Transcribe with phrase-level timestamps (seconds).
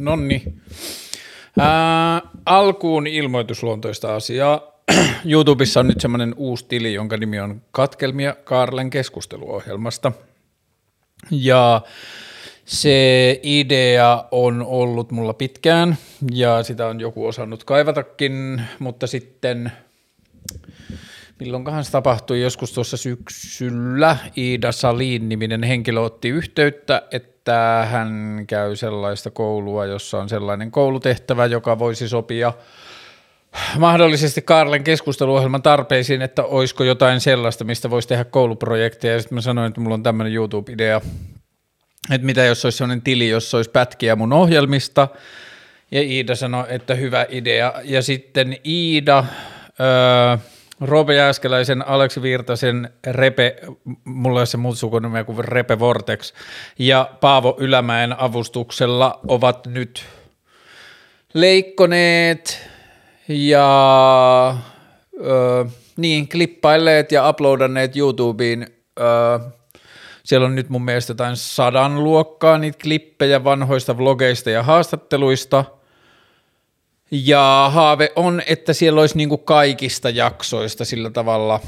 [0.00, 0.42] Nonni.
[1.58, 4.60] Ää, alkuun ilmoitusluontoista asiaa.
[5.24, 10.12] YouTubessa on nyt semmoinen uusi tili, jonka nimi on Katkelmia Karlen keskusteluohjelmasta.
[11.30, 11.80] Ja
[12.64, 15.96] se idea on ollut mulla pitkään
[16.32, 19.72] ja sitä on joku osannut kaivatakin, mutta sitten
[21.40, 27.39] milloinkahan se tapahtui joskus tuossa syksyllä, Iida Salin niminen henkilö otti yhteyttä, että
[27.90, 32.52] hän käy sellaista koulua, jossa on sellainen koulutehtävä, joka voisi sopia
[33.78, 39.14] mahdollisesti Karlen keskusteluohjelman tarpeisiin, että olisiko jotain sellaista, mistä voisi tehdä kouluprojekteja.
[39.14, 41.00] Ja sitten mä sanoin, että mulla on tämmöinen YouTube-idea,
[42.10, 45.08] että mitä jos olisi sellainen tili, jossa olisi pätkiä mun ohjelmista.
[45.90, 47.72] Ja Iida sanoi, että hyvä idea.
[47.84, 49.24] Ja sitten Iida,
[49.80, 50.36] öö,
[50.80, 53.56] Roope Jääskeläisen, Aleksi Virtasen, Repe,
[54.04, 56.32] mulla ei se muut sukunimeä kuin Repe Vortex,
[56.78, 60.04] ja Paavo Ylämäen avustuksella ovat nyt
[61.34, 62.68] leikkoneet
[63.28, 64.56] ja
[65.26, 65.64] ö,
[65.96, 68.66] niin, klippailleet ja uploadanneet YouTubeen.
[69.00, 69.04] Ö,
[70.24, 75.64] siellä on nyt mun mielestä jotain sadan luokkaa niitä klippejä vanhoista vlogeista ja haastatteluista–
[77.10, 81.60] ja haave on, että siellä olisi niin kaikista jaksoista sillä tavalla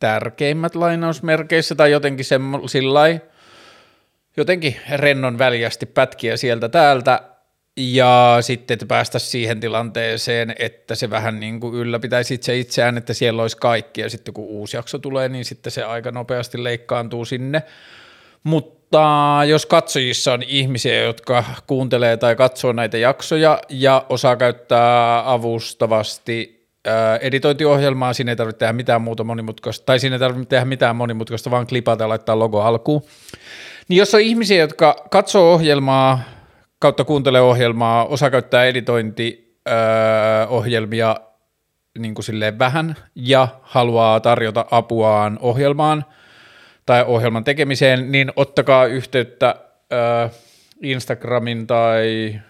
[0.00, 2.26] tärkeimmät lainausmerkeissä tai jotenkin
[2.66, 3.00] sillä
[4.36, 7.20] jotenkin rennon väljästi pätkiä sieltä täältä
[7.76, 13.14] ja sitten että päästä siihen tilanteeseen, että se vähän niin kuin ylläpitäisi itse itseään, että
[13.14, 17.24] siellä olisi kaikki ja sitten kun uusi jakso tulee, niin sitten se aika nopeasti leikkaantuu
[17.24, 17.62] sinne.
[18.44, 25.32] Mutta mutta jos katsojissa on ihmisiä, jotka kuuntelee tai katsoo näitä jaksoja ja osaa käyttää
[25.32, 30.64] avustavasti ää, editointiohjelmaa, siinä ei tarvitse tehdä mitään muuta monimutkaista, tai siinä ei tarvitse tehdä
[30.64, 33.02] mitään monimutkaista, vaan klipata ja laittaa logo alkuun.
[33.88, 36.22] Niin jos on ihmisiä, jotka katsoo ohjelmaa
[36.78, 41.16] kautta kuuntelee ohjelmaa, osaa käyttää editointiohjelmia
[41.98, 46.04] niin kuin silleen vähän ja haluaa tarjota apuaan ohjelmaan–
[46.86, 49.54] tai ohjelman tekemiseen, niin ottakaa yhteyttä
[49.92, 50.30] äh,
[50.82, 52.40] Instagramin tai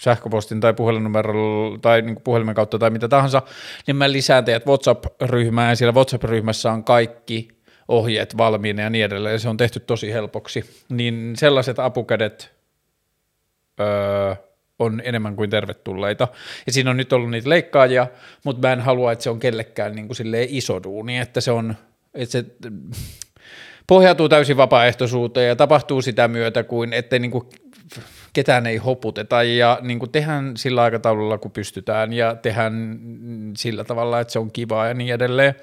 [0.00, 3.42] sähköpostin tai puhelinnumerolla tai niin puhelimen kautta tai mitä tahansa,
[3.86, 5.70] niin mä lisään teidät WhatsApp-ryhmään.
[5.70, 7.48] Ja siellä WhatsApp-ryhmässä on kaikki
[7.88, 12.52] ohjeet valmiina ja niin edelleen, se on tehty tosi helpoksi, niin sellaiset apukädet
[13.80, 14.34] öö,
[14.78, 16.28] on enemmän kuin tervetulleita.
[16.66, 18.06] Ja siinä on nyt ollut niitä leikkaajia,
[18.44, 20.16] mutta mä en halua, että se on kellekään niin kuin
[20.48, 21.74] iso duuni, että se on,
[22.14, 22.44] että se
[23.88, 27.44] pohjautuu täysin vapaaehtoisuuteen ja tapahtuu sitä myötä, kuin että niin kuin
[28.32, 32.98] ketään ei hoputeta ja niin kuin tehdään sillä aikataululla, kun pystytään ja tehdään
[33.56, 35.54] sillä tavalla, että se on kivaa ja niin edelleen.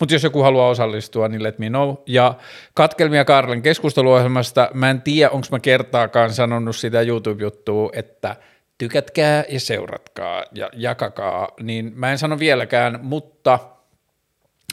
[0.00, 1.94] Mutta jos joku haluaa osallistua, niin let me know.
[2.06, 2.34] Ja
[2.74, 8.36] katkelmia Karlen keskusteluohjelmasta, mä en tiedä, onko mä kertaakaan sanonut sitä YouTube-juttua, että
[8.78, 13.58] tykätkää ja seuratkaa ja jakakaa, niin mä en sano vieläkään, mutta–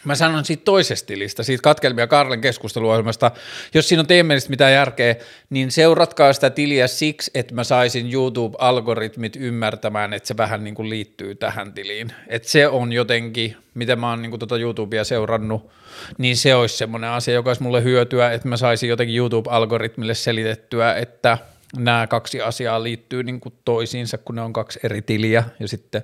[0.05, 3.31] Mä sanon siitä toisesta tilistä, siitä katkelmia Karlen keskusteluohjelmasta.
[3.73, 5.15] Jos siinä on teidän mielestä mitään järkeä,
[5.49, 10.89] niin seuratkaa sitä tiliä siksi, että mä saisin YouTube-algoritmit ymmärtämään, että se vähän niin kuin
[10.89, 12.13] liittyy tähän tiliin.
[12.27, 15.71] Että se on jotenkin, mitä mä oon niin kuin tuota YouTubea seurannut,
[16.17, 20.93] niin se olisi semmoinen asia, joka olisi mulle hyötyä, että mä saisin jotenkin YouTube-algoritmille selitettyä,
[20.93, 21.37] että–
[21.77, 26.03] nämä kaksi asiaa liittyy niin kuin toisiinsa, kun ne on kaksi eri tiliä, ja sitten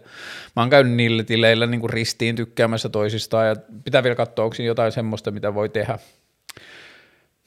[0.56, 4.56] mä oon käynyt niillä tileillä niin kuin ristiin tykkäämässä toisistaan, ja pitää vielä katsoa, onko
[4.60, 6.00] jotain semmoista, mitä voi tehdä.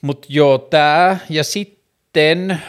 [0.02, 2.62] Mutta joo, tämä, ja sitten,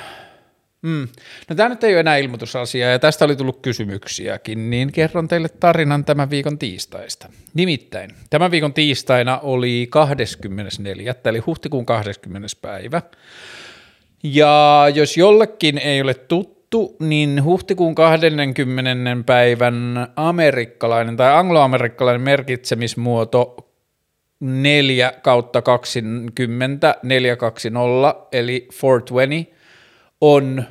[0.81, 1.07] mm,
[1.49, 5.49] no tämä nyt ei ole enää ilmoitusasia, ja tästä oli tullut kysymyksiäkin, niin kerron teille
[5.49, 7.29] tarinan tämän viikon tiistaista.
[7.53, 11.15] Nimittäin, tämän viikon tiistaina oli 24.
[11.25, 12.47] eli huhtikuun 20.
[12.61, 13.01] päivä,
[14.23, 18.91] ja jos jollekin ei ole tuttu, niin huhtikuun 20.
[19.25, 23.69] päivän amerikkalainen tai angloamerikkalainen merkitsemismuoto
[24.39, 29.55] 4 kautta 20 420 eli 420
[30.21, 30.63] on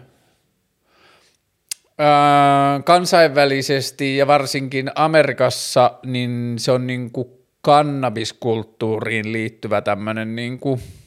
[1.98, 7.28] ää, kansainvälisesti ja varsinkin Amerikassa, niin se on niin kuin
[7.60, 10.80] kannabiskulttuuriin liittyvä tämmöinen niin kuin–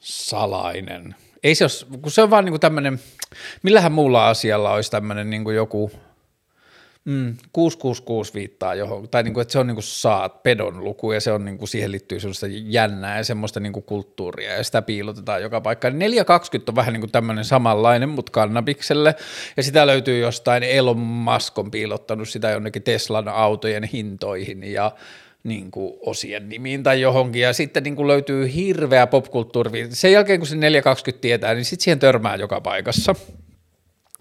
[0.00, 1.14] salainen.
[1.42, 3.00] Ei se ole, kun se on vaan niinku tämmöinen,
[3.62, 5.90] millähän muulla asialla olisi tämmöinen niinku joku
[7.04, 11.32] mm, 666 viittaa johon, tai niinku, että se on niinku saat pedon luku ja se
[11.32, 15.90] on niinku, siihen liittyy semmoista jännää ja semmoista niinku kulttuuria ja sitä piilotetaan joka paikka.
[15.90, 19.14] 420 on vähän niinku tämmöinen samanlainen, mutta kannabikselle
[19.56, 24.92] ja sitä löytyy jostain, Elon Musk on piilottanut sitä jonnekin Teslan autojen hintoihin ja
[25.44, 29.86] niin kuin osien nimiin tai johonkin, ja sitten niin kuin löytyy hirveä popkulttuuri.
[29.90, 33.14] Sen jälkeen, kun se 420 tietää, niin sitten siihen törmää joka paikassa.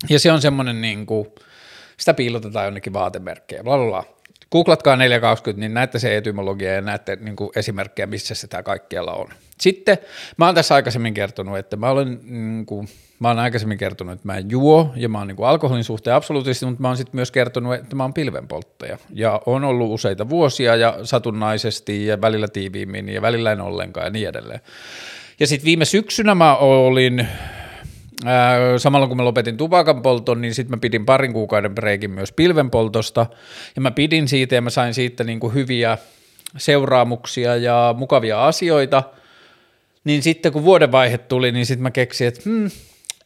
[0.10, 1.28] Ja se on semmoinen, niin kuin,
[1.98, 4.19] sitä piilotetaan jonnekin vaatemerkkejä, bla bla bla.
[4.52, 9.28] Googlatkaa 420, niin näette se etymologia ja näette niin kuin esimerkkejä, missä sitä kaikkialla on.
[9.60, 9.98] Sitten
[10.38, 14.28] mä oon tässä aikaisemmin kertonut, että mä olen, niin kuin, mä oon aikaisemmin kertonut, että
[14.28, 17.16] mä en juo ja mä oon niin kuin alkoholin suhteen absoluuttisesti, mutta mä oon sitten
[17.16, 18.98] myös kertonut, että mä oon pilvenpolttaja.
[19.14, 24.10] Ja on ollut useita vuosia ja satunnaisesti ja välillä tiiviimmin ja välillä en ollenkaan ja
[24.10, 24.60] niin edelleen.
[25.40, 27.28] Ja sitten viime syksynä mä olin
[28.78, 33.26] samalla kun mä lopetin tupakan polton, niin sitten mä pidin parin kuukauden breikin myös pilvenpoltosta,
[33.76, 35.98] ja mä pidin siitä ja mä sain siitä niin kuin hyviä
[36.58, 39.04] seuraamuksia ja mukavia asioita,
[40.04, 42.70] niin sitten kun vuodenvaihe tuli, niin sitten mä keksin, että hmm,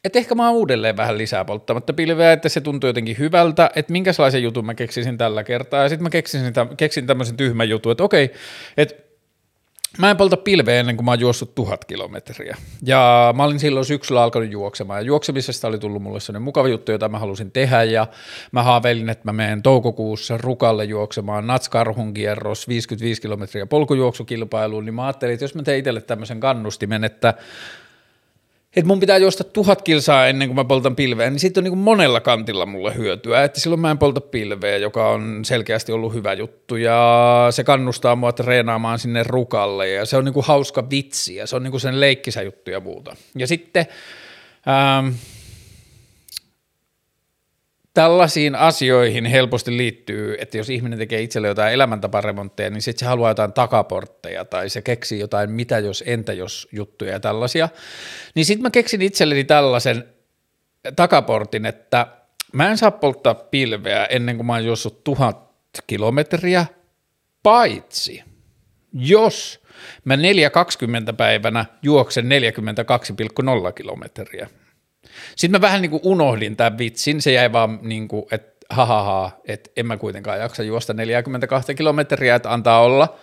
[0.03, 3.91] et ehkä mä oon uudelleen vähän lisää polttamatta pilveä, että se tuntuu jotenkin hyvältä, että
[3.91, 6.41] minkälaisen jutun mä keksisin tällä kertaa, ja sitten mä keksin,
[6.77, 8.31] keksin tämmöisen tyhmän jutun, että okei,
[8.77, 9.02] että
[9.97, 12.57] Mä en polta pilveä ennen kuin mä oon juossut tuhat kilometriä.
[12.85, 14.99] Ja mä olin silloin syksyllä alkanut juoksemaan.
[14.99, 17.83] Ja juoksemisesta oli tullut mulle sellainen mukava juttu, jota mä halusin tehdä.
[17.83, 18.07] Ja
[18.51, 24.85] mä haaveilin, että mä menen toukokuussa Rukalle juoksemaan Natskarhun kierros 55 kilometriä polkujuoksukilpailuun.
[24.85, 27.33] Niin mä ajattelin, että jos mä teen itselle tämmöisen kannustimen, että
[28.75, 31.77] että mun pitää juosta tuhat kilsaa ennen kuin mä poltan pilveä, niin sitten on niin
[31.77, 36.33] monella kantilla mulle hyötyä, että silloin mä en polta pilveä, joka on selkeästi ollut hyvä
[36.33, 36.75] juttu.
[36.75, 39.89] Ja se kannustaa mua treenaamaan sinne rukalle.
[39.89, 43.15] Ja se on niin hauska vitsi ja se on niin sen leikkisä juttu ja muuta.
[43.35, 43.85] Ja sitten
[44.67, 45.07] ähm,
[47.93, 53.29] tällaisiin asioihin helposti liittyy, että jos ihminen tekee itselle jotain elämäntaparemontteja, niin sitten se haluaa
[53.29, 57.69] jotain takaportteja tai se keksii jotain mitä jos, entä jos juttuja ja tällaisia.
[58.35, 60.03] Niin sitten mä keksin itselleni tällaisen
[60.95, 62.07] takaportin, että
[62.53, 65.53] mä en saa polttaa pilveä ennen kuin mä oon juossut tuhat
[65.87, 66.65] kilometriä,
[67.43, 68.23] paitsi
[68.93, 69.63] jos
[70.05, 70.21] mä 4.20
[71.17, 74.49] päivänä juoksen 42,0 kilometriä.
[75.35, 79.31] Sitten mä vähän niin kuin unohdin tämän vitsin, se jäi vaan niin kuin, että hahaha,
[79.47, 83.17] että en mä kuitenkaan jaksa juosta 42 kilometriä, että antaa olla.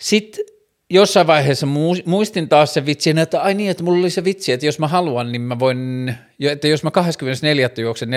[0.00, 0.44] Sitten
[0.90, 1.66] jossain vaiheessa
[2.04, 4.88] muistin taas se vitsi, että ai niin, että mulla oli se vitsi, että jos mä
[4.88, 7.70] haluan, niin mä voin, että jos mä 24.
[7.78, 8.08] juoksen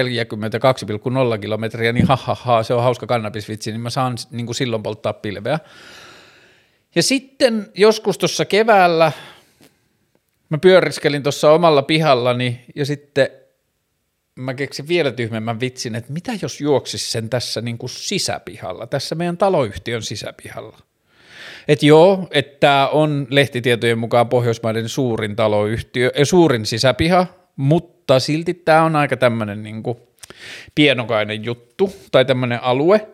[1.33, 5.13] 42,0 kilometriä, niin hahaha, se on hauska kannabisvitsi, niin mä saan niin kuin silloin polttaa
[5.13, 5.59] pilveä.
[6.95, 9.11] Ja sitten joskus tuossa keväällä
[10.51, 13.29] mä pyöriskelin tuossa omalla pihallani ja sitten
[14.35, 19.15] mä keksin vielä tyhmemmän vitsin, että mitä jos juoksis sen tässä niin kuin sisäpihalla, tässä
[19.15, 20.77] meidän taloyhtiön sisäpihalla.
[21.67, 27.25] Että joo, että tämä on lehtitietojen mukaan Pohjoismaiden suurin taloyhtiö, ja suurin sisäpiha,
[27.55, 29.83] mutta silti tämä on aika tämmöinen niin
[30.75, 33.07] pienokainen juttu tai tämmöinen alue,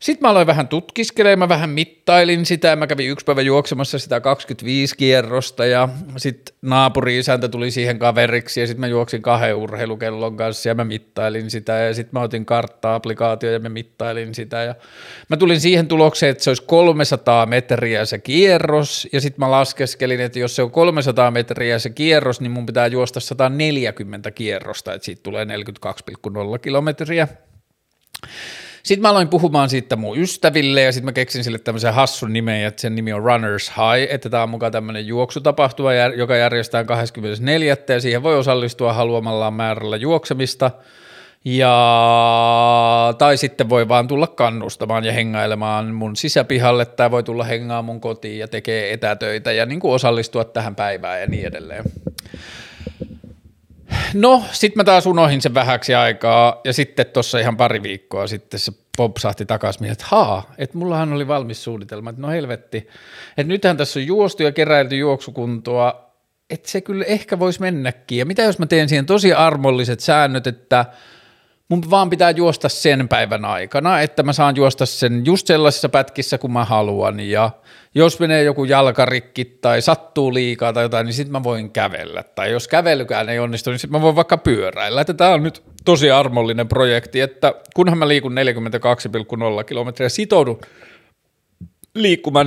[0.00, 4.96] sitten mä aloin vähän tutkiskelemaan, vähän mittailin sitä, mä kävin yksi päivä juoksemassa sitä 25
[4.96, 10.74] kierrosta ja sitten naapuri-isäntä tuli siihen kaveriksi ja sitten mä juoksin kahden urheilukellon kanssa ja
[10.74, 11.72] mä mittailin sitä.
[11.72, 14.62] Ja sitten mä otin kartta-applikaatio ja mä mittailin sitä.
[14.62, 14.74] Ja
[15.28, 19.08] mä tulin siihen tulokseen, että se olisi 300 metriä se kierros.
[19.12, 22.86] Ja sitten mä laskeskelin, että jos se on 300 metriä se kierros, niin mun pitää
[22.86, 27.28] juosta 140 kierrosta, että siitä tulee 42,0 kilometriä.
[28.88, 32.64] Sitten mä aloin puhumaan siitä mun ystäville ja sitten mä keksin sille tämmöisen hassun nimen,
[32.64, 37.76] että sen nimi on Runners High, että tämä on mukaan tämmöinen juoksutapahtuma, joka järjestetään 24.
[37.88, 40.70] ja siihen voi osallistua haluamallaan määrällä juoksemista.
[41.44, 47.82] Ja, tai sitten voi vaan tulla kannustamaan ja hengailemaan mun sisäpihalle, tai voi tulla hengaa
[47.82, 51.84] mun kotiin ja tekee etätöitä ja niin kuin osallistua tähän päivään ja niin edelleen.
[54.14, 58.60] No, sitten mä taas unohin sen vähäksi aikaa ja sitten tuossa ihan pari viikkoa sitten
[58.60, 62.78] se popsahti takaisin, että haa, että mullahan oli valmis suunnitelma, että no helvetti,
[63.36, 66.10] että nythän tässä on juostu ja keräilty juoksukuntoa,
[66.50, 68.18] että se kyllä ehkä voisi mennäkin.
[68.18, 70.84] Ja mitä jos mä teen siihen tosi armolliset säännöt, että–
[71.68, 76.38] mun vaan pitää juosta sen päivän aikana, että mä saan juosta sen just sellaisissa pätkissä
[76.38, 77.20] kuin mä haluan.
[77.20, 77.50] Ja
[77.94, 82.22] jos menee joku jalkarikki tai sattuu liikaa tai jotain, niin sitten mä voin kävellä.
[82.22, 85.62] Tai jos kävelykään ei onnistu, niin sitten mä voin vaikka pyöräillä, että tämä on nyt
[85.84, 88.32] tosi armollinen projekti, että kunhan mä liikun
[89.58, 90.60] 42,0 kilometriä sitoudun
[91.94, 92.46] liikkumaan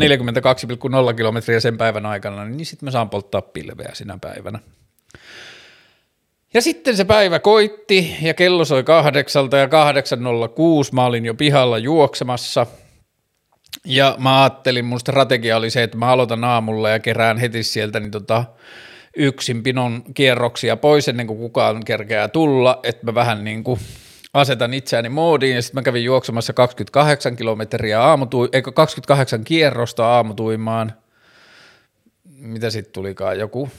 [1.09, 4.59] 42,0 kilometriä sen päivän aikana, niin sitten mä saan polttaa pilveä sinä päivänä.
[6.53, 9.71] Ja sitten se päivä koitti ja kello soi kahdeksalta ja 8.06
[10.91, 12.65] mä olin jo pihalla juoksemassa.
[13.85, 17.99] Ja mä ajattelin, mun strategia oli se, että mä aloitan aamulla ja kerään heti sieltä
[17.99, 18.43] niin tota,
[19.17, 23.79] yksin pinon kierroksia pois ennen kuin kukaan kerkeää tulla, että mä vähän niin kuin
[24.33, 30.93] asetan itseäni moodiin ja sitten mä kävin juoksemassa 28 kilometriä aamutu, eikö 28 kierrosta aamutuimaan.
[32.37, 33.69] Mitä sitten tulikaan joku?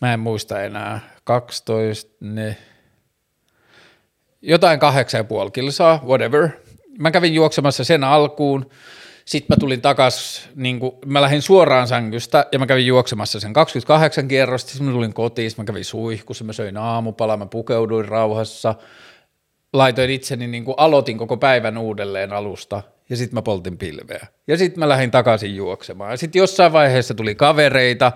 [0.00, 1.00] Mä en muista enää.
[1.24, 2.56] 12, ne,
[4.42, 6.48] jotain kahdeksan ja puoli kilsaa, whatever.
[6.98, 8.70] Mä kävin juoksemassa sen alkuun,
[9.24, 13.52] sitten mä tulin takas, niin kuin, mä lähdin suoraan sängystä ja mä kävin juoksemassa sen
[13.52, 18.74] 28 kierrosta, sitten mä tulin kotiin, mä kävin suihkussa, mä söin aamupala, mä pukeuduin rauhassa,
[19.72, 24.26] laitoin itseni, niin kuin aloitin koko päivän uudelleen alusta ja sitten mä poltin pilveä.
[24.46, 26.10] Ja sitten mä lähdin takaisin juoksemaan.
[26.10, 28.12] Ja sitten jossain vaiheessa tuli kavereita,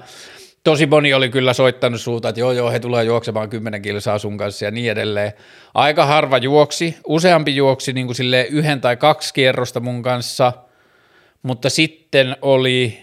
[0.65, 4.37] tosi moni oli kyllä soittanut suuta, että joo joo, he tulee juoksemaan kymmenen kilsaa sun
[4.37, 5.33] kanssa ja niin edelleen.
[5.75, 8.17] Aika harva juoksi, useampi juoksi niin kuin
[8.51, 10.53] yhden tai kaksi kierrosta mun kanssa,
[11.43, 12.99] mutta sitten oli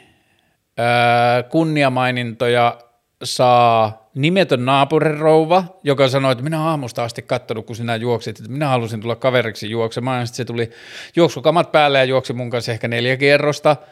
[0.77, 2.77] ää, kunniamainintoja
[3.23, 8.67] saa nimetön naapurirouva, joka sanoi, että minä aamusta asti katsonut, kun sinä juoksit, että minä
[8.67, 10.69] halusin tulla kaveriksi juoksemaan, ja sitten se tuli
[11.15, 13.75] juoksukamat päälle ja juoksi mun kanssa ehkä neljä kierrosta–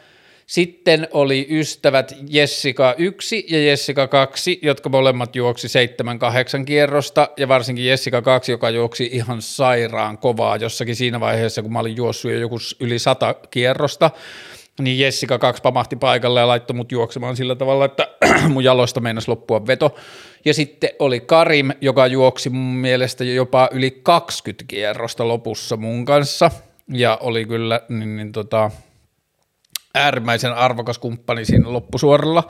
[0.46, 5.68] sitten oli ystävät Jessica 1 ja Jessica 2, jotka molemmat juoksi
[6.60, 11.72] 7-8 kierrosta, ja varsinkin Jessica 2, joka juoksi ihan sairaan kovaa jossakin siinä vaiheessa, kun
[11.72, 14.10] mä olin juossut jo joku yli 100 kierrosta,
[14.80, 18.08] niin Jessica 2 pamahti paikalle ja laittoi mut juoksemaan sillä tavalla, että
[18.52, 19.94] mun jaloista meinasi loppua veto.
[20.44, 26.50] Ja sitten oli Karim, joka juoksi mun mielestä jopa yli 20 kierrosta lopussa mun kanssa,
[26.88, 28.70] ja oli kyllä niin, niin tota,
[29.94, 32.48] äärimmäisen arvokas kumppani siinä loppusuoralla.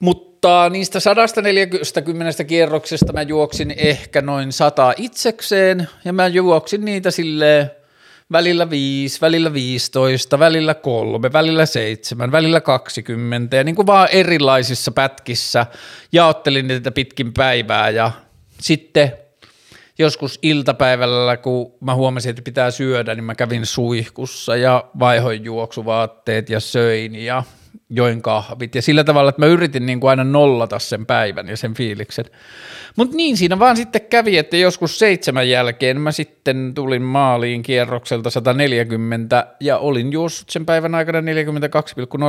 [0.00, 7.70] Mutta niistä 140 kierroksesta mä juoksin ehkä noin sata itsekseen, ja mä juoksin niitä silleen
[8.32, 14.90] välillä 5, välillä 15, välillä 3, välillä 7, välillä 20, ja niin kuin vaan erilaisissa
[14.90, 15.66] pätkissä
[16.12, 18.10] jaottelin niitä pitkin päivää, ja
[18.60, 19.12] sitten
[19.98, 26.50] joskus iltapäivällä, kun mä huomasin, että pitää syödä, niin mä kävin suihkussa ja vaihoin juoksuvaatteet
[26.50, 27.42] ja söin ja
[27.90, 31.56] join kahvit ja sillä tavalla, että mä yritin niin kuin aina nollata sen päivän ja
[31.56, 32.24] sen fiiliksen.
[32.96, 38.30] Mutta niin siinä vaan sitten kävi, että joskus seitsemän jälkeen mä sitten tulin maaliin kierrokselta
[38.30, 41.20] 140 ja olin juossut sen päivän aikana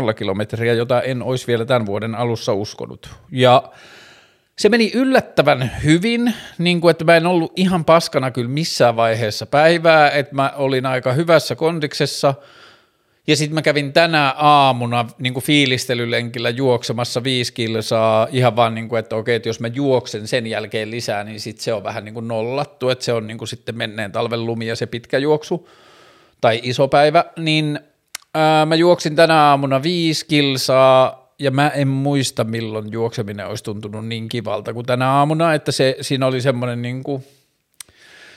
[0.10, 3.10] 42,0 kilometriä, jota en olisi vielä tämän vuoden alussa uskonut.
[3.32, 3.64] Ja
[4.60, 9.46] se meni yllättävän hyvin, niin kuin, että mä en ollut ihan paskana kyllä missään vaiheessa
[9.46, 12.34] päivää, että mä olin aika hyvässä kondiksessa,
[13.28, 18.90] ja sitten mä kävin tänä aamuna niin kuin fiilistelylenkillä juoksemassa viisi kilsaa ihan vaan niin
[18.90, 22.06] kuin, että okei, että jos mä juoksen sen jälkeen lisää, niin sitten se on vähän
[22.06, 25.18] niin kuin nollattu, että se on niin kuin sitten menneen talven lumi ja se pitkä
[25.18, 25.70] juoksu
[26.42, 27.80] tai iso päivä, niin
[28.34, 34.08] ää, mä juoksin tänä aamuna viisi kilsaa ja mä en muista milloin juokseminen olisi tuntunut
[34.08, 37.24] niin kivalta kuin tänä aamuna, että se, siinä oli semmoinen niin kuin,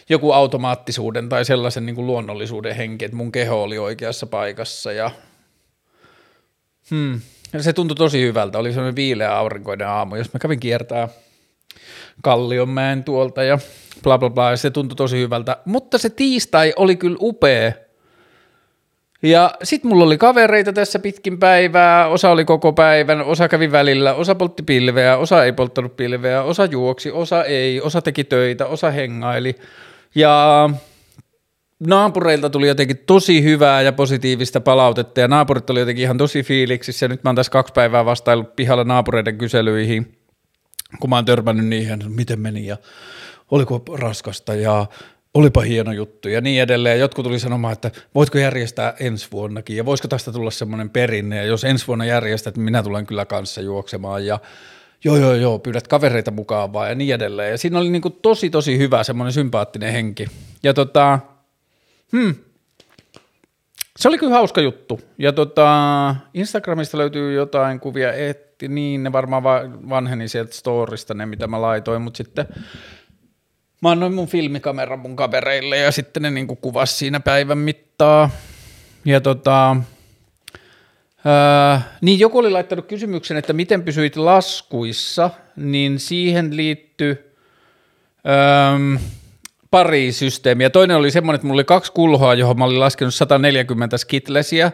[0.08, 5.10] joku automaattisuuden tai sellaisen niin kuin luonnollisuuden henki, että mun keho oli oikeassa paikassa ja
[6.90, 7.20] hmm,
[7.60, 11.08] se tuntui tosi hyvältä, oli semmoinen viileä aurinkoinen aamu, jos mä kävin kiertää
[12.22, 13.58] Kallionmäen tuolta ja
[14.02, 17.72] bla bla bla, ja se tuntui tosi hyvältä, mutta se tiistai oli kyllä upea,
[19.22, 24.14] ja sitten mulla oli kavereita tässä pitkin päivää, osa oli koko päivän, osa kävi välillä,
[24.14, 28.90] osa poltti pilveä, osa ei polttanut pilveä, osa juoksi, osa ei, osa teki töitä, osa
[28.90, 29.54] hengaili.
[30.14, 30.70] Ja
[31.80, 35.20] naapureilta tuli jotenkin tosi hyvää ja positiivista palautetta.
[35.20, 37.08] Ja naapurit oli jotenkin ihan tosi fiiliksissä.
[37.08, 40.18] Nyt mä oon tässä kaksi päivää vastaillut pihalla naapureiden kyselyihin,
[41.00, 42.76] kun mä oon törmännyt niihin, miten meni ja
[43.50, 44.54] oliko raskasta.
[44.54, 44.86] Ja
[45.34, 47.00] olipa hieno juttu ja niin edelleen.
[47.00, 51.44] Jotkut tuli sanomaan, että voitko järjestää ensi vuonnakin ja voisiko tästä tulla semmoinen perinne ja
[51.44, 54.38] jos ensi vuonna järjestät, niin minä tulen kyllä kanssa juoksemaan ja
[55.04, 57.50] joo joo joo, pyydät kavereita mukaan vaan ja niin edelleen.
[57.50, 60.26] Ja siinä oli niin kuin tosi tosi hyvä semmoinen sympaattinen henki.
[60.62, 61.18] Ja tota,
[62.12, 62.34] hmm,
[63.98, 65.00] se oli kyllä hauska juttu.
[65.18, 69.42] Ja tota, Instagramista löytyy jotain kuvia, etti, niin ne varmaan
[69.88, 72.46] vanheni sieltä storista ne, mitä mä laitoin, mutta sitten
[73.80, 78.30] mä annoin mun filmikameran mun kavereille ja sitten ne niinku kuvasi siinä päivän mittaa.
[79.04, 79.76] Ja tota,
[81.24, 87.34] ää, niin joku oli laittanut kysymyksen, että miten pysyit laskuissa, niin siihen liittyy
[89.70, 90.70] pari systeemiä.
[90.70, 94.72] Toinen oli semmoinen, että mulla oli kaksi kulhoa, johon mä olin laskenut 140 skitlesiä,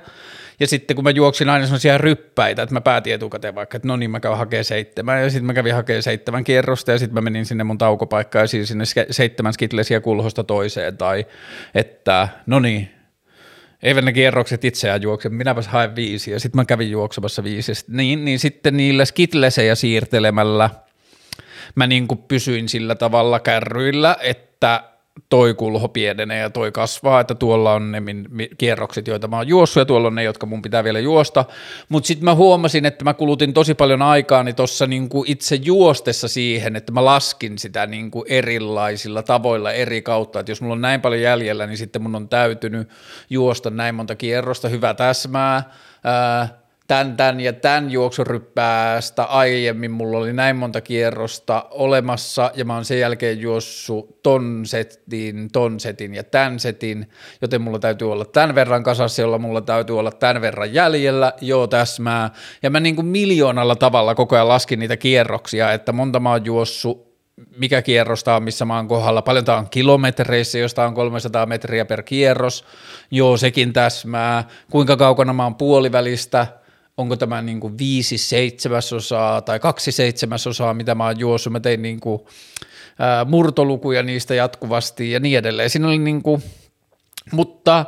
[0.60, 3.96] ja sitten kun mä juoksin aina sellaisia ryppäitä, että mä päätin etukäteen vaikka, että no
[3.96, 5.22] niin mä käyn hakemaan seitsemän.
[5.22, 8.46] Ja sitten mä kävin hakemaan seitsemän kierrosta ja sitten mä menin sinne mun taukopaikkaan ja
[8.46, 10.96] siis sinne seitsemän skitlesiä kulhosta toiseen.
[10.96, 11.26] Tai
[11.74, 12.90] että no niin,
[13.82, 16.30] eivät ne kierrokset itseään juokse, minäpäs haen viisi.
[16.30, 17.72] Ja sitten mä kävin juoksemassa viisi.
[17.88, 20.70] Niin, niin sitten niillä skitlesejä siirtelemällä
[21.74, 24.82] mä niin kuin pysyin sillä tavalla kärryillä, että
[25.28, 29.36] toi kulho pienenee ja toi kasvaa, että tuolla on ne min, mi, kierrokset, joita mä
[29.36, 31.44] oon juossut ja tuolla on ne, jotka mun pitää vielä juosta,
[31.88, 36.28] mutta sitten mä huomasin, että mä kulutin tosi paljon aikaa niin tuossa niinku itse juostessa
[36.28, 41.00] siihen, että mä laskin sitä niinku erilaisilla tavoilla eri kautta, että jos mulla on näin
[41.00, 42.88] paljon jäljellä, niin sitten mun on täytynyt
[43.30, 45.62] juosta näin monta kierrosta, hyvä täsmää,
[46.04, 49.90] ää, tämän, tämän ja tämän juoksuryppäästä aiemmin.
[49.90, 55.80] Mulla oli näin monta kierrosta olemassa ja mä oon sen jälkeen juossut ton setin, ton
[55.80, 60.12] setin ja tämän setin, joten mulla täytyy olla tämän verran kasassa, jolla mulla täytyy olla
[60.12, 62.30] tämän verran jäljellä, joo täsmää.
[62.62, 66.44] Ja mä niin kuin miljoonalla tavalla koko ajan laskin niitä kierroksia, että monta mä oon
[66.44, 67.06] juossut
[67.56, 71.84] mikä kierrosta on, missä mä oon kohdalla, paljon tämä on kilometreissä, josta on 300 metriä
[71.84, 72.64] per kierros,
[73.10, 76.46] joo sekin täsmää, kuinka kaukana mä oon puolivälistä,
[76.96, 81.82] onko tämä niin kuin viisi seitsemäsosaa tai kaksi seitsemäsosaa, mitä mä oon juossut, mä tein
[81.82, 82.20] niin kuin,
[82.98, 85.70] ää, murtolukuja niistä jatkuvasti ja niin edelleen.
[85.70, 86.42] Siinä oli niin kuin,
[87.32, 87.84] mutta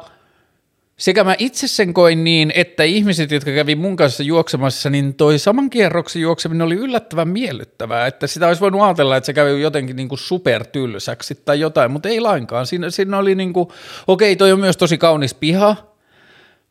[0.96, 5.38] sekä mä itse sen koin niin, että ihmiset, jotka kävi mun kanssa juoksemassa, niin toi
[5.38, 9.96] saman kierroksen juokseminen oli yllättävän miellyttävää, että sitä olisi voinut ajatella, että se kävi jotenkin
[9.96, 12.66] niin kuin supertylsäksi tai jotain, mutta ei lainkaan.
[12.66, 13.68] Siinä, siinä oli niin kuin,
[14.06, 15.76] okei, toi on myös tosi kaunis piha,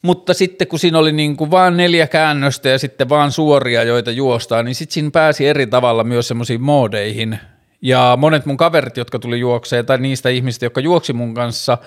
[0.01, 4.11] mutta sitten kun siinä oli niin kuin vaan neljä käännöstä ja sitten vaan suoria, joita
[4.11, 7.39] juostaan, niin sitten siinä pääsi eri tavalla myös semmoisiin moodeihin.
[7.81, 11.77] Ja monet mun kaverit, jotka tuli juokseen, tai niistä ihmistä, jotka juoksi mun kanssa,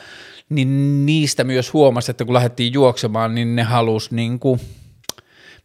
[0.49, 4.61] niin niistä myös huomasi, että kun lähdettiin juoksemaan, niin ne halusi niin kuin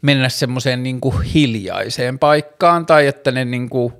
[0.02, 3.94] mennä semmoiseen niin kuin hiljaiseen paikkaan, tai että ne niin kuin,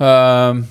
[0.00, 0.62] öö,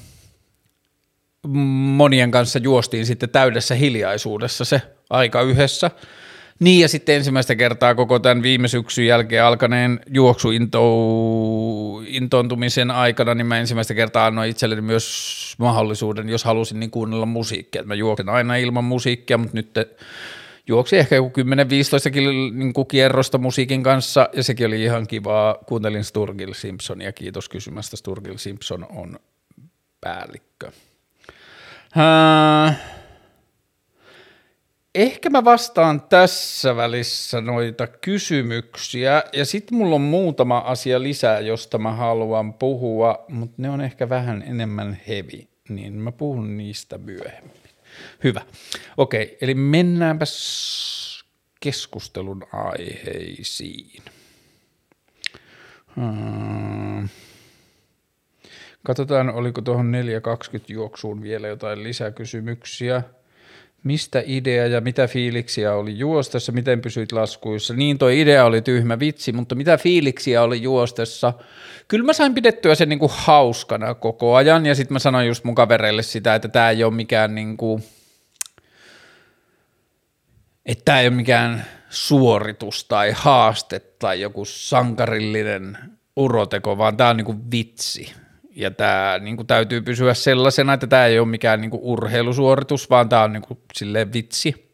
[1.98, 5.92] monien kanssa juostiin sitten täydessä hiljaisuudessa se aika yhdessä–
[6.60, 13.60] niin ja sitten ensimmäistä kertaa koko tämän viime syksyn jälkeen alkaneen juoksuintoontumisen aikana, niin mä
[13.60, 17.84] ensimmäistä kertaa annoin itselleni myös mahdollisuuden, jos halusin, niin kuunnella musiikkia.
[17.84, 19.72] Mä juoksen aina ilman musiikkia, mutta nyt
[20.68, 21.44] juoksi ehkä joku 10-15
[22.54, 25.58] niin kierrosta musiikin kanssa, ja sekin oli ihan kivaa.
[25.66, 27.98] Kuuntelin Sturgill Simpsonia, kiitos kysymästä.
[27.98, 29.20] Sturgill Simpson on
[30.02, 30.72] päällikkö.
[31.98, 32.97] Äh,
[34.98, 41.78] ehkä mä vastaan tässä välissä noita kysymyksiä ja sitten mulla on muutama asia lisää, josta
[41.78, 47.58] mä haluan puhua, mutta ne on ehkä vähän enemmän hevi, niin mä puhun niistä myöhemmin.
[48.24, 48.42] Hyvä.
[48.98, 51.24] Okei, eli mennäänpäs
[51.60, 54.04] keskustelun aiheisiin.
[55.96, 57.10] Hmm.
[58.84, 59.94] Katsotaan, oliko tuohon
[60.58, 63.04] 4.20 juoksuun vielä jotain lisäkysymyksiä
[63.88, 67.74] mistä idea ja mitä fiiliksiä oli juostessa, miten pysyit laskuissa.
[67.74, 71.34] Niin toi idea oli tyhmä vitsi, mutta mitä fiiliksiä oli juostessa.
[71.88, 75.56] Kyllä mä sain pidettyä sen niinku hauskana koko ajan ja sitten mä sanoin just mun
[75.56, 77.82] kavereille sitä, että tämä ei ole mikään niinku,
[80.66, 85.78] että tämä ei ole mikään suoritus tai haaste tai joku sankarillinen
[86.16, 88.14] uroteko, vaan tämä on niinku vitsi
[88.58, 92.90] ja tämä niin kuin, täytyy pysyä sellaisena, että tämä ei ole mikään niin kuin, urheilusuoritus,
[92.90, 94.68] vaan tämä on niin kuin, silleen vitsi.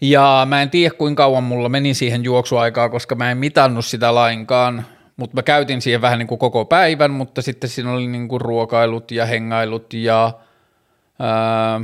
[0.00, 4.14] Ja mä en tiedä, kuinka kauan mulla meni siihen juoksuaikaa, koska mä en mitannut sitä
[4.14, 8.28] lainkaan, mutta mä käytin siihen vähän niin kuin koko päivän, mutta sitten siinä oli niin
[8.28, 10.32] kuin ruokailut ja hengailut ja
[11.18, 11.80] ää,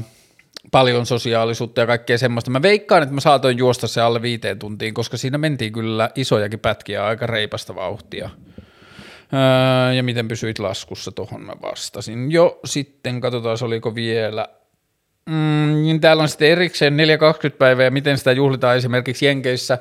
[0.71, 2.51] paljon sosiaalisuutta ja kaikkea semmoista.
[2.51, 6.61] Mä veikkaan, että mä saatoin juosta se alle viiteen tuntiin, koska siinä mentiin kyllä isojakin
[6.61, 8.31] pätkiä aika reipasta vauhtia.
[9.35, 12.33] Öö, ja miten pysyit laskussa, tuohon mä vastasin.
[12.33, 14.49] Jo sitten katsotaan, oliko vielä.
[15.27, 16.97] Mm, niin täällä on sitten erikseen 4-20
[17.59, 19.79] päivää ja miten sitä juhlitaan esimerkiksi Jenkeissä.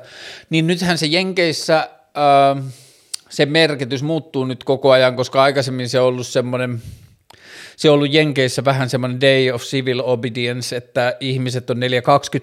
[0.50, 2.62] Niin nythän se Jenkeissä, öö,
[3.28, 6.82] se merkitys muuttuu nyt koko ajan, koska aikaisemmin se on ollut semmoinen–
[7.82, 11.80] se on ollut Jenkeissä vähän semmoinen day of civil obedience, että ihmiset on 4-20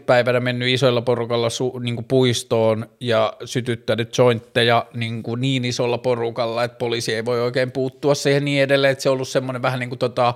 [0.06, 5.98] päivänä mennyt isoilla porukalla su, niin kuin puistoon ja sytyttänyt jointteja niin, kuin niin isolla
[5.98, 9.62] porukalla, että poliisi ei voi oikein puuttua siihen niin edelleen, että se on ollut semmoinen
[9.62, 10.34] vähän niin kuin tota,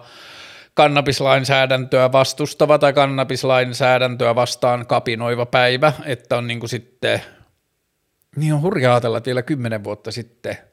[0.74, 7.22] kannabislainsäädäntöä vastustava tai kannabislainsäädäntöä vastaan kapinoiva päivä, että on niin kuin sitten,
[8.36, 10.58] niin on hurjaa ajatella, että vielä kymmenen vuotta sitten–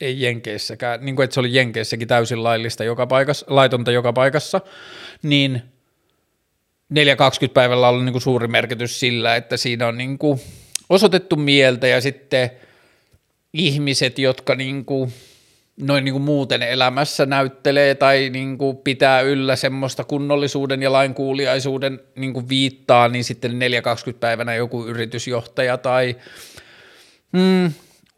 [0.00, 4.60] ei Jenkeissäkään, niin kuin että se oli Jenkeissäkin täysin laillista joka paikassa, laitonta joka paikassa,
[5.22, 5.62] niin
[6.88, 10.40] 420 päivällä on niin kuin suuri merkitys sillä, että siinä on niin kuin
[10.88, 12.50] osoitettu mieltä ja sitten
[13.52, 15.12] ihmiset, jotka niin kuin
[15.80, 22.00] noin niin kuin muuten elämässä näyttelee tai niin kuin pitää yllä semmoista kunnollisuuden ja lainkuuliaisuuden
[22.16, 26.16] niin kuin viittaa, niin sitten 420 päivänä joku yritysjohtaja tai
[27.32, 27.72] mm,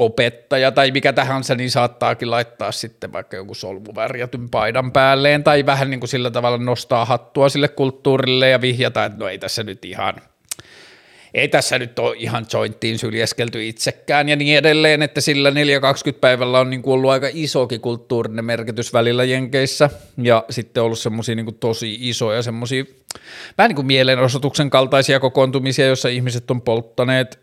[0.05, 5.91] opettaja tai mikä tahansa, niin saattaakin laittaa sitten vaikka joku solmuvärjätyn paidan päälleen tai vähän
[5.91, 9.85] niin kuin sillä tavalla nostaa hattua sille kulttuurille ja vihjata, että no ei tässä nyt
[9.85, 10.15] ihan–
[11.35, 16.61] ei tässä nyt ole ihan jointtiin syljeskelty itsekään ja niin edelleen, että sillä 420 päivällä
[16.61, 19.91] on niin kuin ollut aika isokin kulttuurinen merkitys välillä Jenkeissä
[20.23, 22.85] ja sitten ollut semmoisia niin tosi isoja semmoisia
[23.59, 27.42] vähän niin kuin mielenosoituksen kaltaisia kokoontumisia, joissa ihmiset on polttaneet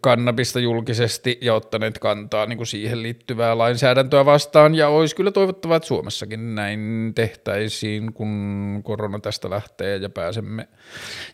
[0.00, 5.76] kannabista julkisesti ja ottaneet kantaa niin kuin siihen liittyvää lainsäädäntöä vastaan, ja olisi kyllä toivottavaa,
[5.76, 10.68] että Suomessakin näin tehtäisiin, kun korona tästä lähtee ja pääsemme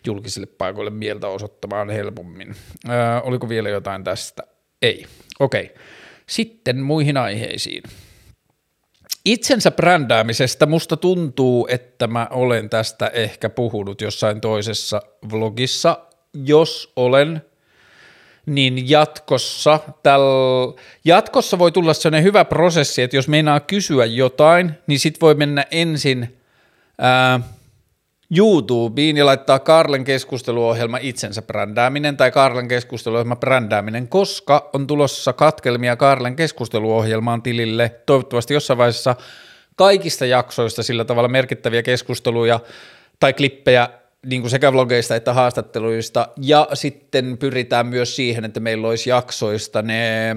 [0.05, 2.55] julkisille paikoille mieltä osoittamaan helpommin.
[2.87, 4.43] Ää, oliko vielä jotain tästä?
[4.81, 5.05] Ei.
[5.39, 5.63] Okei.
[5.63, 5.83] Okay.
[6.27, 7.83] Sitten muihin aiheisiin.
[9.25, 15.97] Itsensä brändäämisestä musta tuntuu, että mä olen tästä ehkä puhunut jossain toisessa vlogissa.
[16.33, 17.41] Jos olen,
[18.45, 20.21] niin jatkossa, täl,
[21.05, 25.65] jatkossa voi tulla sellainen hyvä prosessi, että jos meinaa kysyä jotain, niin sit voi mennä
[25.71, 26.37] ensin
[26.97, 27.39] ää,
[28.37, 35.95] YouTubeen ja laittaa Karlen keskusteluohjelma itsensä brändääminen tai Karlen keskusteluohjelma brändääminen, koska on tulossa katkelmia
[35.95, 37.91] Karlen keskusteluohjelmaan tilille.
[38.05, 39.15] Toivottavasti jossain vaiheessa
[39.75, 42.59] kaikista jaksoista sillä tavalla merkittäviä keskusteluja
[43.19, 43.89] tai klippejä
[44.25, 49.81] niin kuin sekä vlogeista että haastatteluista, ja sitten pyritään myös siihen, että meillä olisi jaksoista
[49.81, 50.35] ne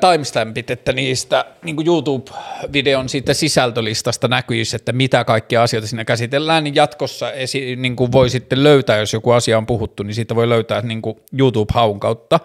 [0.00, 6.64] timestampit, että niistä niin kuin YouTube-videon siitä sisältölistasta näkyisi, että mitä kaikkia asioita siinä käsitellään,
[6.64, 10.34] niin jatkossa esi- niin kuin voi sitten löytää, jos joku asia on puhuttu, niin siitä
[10.34, 12.40] voi löytää niin kuin YouTube-haun kautta.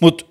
[0.00, 0.24] Mutta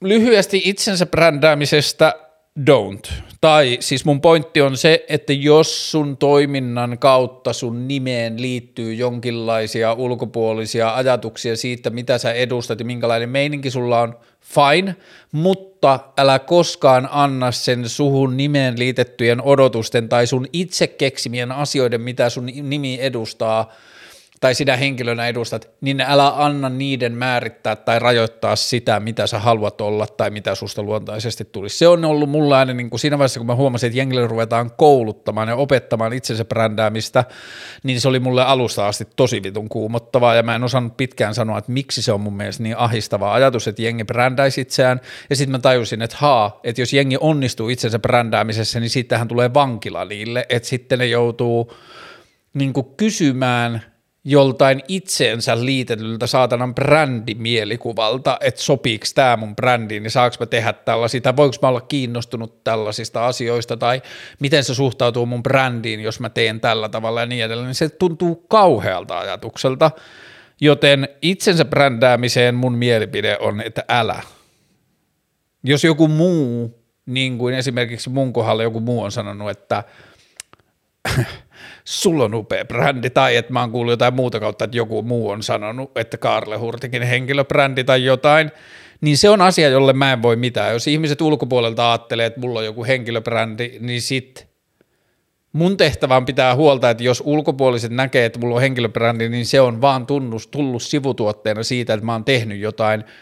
[0.00, 2.14] lyhyesti itsensä brändäämisestä
[2.60, 3.12] don't.
[3.40, 9.92] Tai siis mun pointti on se, että jos sun toiminnan kautta sun nimeen liittyy jonkinlaisia
[9.92, 14.96] ulkopuolisia ajatuksia siitä, mitä sä edustat ja minkälainen meininki sulla on, fine,
[15.32, 22.30] mutta älä koskaan anna sen suhun nimeen liitettyjen odotusten tai sun itse keksimien asioiden, mitä
[22.30, 23.68] sun nimi edustaa–
[24.42, 29.80] tai sinä henkilönä edustat, niin älä anna niiden määrittää tai rajoittaa sitä, mitä sä haluat
[29.80, 31.78] olla tai mitä susta luontaisesti tulisi.
[31.78, 34.70] Se on ollut mulla aina niin kuin siinä vaiheessa, kun mä huomasin, että jengille ruvetaan
[34.76, 37.24] kouluttamaan ja opettamaan itsensä brändäämistä,
[37.82, 41.58] niin se oli mulle alusta asti tosi vitun kuumottavaa ja mä en osannut pitkään sanoa,
[41.58, 45.00] että miksi se on mun mielestä niin ahistava ajatus, että jengi brändäisi itseään
[45.30, 49.54] ja sitten mä tajusin, että haa, että jos jengi onnistuu itsensä brändäämisessä, niin sittenhän tulee
[49.54, 51.72] vankila niille, että sitten ne joutuu
[52.54, 53.82] niin kysymään–
[54.24, 61.20] joltain itseensä liitetyltä saatanan brändimielikuvalta, että sopiiko tämä mun brändiin, niin saanko mä tehdä tällaisia,
[61.20, 64.02] tai voinko mä olla kiinnostunut tällaisista asioista, tai
[64.40, 67.88] miten se suhtautuu mun brändiin, jos mä teen tällä tavalla ja niin edelleen, niin se
[67.88, 69.90] tuntuu kauhealta ajatukselta,
[70.60, 74.22] joten itsensä brändäämiseen mun mielipide on, että älä.
[75.64, 79.84] Jos joku muu, niin kuin esimerkiksi mun kohdalla joku muu on sanonut, että
[81.84, 85.30] sulla on upea brändi, tai että mä oon kuullut jotain muuta kautta, että joku muu
[85.30, 88.50] on sanonut, että Karle Hurtikin henkilöbrändi tai jotain,
[89.00, 90.72] niin se on asia, jolle mä en voi mitään.
[90.72, 94.46] Jos ihmiset ulkopuolelta ajattelee, että mulla on joku henkilöbrändi, niin sit
[95.52, 99.60] mun tehtävä on pitää huolta, että jos ulkopuoliset näkee, että mulla on henkilöbrändi, niin se
[99.60, 103.04] on vaan tunnus, tullut sivutuotteena siitä, että mä oon tehnyt jotain–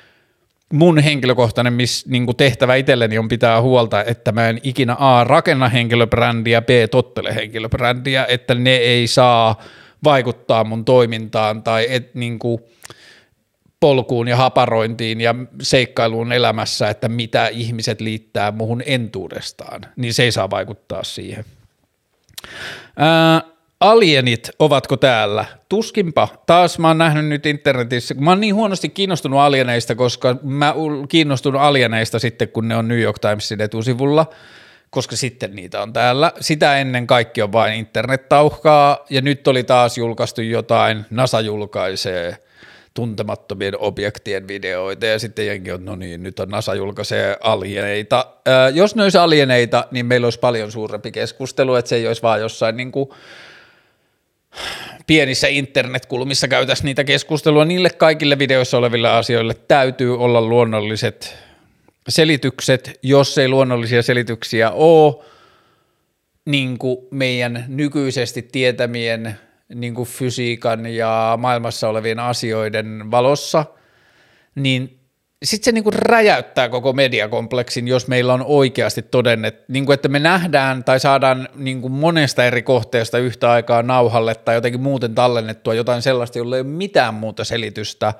[0.72, 5.68] mun henkilökohtainen miss, niin tehtävä itselleni on pitää huolta, että mä en ikinä A rakenna
[5.68, 9.62] henkilöbrändiä, B tottele henkilöbrändiä, että ne ei saa
[10.04, 12.60] vaikuttaa mun toimintaan tai et, niin kuin,
[13.80, 20.32] polkuun ja haparointiin ja seikkailuun elämässä, että mitä ihmiset liittää muhun entuudestaan, niin se ei
[20.32, 21.44] saa vaikuttaa siihen.
[22.96, 23.42] Ää,
[23.80, 25.44] alienit, ovatko täällä?
[25.68, 26.28] Tuskinpa.
[26.46, 30.74] Taas mä oon nähnyt nyt internetissä, mä oon niin huonosti kiinnostunut alieneista, koska mä
[31.08, 34.26] kiinnostun alieneista sitten, kun ne on New York Timesin etusivulla,
[34.90, 36.32] koska sitten niitä on täällä.
[36.40, 42.36] Sitä ennen kaikki on vain internettauhkaa, ja nyt oli taas julkaistu jotain, NASA julkaisee
[42.94, 48.26] tuntemattomien objektien videoita, ja sitten jengi on, no niin, nyt on NASA julkaisee alieneita.
[48.46, 52.22] Ää, jos ne olisi alieneita, niin meillä olisi paljon suurempi keskustelu, että se ei olisi
[52.22, 53.10] vaan jossain niin kuin
[55.06, 57.64] pienissä internetkulmissa käytäisiin niitä keskustelua.
[57.64, 61.38] Niille kaikille videoissa oleville asioille täytyy olla luonnolliset
[62.08, 62.98] selitykset.
[63.02, 65.24] Jos ei luonnollisia selityksiä ole,
[66.44, 69.38] niin kuin meidän nykyisesti tietämien
[69.74, 73.64] niin kuin fysiikan ja maailmassa olevien asioiden valossa,
[74.54, 74.99] niin
[75.44, 80.84] sitten se niinku räjäyttää koko mediakompleksin, jos meillä on oikeasti todennet, niinku että me nähdään
[80.84, 86.38] tai saadaan niinku monesta eri kohteesta yhtä aikaa nauhalle tai jotenkin muuten tallennettua jotain sellaista,
[86.38, 88.14] jolla ei ole mitään muuta selitystä.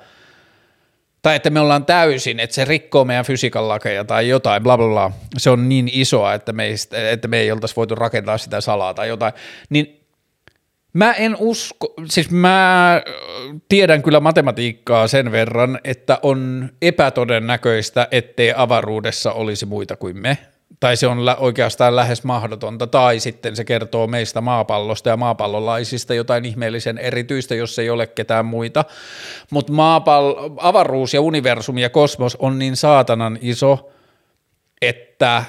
[1.21, 4.87] Tai että me ollaan täysin, että se rikkoo meidän fysiikan lakeja tai jotain, bla bla
[4.87, 6.75] bla, se on niin isoa, että me ei,
[7.11, 9.33] että me ei oltaisi voitu rakentaa sitä salaa tai jotain,
[9.69, 10.00] niin
[10.93, 13.01] Mä en usko, siis mä
[13.69, 20.37] tiedän kyllä matematiikkaa sen verran, että on epätodennäköistä, ettei avaruudessa olisi muita kuin me,
[20.79, 26.45] tai se on oikeastaan lähes mahdotonta, tai sitten se kertoo meistä maapallosta ja maapallolaisista jotain
[26.45, 28.85] ihmeellisen erityistä, jos ei ole ketään muita,
[29.51, 33.91] mutta maapall- avaruus ja universumi ja kosmos on niin saatanan iso,
[34.81, 35.43] että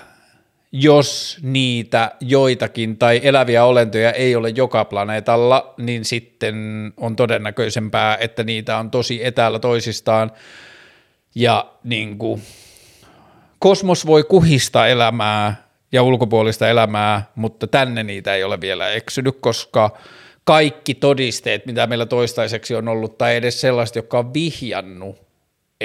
[0.72, 6.56] jos niitä joitakin tai eläviä olentoja ei ole joka planeetalla, niin sitten
[6.96, 10.32] on todennäköisempää, että niitä on tosi etäällä toisistaan.
[11.34, 12.42] Ja niin kuin,
[13.58, 19.90] kosmos voi kuhistaa elämää ja ulkopuolista elämää, mutta tänne niitä ei ole vielä eksynyt, koska
[20.44, 25.31] kaikki todisteet, mitä meillä toistaiseksi on ollut, tai edes sellaiset, jotka on vihjannut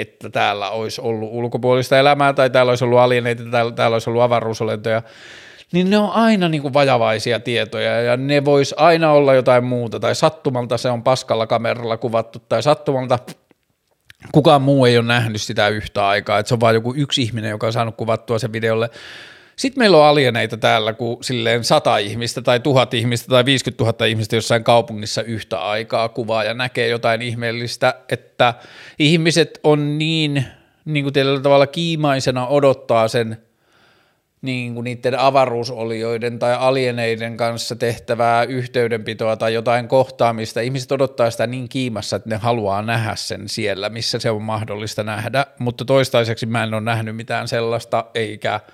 [0.00, 4.22] että täällä olisi ollut ulkopuolista elämää tai täällä olisi ollut alieneita, täällä, täällä olisi ollut
[4.22, 5.02] avaruusolentoja,
[5.72, 10.00] niin ne on aina niin kuin vajavaisia tietoja ja ne vois aina olla jotain muuta.
[10.00, 13.18] Tai sattumalta se on paskalla kameralla kuvattu tai sattumalta
[14.32, 17.50] kukaan muu ei ole nähnyt sitä yhtä aikaa, että se on vain joku yksi ihminen,
[17.50, 18.90] joka on saanut kuvattua sen videolle
[19.58, 24.06] sitten meillä on alieneita täällä, kun silleen sata ihmistä tai tuhat ihmistä tai 50 000
[24.06, 28.54] ihmistä jossain kaupungissa yhtä aikaa kuvaa ja näkee jotain ihmeellistä, että
[28.98, 30.44] ihmiset on niin,
[30.84, 33.36] niin kuin tällä tavalla kiimaisena odottaa sen
[34.42, 40.60] niin kuin niiden avaruusolioiden tai alieneiden kanssa tehtävää yhteydenpitoa tai jotain kohtaamista.
[40.60, 45.02] Ihmiset odottaa sitä niin kiimassa, että ne haluaa nähdä sen siellä, missä se on mahdollista
[45.02, 48.60] nähdä, mutta toistaiseksi mä en ole nähnyt mitään sellaista, eikä–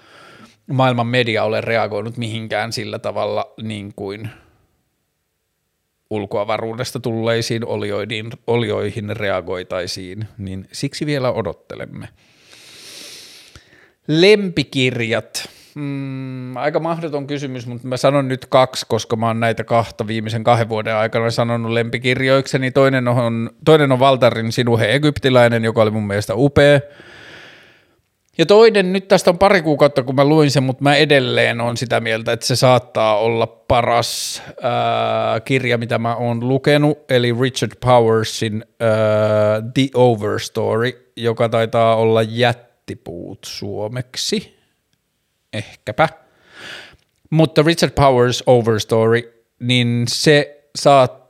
[0.67, 4.31] maailman media ole reagoinut mihinkään sillä tavalla niin kuin
[6.11, 12.09] ulkoavaruudesta tulleisiin olioihin, olioihin reagoitaisiin, niin siksi vielä odottelemme.
[14.09, 15.49] Lempikirjat.
[15.75, 20.45] Mm, aika mahdoton kysymys, mutta mä sanon nyt kaksi, koska mä oon näitä kahta viimeisen
[20.45, 22.71] kahden vuoden aikana sanonut lempikirjoikseni.
[22.71, 26.81] Toinen on, toinen on Valtarin Sinuhe Egyptiläinen, joka oli mun mielestä upea.
[28.39, 31.77] Ja toinen, nyt tästä on pari kuukautta, kun mä luin sen, mutta mä edelleen on
[31.77, 37.73] sitä mieltä, että se saattaa olla paras äh, kirja, mitä mä oon lukenut, eli Richard
[37.81, 44.59] Powersin äh, The Overstory, joka taitaa olla jättipuut suomeksi,
[45.53, 46.09] ehkäpä.
[47.31, 51.25] Mutta Richard Powers Overstory, niin se saat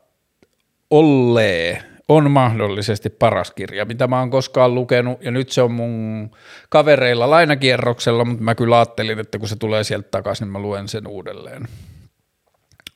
[0.90, 6.30] ollee on mahdollisesti paras kirja, mitä mä oon koskaan lukenut, ja nyt se on mun
[6.68, 10.88] kavereilla lainakierroksella, mutta mä kyllä ajattelin, että kun se tulee sieltä takaisin, niin mä luen
[10.88, 11.68] sen uudelleen.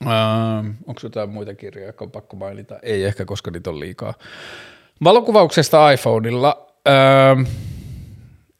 [0.07, 0.11] Öö,
[0.87, 2.79] onko jotain muita kirjoja, jotka on pakko mainita?
[2.83, 4.15] Ei ehkä, koska niitä on liikaa.
[5.05, 6.67] Valokuvauksesta iPhoneilla.
[6.89, 7.45] Öö,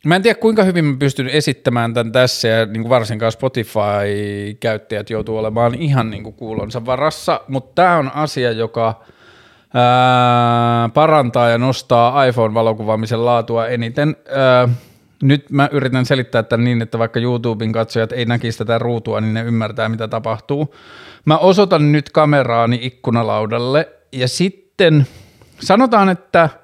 [0.05, 5.11] Mä en tiedä, kuinka hyvin mä pystyn esittämään tämän tässä, ja niin kuin varsinkaan Spotify-käyttäjät
[5.11, 8.95] joutuu olemaan ihan niin kuin kuulonsa varassa, mutta tämä on asia, joka–
[10.95, 14.17] parantaa ja nostaa iPhone-valokuvaamisen laatua eniten.
[14.31, 14.69] Ää,
[15.23, 19.35] nyt mä yritän selittää tämän niin, että vaikka YouTuben katsojat ei näkisi tätä ruutua, niin
[19.35, 20.75] ne ymmärtää, mitä tapahtuu.
[21.25, 25.07] Mä osoitan nyt kameraani ikkunalaudalle ja sitten
[25.61, 26.49] sanotaan, että–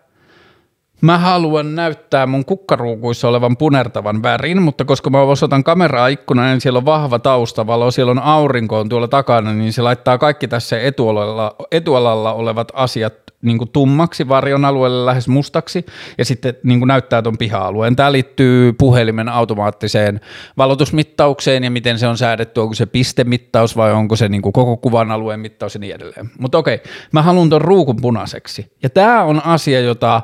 [1.04, 6.60] Mä haluan näyttää mun kukkaruukuissa olevan punertavan värin, mutta koska mä osoitan kameraa ikkunan, niin
[6.60, 10.80] siellä on vahva taustavalo, siellä on aurinko on tuolla takana, niin se laittaa kaikki tässä
[10.80, 15.86] etualalla, etualalla olevat asiat niin kuin tummaksi varjon alueelle lähes mustaksi
[16.18, 17.96] ja sitten niin kuin näyttää tuon piha-alueen.
[17.96, 20.20] Tämä liittyy puhelimen automaattiseen
[20.56, 24.76] valotusmittaukseen ja miten se on säädetty, onko se pistemittaus vai onko se niin kuin koko
[24.76, 26.30] kuvan alueen mittaus ja niin edelleen.
[26.38, 28.72] Mutta okei, mä haluan tuon ruukun punaiseksi.
[28.82, 30.22] Ja tämä on asia, jota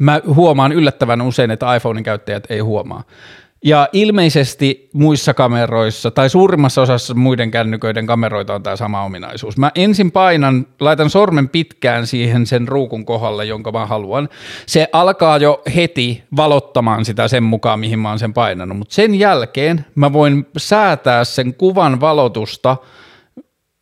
[0.00, 3.04] mä huomaan yllättävän usein, että iPhonein käyttäjät ei huomaa.
[3.64, 9.56] Ja ilmeisesti muissa kameroissa tai suurimmassa osassa muiden kännyköiden kameroita on tämä sama ominaisuus.
[9.56, 14.28] Mä ensin painan, laitan sormen pitkään siihen sen ruukun kohdalle, jonka mä haluan.
[14.66, 18.78] Se alkaa jo heti valottamaan sitä sen mukaan, mihin mä oon sen painanut.
[18.78, 22.76] Mutta sen jälkeen mä voin säätää sen kuvan valotusta–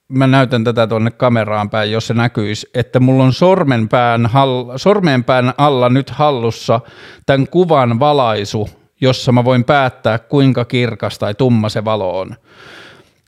[0.08, 5.54] mä näytän tätä tuonne kameraan päin, jos se näkyisi, että mulla on sormenpään, hall, sormenpään
[5.58, 6.80] alla nyt hallussa
[7.26, 8.68] tämän kuvan valaisu,
[9.00, 12.36] jossa mä voin päättää, kuinka kirkas tai tumma se valo on.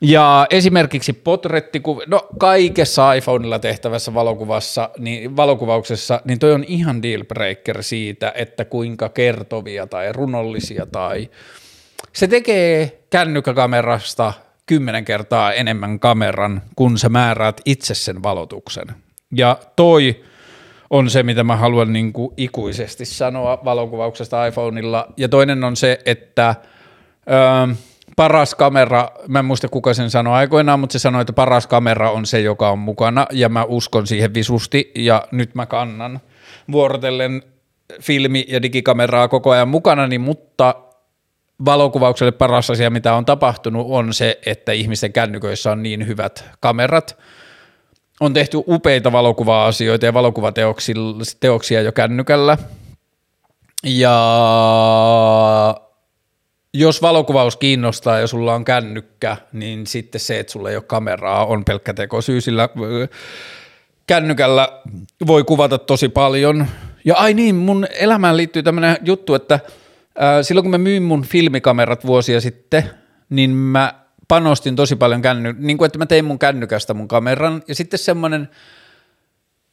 [0.03, 7.23] Ja esimerkiksi potretti, no kaikessa iPhoneilla tehtävässä valokuvassa, niin, valokuvauksessa, niin toi on ihan deal
[7.23, 11.29] breaker siitä, että kuinka kertovia tai runollisia tai
[12.13, 14.33] se tekee kännykkäkamerasta
[14.65, 18.87] kymmenen kertaa enemmän kameran, kun sä määräät itse sen valotuksen.
[19.35, 20.23] Ja toi
[20.89, 25.07] on se, mitä mä haluan niin kuin ikuisesti sanoa valokuvauksesta iPhoneilla.
[25.17, 26.55] Ja toinen on se, että
[27.29, 27.75] öö,
[28.15, 32.11] paras kamera, mä en muista kuka sen sanoi aikoinaan, mutta se sanoi, että paras kamera
[32.11, 36.19] on se, joka on mukana, ja mä uskon siihen visusti, ja nyt mä kannan
[36.71, 37.43] vuorotellen
[38.01, 40.75] filmi- ja digikameraa koko ajan mukana, niin mutta
[41.65, 47.17] valokuvaukselle paras asia, mitä on tapahtunut, on se, että ihmisten kännyköissä on niin hyvät kamerat.
[48.19, 52.57] On tehty upeita valokuva-asioita ja valokuvateoksia jo kännykällä.
[53.83, 54.15] Ja
[56.73, 61.45] jos valokuvaus kiinnostaa ja sulla on kännykkä, niin sitten se, että sulla ei ole kameraa,
[61.45, 62.69] on pelkkä tekosyy, sillä
[64.07, 64.81] kännykällä
[65.27, 66.67] voi kuvata tosi paljon.
[67.05, 69.59] Ja ai niin, mun elämään liittyy tämmöinen juttu, että
[70.41, 72.83] silloin kun mä myin mun filmikamerat vuosia sitten,
[73.29, 73.93] niin mä
[74.27, 77.99] panostin tosi paljon känny, niin kuin että mä tein mun kännykästä mun kameran, ja sitten
[77.99, 78.49] semmoinen,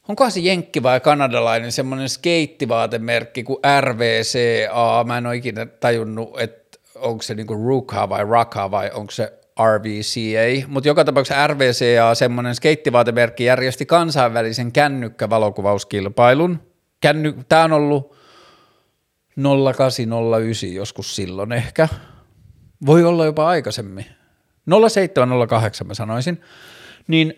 [0.07, 6.79] onkohan se jenkki vai kanadalainen, semmoinen skeittivaatemerkki kuin RVCA, mä en ole ikinä tajunnut, että
[6.95, 9.33] onko se niinku Ruka vai Raka vai onko se
[9.77, 16.59] RVCA, mutta joka tapauksessa RVCA, semmoinen skeittivaatemerkki, järjesti kansainvälisen kännykkävalokuvauskilpailun.
[17.01, 18.18] Känny, Tämä on ollut
[19.43, 21.87] 0809 joskus silloin ehkä.
[22.85, 24.05] Voi olla jopa aikaisemmin.
[24.89, 26.41] 0708 mä sanoisin.
[27.07, 27.33] Niin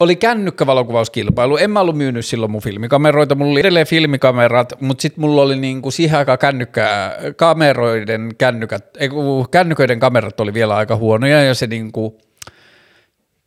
[0.00, 1.56] oli kännykkävalokuvauskilpailu.
[1.56, 3.34] En mä ollut myynyt silloin mun filmikameroita.
[3.34, 9.08] Mulla oli edelleen filmikamerat, mutta sitten mulla oli niinku siihen aikaan kännykkä, kameroiden kännykät, ei,
[9.50, 12.18] kännyköiden kamerat oli vielä aika huonoja ja se niinku,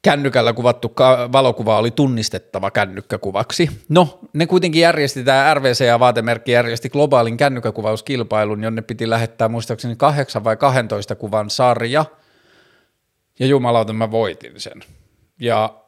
[0.04, 0.94] kännykällä kuvattu
[1.32, 3.70] valokuva oli tunnistettava kännykkäkuvaksi.
[3.90, 9.96] No, ne kuitenkin järjesti, tämä RVC ja vaatemerkki järjesti globaalin kännykkäkuvauskilpailun, jonne piti lähettää muistaakseni
[9.96, 12.06] 8 vai 12 kuvan sarja,
[13.40, 14.84] ja jumalauta mä voitin sen.
[15.40, 15.84] Ja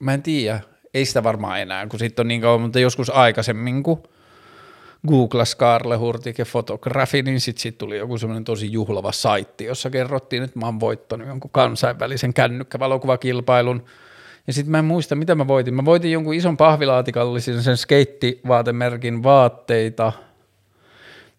[0.00, 0.60] mä en tiedä,
[0.94, 4.02] ei sitä varmaan enää, kun sitten on niin kauan, mutta joskus aikaisemmin, kun
[5.08, 10.42] googlas Karle Hurtike fotografi, niin sitten sit tuli joku semmoinen tosi juhlava saitti, jossa kerrottiin,
[10.42, 13.84] että mä oon voittanut jonkun kansainvälisen kännykkävalokuvakilpailun.
[14.46, 15.74] Ja sitten mä en muista, mitä mä voitin.
[15.74, 20.12] Mä voitin jonkun ison pahvilaatikallisen sen skeittivaatemerkin vaatteita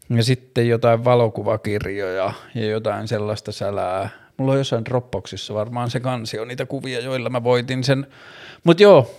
[0.10, 4.10] ja sitten jotain valokuvakirjoja ja jotain sellaista sälää.
[4.38, 8.08] Mulla on jossain Dropboxissa varmaan se kansi on niitä kuvia, joilla mä voitin sen.
[8.64, 9.12] Mutta joo,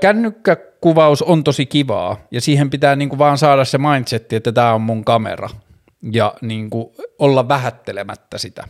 [0.00, 4.80] kännykkäkuvaus on tosi kivaa ja siihen pitää niinku vaan saada se mindsetti, että tämä on
[4.80, 5.48] mun kamera
[6.12, 8.64] ja niinku olla vähättelemättä sitä.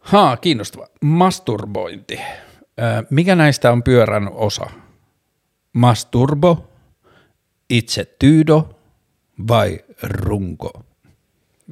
[0.00, 0.86] Haa, kiinnostava.
[1.00, 2.20] Masturbointi.
[3.10, 4.70] Mikä näistä on pyörän osa?
[5.72, 6.68] Masturbo,
[7.70, 8.78] itse tyydo
[9.48, 10.70] vai runko?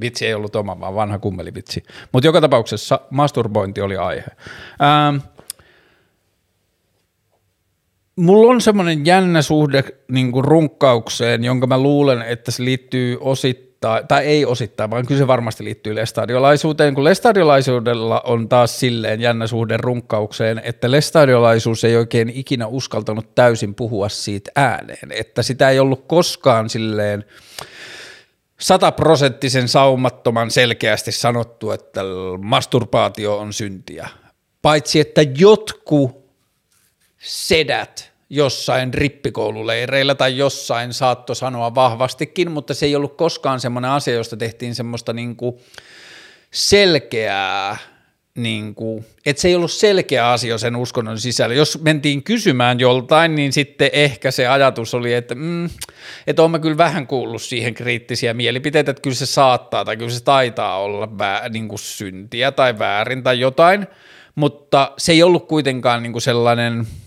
[0.00, 1.82] Vitsi ei ollut oma, vaan vanha kummelivitsi.
[2.12, 4.26] Mutta joka tapauksessa masturbointi oli aihe.
[4.82, 5.16] Ähm,
[8.16, 14.08] Mulla on semmoinen jännä suhde niin kuin runkkaukseen, jonka mä luulen, että se liittyy osittain,
[14.08, 19.46] tai ei osittain, vaan kyllä se varmasti liittyy lestadiolaisuuteen, kun lestadiolaisuudella on taas silleen jännä
[19.46, 25.80] suhde runkkaukseen, että lestadiolaisuus ei oikein ikinä uskaltanut täysin puhua siitä ääneen, että sitä ei
[25.80, 27.24] ollut koskaan silleen
[28.60, 32.00] sataprosenttisen saumattoman selkeästi sanottu, että
[32.40, 34.08] masturbaatio on syntiä,
[34.62, 36.21] paitsi että jotkut
[37.22, 44.14] sedät jossain rippikoululeireillä tai jossain saatto sanoa vahvastikin, mutta se ei ollut koskaan semmoinen asia,
[44.14, 45.56] josta tehtiin semmoista niin kuin
[46.50, 47.76] selkeää,
[48.34, 51.54] niin kuin, että se ei ollut selkeä asia sen uskonnon sisällä.
[51.54, 55.70] Jos mentiin kysymään joltain, niin sitten ehkä se ajatus oli, että, mm,
[56.26, 60.24] että olen kyllä vähän kuullut siihen kriittisiä mielipiteitä, että kyllä se saattaa tai kyllä se
[60.24, 63.86] taitaa olla vää, niin kuin syntiä tai väärin tai jotain,
[64.34, 66.86] mutta se ei ollut kuitenkaan niin kuin sellainen–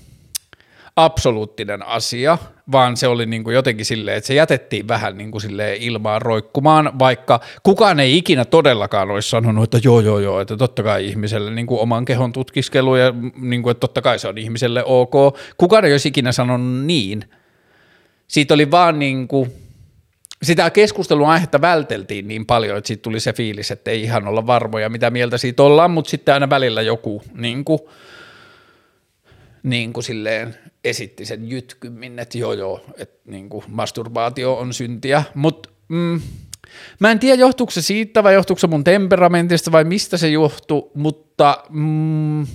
[0.95, 2.37] absoluuttinen asia,
[2.71, 6.21] vaan se oli niin kuin jotenkin silleen, että se jätettiin vähän niin kuin silleen ilmaan
[6.21, 11.05] roikkumaan, vaikka kukaan ei ikinä todellakaan olisi sanonut, että joo joo joo, että totta kai
[11.05, 14.83] ihmiselle niin kuin oman kehon tutkiskelu ja niin kuin, että totta kai se on ihmiselle
[14.85, 15.37] ok.
[15.57, 17.23] Kukaan ei olisi ikinä sanonut niin.
[18.27, 19.51] Siitä oli vaan niin kuin,
[20.43, 24.47] sitä keskustelun aihetta välteltiin niin paljon, että siitä tuli se fiilis, että ei ihan olla
[24.47, 27.79] varmoja, mitä mieltä siitä ollaan, mutta sitten aina välillä joku niin kuin,
[29.63, 30.55] niin kuin silleen
[30.85, 36.21] esitti sen jytkymmin, että joo joo, että niin kuin masturbaatio on syntiä, mutta mm,
[36.99, 40.91] mä en tiedä johtuuko se siitä vai johtuuko se mun temperamentista vai mistä se johtuu,
[40.93, 42.47] mutta mm,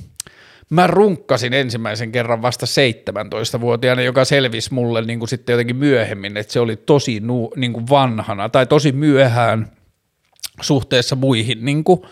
[0.71, 6.53] mä runkkasin ensimmäisen kerran vasta 17-vuotiaana, joka selvisi mulle niin kuin sitten jotenkin myöhemmin, että
[6.53, 9.73] se oli tosi nu, niin kuin vanhana tai tosi myöhään
[10.61, 12.03] suhteessa muihin niin kuin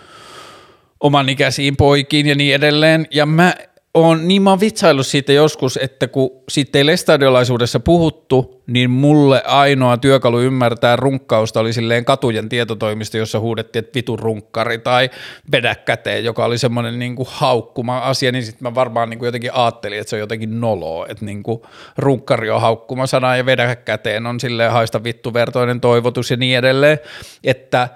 [1.01, 3.55] oman ikäisiin poikiin ja niin edelleen, ja mä
[3.95, 9.43] on, niin mä oon vitsaillut siitä joskus, että kun siitä ei lestadiolaisuudessa puhuttu, niin mulle
[9.47, 15.11] ainoa työkalu ymmärtää runkkausta oli silleen katujen tietotoimisto, jossa huudettiin, että vitun runkkari tai
[15.53, 19.55] vedä käteen, joka oli semmoinen niin haukkuma asia, niin sitten mä varmaan niin kuin jotenkin
[19.55, 21.63] ajattelin, että se on jotenkin noloa, että niin kuin
[21.99, 26.59] runkkari on haukkuma sana ja vedä käteen on silleen haista vittu vertoinen toivotus ja niin
[26.59, 26.99] edelleen,
[27.45, 27.89] että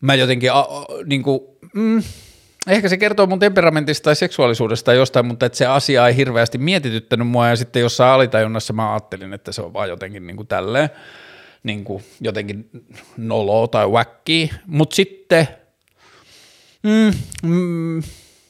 [0.00, 0.66] mä jotenkin a,
[1.04, 1.40] niin kuin,
[1.74, 2.02] mm,
[2.66, 6.58] Ehkä se kertoo mun temperamentista tai seksuaalisuudesta tai jostain, mutta että se asia ei hirveästi
[6.58, 10.46] mietityttänyt mua ja sitten jossain alitajunnassa mä ajattelin, että se on vaan jotenkin niin kuin
[10.46, 10.90] tälleen
[11.62, 12.70] niin kuin jotenkin
[13.16, 15.48] nolo tai wacki, mutta sitten
[16.82, 18.02] mm, mm,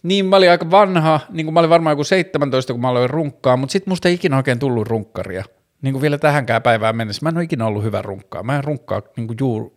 [0.02, 3.10] niin mä olin aika vanha, niin kuin mä olin varmaan joku 17, kun mä aloin
[3.10, 5.44] runkkaa, mutta sitten musta ei ikinä oikein tullut runkkaria.
[5.82, 7.20] Niin kuin vielä tähänkään päivään mennessä.
[7.22, 8.42] Mä en ole ikinä ollut hyvä runkkaa.
[8.42, 9.70] Mä en runkkaa niin kuin juur...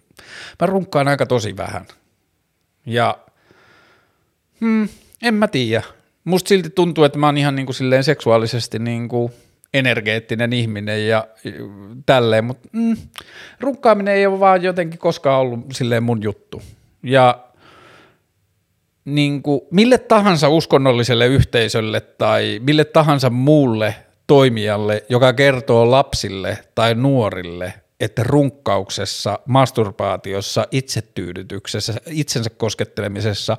[0.61, 1.85] Mä runkkaan aika tosi vähän.
[2.85, 3.17] Ja
[4.61, 4.87] Hmm,
[5.21, 5.83] en mä tiedä.
[6.23, 9.31] Musta silti tuntuu, että mä oon ihan niin kuin silleen seksuaalisesti niin kuin
[9.73, 11.27] energeettinen ihminen ja
[12.05, 12.97] tälleen, mutta mm,
[13.59, 16.61] runkkaaminen ei ole vaan jotenkin koskaan ollut silleen mun juttu.
[17.03, 17.39] Ja
[19.05, 23.95] niin kuin, mille tahansa uskonnolliselle yhteisölle tai mille tahansa muulle
[24.27, 33.57] toimijalle, joka kertoo lapsille tai nuorille, että runkkauksessa, masturbaatiossa, itsetyydytyksessä, itsensä koskettelemisessa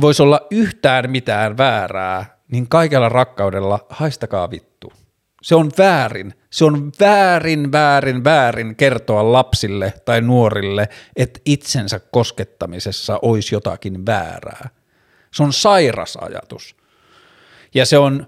[0.00, 4.92] voisi olla yhtään mitään väärää, niin kaikella rakkaudella haistakaa vittu.
[5.42, 6.34] Se on väärin.
[6.50, 14.68] Se on väärin, väärin, väärin kertoa lapsille tai nuorille, että itsensä koskettamisessa olisi jotakin väärää.
[15.32, 16.76] Se on sairas ajatus.
[17.74, 18.26] Ja se on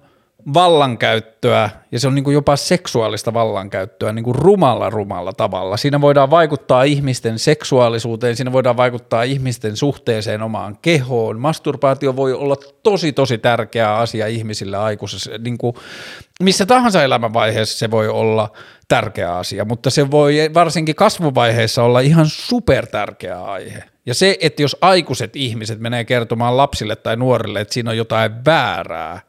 [0.55, 5.77] vallankäyttöä, ja se on niin kuin jopa seksuaalista vallankäyttöä niin kuin rumalla rumalla tavalla.
[5.77, 11.41] Siinä voidaan vaikuttaa ihmisten seksuaalisuuteen, siinä voidaan vaikuttaa ihmisten suhteeseen omaan kehoon.
[11.41, 15.75] Masturbaatio voi olla tosi tosi tärkeä asia ihmisille aikuisessa, niin kuin
[16.43, 18.53] missä tahansa elämänvaiheessa se voi olla
[18.89, 23.85] tärkeä asia, mutta se voi varsinkin kasvuvaiheessa olla ihan super tärkeä aihe.
[24.07, 28.45] Ja se, että jos aikuiset ihmiset menee kertomaan lapsille tai nuorille, että siinä on jotain
[28.45, 29.21] väärää,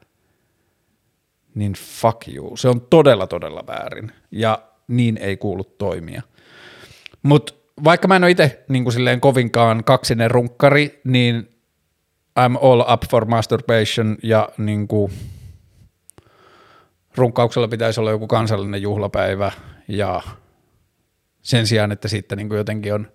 [1.55, 2.57] niin fuck you.
[2.57, 6.21] Se on todella, todella väärin ja niin ei kuulu toimia.
[7.23, 11.49] Mutta vaikka mä en ole itse niin silleen kovinkaan kaksinen runkkari, niin
[12.39, 15.11] I'm all up for masturbation ja niin kuin,
[17.15, 19.51] runkkauksella pitäisi olla joku kansallinen juhlapäivä
[19.87, 20.21] ja
[21.41, 23.07] sen sijaan, että sitten niin jotenkin on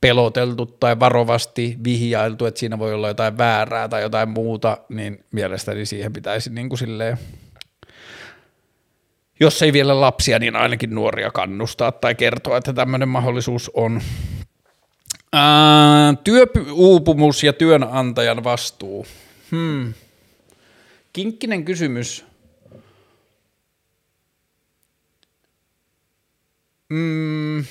[0.00, 5.86] peloteltu tai varovasti vihjailtu, että siinä voi olla jotain väärää tai jotain muuta, niin mielestäni
[5.86, 7.18] siihen pitäisi niin kuin silleen
[9.40, 14.00] jos ei vielä lapsia, niin ainakin nuoria kannustaa tai kertoa, että tämmöinen mahdollisuus on.
[15.32, 19.06] Ää, työuupumus ja työnantajan vastuu.
[19.50, 19.94] Hmm.
[21.12, 22.24] Kinkkinen kysymys.
[26.94, 27.64] Hmm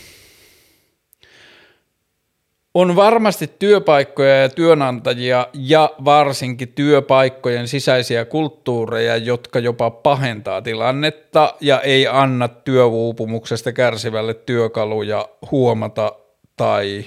[2.80, 11.82] on varmasti työpaikkoja ja työnantajia ja varsinkin työpaikkojen sisäisiä kulttuureja, jotka jopa pahentaa tilannetta ja
[11.82, 16.12] ei anna työuupumuksesta kärsivälle työkaluja huomata
[16.56, 17.06] tai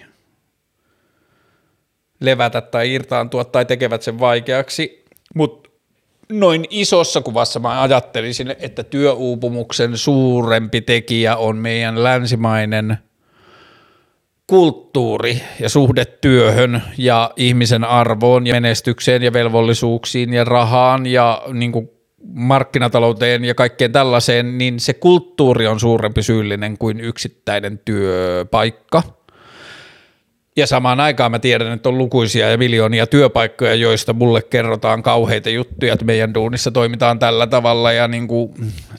[2.20, 5.04] levätä tai irtaantua tai tekevät sen vaikeaksi,
[5.34, 5.70] mutta
[6.32, 12.96] noin isossa kuvassa mä ajattelisin, että työuupumuksen suurempi tekijä on meidän länsimainen–
[14.50, 21.72] kulttuuri ja suhde työhön ja ihmisen arvoon ja menestykseen ja velvollisuuksiin ja rahaan ja niin
[21.72, 21.90] kuin
[22.34, 29.02] markkinatalouteen ja kaikkeen tällaiseen, niin se kulttuuri on suurempi syyllinen kuin yksittäinen työpaikka–
[30.56, 35.50] ja samaan aikaan mä tiedän, että on lukuisia ja miljoonia työpaikkoja, joista mulle kerrotaan kauheita
[35.50, 38.54] juttuja, että meidän duunissa toimitaan tällä tavalla ja niin kuin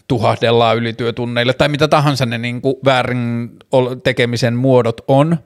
[0.08, 3.52] tuhahdellaan ylityötunneille tai mitä tahansa ne niin kuin väärin
[4.04, 5.38] tekemisen muodot on.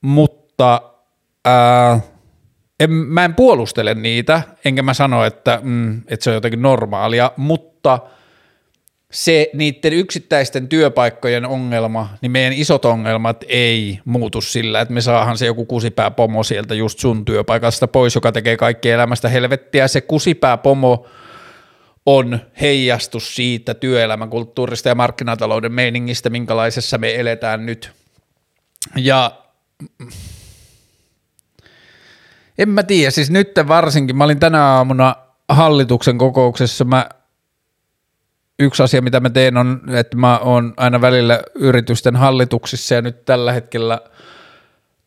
[0.00, 0.82] Mutta
[1.44, 2.00] ää,
[2.80, 7.32] en, mä en puolustele niitä, enkä mä sano, että, mm, että se on jotenkin normaalia,
[7.36, 7.98] mutta–
[9.10, 15.38] se niiden yksittäisten työpaikkojen ongelma, niin meidän isot ongelmat ei muutu sillä, että me saahan
[15.38, 19.88] se joku kusipääpomo sieltä just sun työpaikasta pois, joka tekee kaikki elämästä helvettiä.
[19.88, 21.06] Se kusipääpomo
[22.06, 27.92] on heijastus siitä työelämäkulttuurista ja markkinatalouden meiningistä, minkälaisessa me eletään nyt.
[28.96, 29.32] Ja
[32.58, 35.16] en mä tiedä, siis nyt varsinkin, mä olin tänä aamuna
[35.48, 37.08] hallituksen kokouksessa, mä
[38.60, 43.24] yksi asia, mitä mä teen, on, että mä oon aina välillä yritysten hallituksissa ja nyt
[43.24, 44.00] tällä hetkellä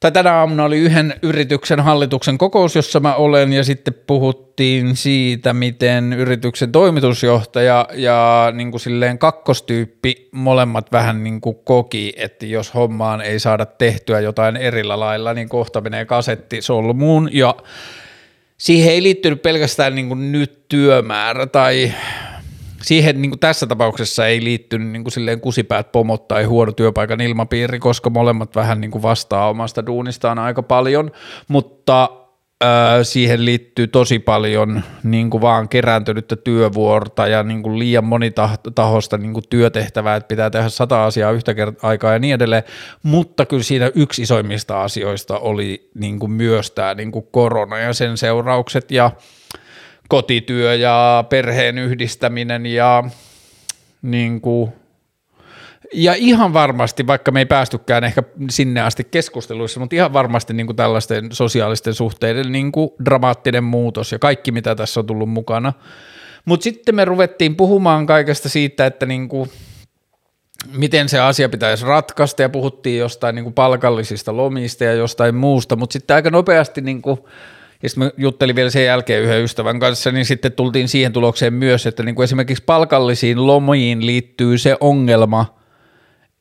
[0.03, 5.53] tai tänä aamuna oli yhden yrityksen hallituksen kokous, jossa mä olen, ja sitten puhuttiin siitä,
[5.53, 12.73] miten yrityksen toimitusjohtaja ja niin kuin silleen kakkostyyppi molemmat vähän niin kuin koki, että jos
[12.73, 17.55] hommaan ei saada tehtyä jotain erillä lailla, niin kohta menee kasetti solmuun, ja
[18.57, 21.93] siihen ei liittynyt pelkästään niin kuin nyt työmäärä tai
[22.83, 27.21] siihen niin kuin tässä tapauksessa ei liittynyt niin kuin silleen kusipäät pomot tai huono työpaikan
[27.21, 31.11] ilmapiiri, koska molemmat vähän niin kuin vastaa omasta duunistaan aika paljon,
[31.47, 32.09] mutta
[33.03, 39.33] siihen liittyy tosi paljon niin kuin vaan kerääntynyttä työvuorta ja niin kuin liian monitahosta niin
[39.33, 42.63] kuin työtehtävää, että pitää tehdä sata asiaa yhtä aikaa ja niin edelleen,
[43.03, 47.93] mutta kyllä siinä yksi isoimmista asioista oli niin kuin myös tämä niin kuin korona ja
[47.93, 49.11] sen seuraukset ja
[50.09, 53.03] kotityö ja perheen yhdistäminen ja
[54.01, 54.73] niin kuin,
[55.93, 60.65] ja ihan varmasti, vaikka me ei päästykään ehkä sinne asti keskusteluissa, mutta ihan varmasti niin
[60.65, 65.73] kuin tällaisten sosiaalisten suhteiden niin kuin dramaattinen muutos ja kaikki, mitä tässä on tullut mukana.
[66.45, 69.49] Mutta sitten me ruvettiin puhumaan kaikesta siitä, että niin kuin,
[70.77, 75.75] miten se asia pitäisi ratkaista ja puhuttiin jostain niin kuin palkallisista lomista ja jostain muusta,
[75.75, 77.19] mutta sitten aika nopeasti niin kuin–
[77.83, 81.53] ja sitten mä juttelin vielä sen jälkeen yhden ystävän kanssa, niin sitten tultiin siihen tulokseen
[81.53, 85.57] myös, että niin kuin esimerkiksi palkallisiin lomiin liittyy se ongelma,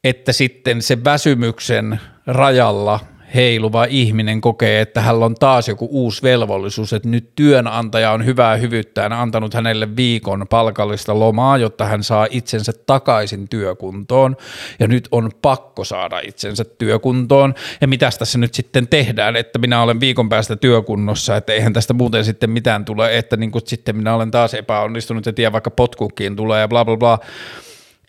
[0.04, 3.00] että sitten se väsymyksen rajalla–
[3.34, 8.56] heiluva ihminen kokee, että hänellä on taas joku uusi velvollisuus, että nyt työnantaja on hyvää
[8.56, 14.36] hyvyyttään antanut hänelle viikon palkallista lomaa, jotta hän saa itsensä takaisin työkuntoon,
[14.78, 19.82] ja nyt on pakko saada itsensä työkuntoon, ja mitä tässä nyt sitten tehdään, että minä
[19.82, 23.96] olen viikon päästä työkunnossa, että eihän tästä muuten sitten mitään tule, että niin kuin sitten
[23.96, 27.18] minä olen taas epäonnistunut ja tiedän vaikka potkukin tulee ja bla bla bla,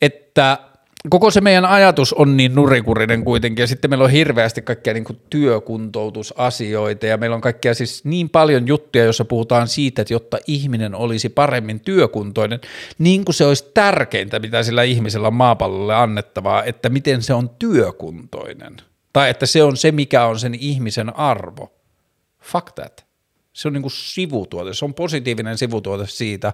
[0.01, 0.57] että
[1.10, 5.04] koko se meidän ajatus on niin nurikurinen kuitenkin, ja sitten meillä on hirveästi kaikkia niin
[5.04, 10.38] kuin työkuntoutusasioita, ja meillä on kaikkia siis niin paljon juttuja, joissa puhutaan siitä, että jotta
[10.47, 12.60] ihminen olisi paremmin työkuntoinen,
[12.97, 17.49] niin kuin se olisi tärkeintä, mitä sillä ihmisellä on maapallolle annettavaa, että miten se on
[17.49, 18.78] työkuntoinen,
[19.14, 21.74] tai että se on se, mikä on sen ihmisen arvo.
[22.41, 23.12] Fuck that
[23.54, 26.54] se on niin kuin sivutuote, se on positiivinen sivutuote siitä,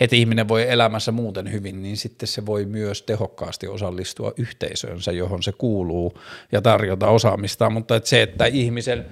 [0.00, 5.42] että ihminen voi elämässä muuten hyvin, niin sitten se voi myös tehokkaasti osallistua yhteisöönsä, johon
[5.42, 6.18] se kuuluu
[6.52, 9.06] ja tarjota osaamistaan, mutta että se, että ihmisen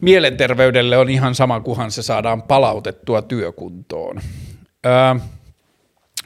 [0.00, 4.20] mielenterveydelle on ihan sama, kunhan se saadaan palautettua työkuntoon.
[4.86, 5.20] Öö,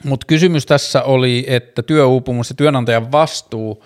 [0.05, 3.84] mutta kysymys tässä oli, että työuupumus ja työnantajan vastuu.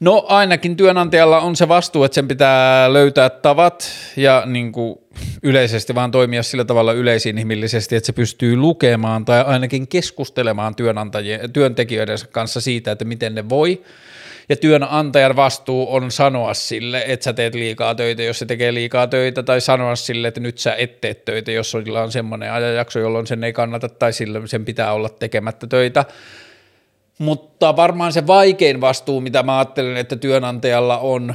[0.00, 4.98] No ainakin työnantajalla on se vastuu, että sen pitää löytää tavat ja niin kuin
[5.42, 12.18] yleisesti vaan toimia sillä tavalla yleisinhimillisesti, että se pystyy lukemaan tai ainakin keskustelemaan työnantajien, työntekijöiden
[12.32, 13.82] kanssa siitä, että miten ne voi.
[14.48, 19.06] Ja työnantajan vastuu on sanoa sille, että sä teet liikaa töitä, jos se tekee liikaa
[19.06, 22.98] töitä, tai sanoa sille, että nyt sä et tee töitä, jos sillä on semmoinen ajanjakso,
[22.98, 26.04] jolloin sen ei kannata, tai sillä sen pitää olla tekemättä töitä.
[27.18, 31.34] Mutta varmaan se vaikein vastuu, mitä mä ajattelen, että työnantajalla on,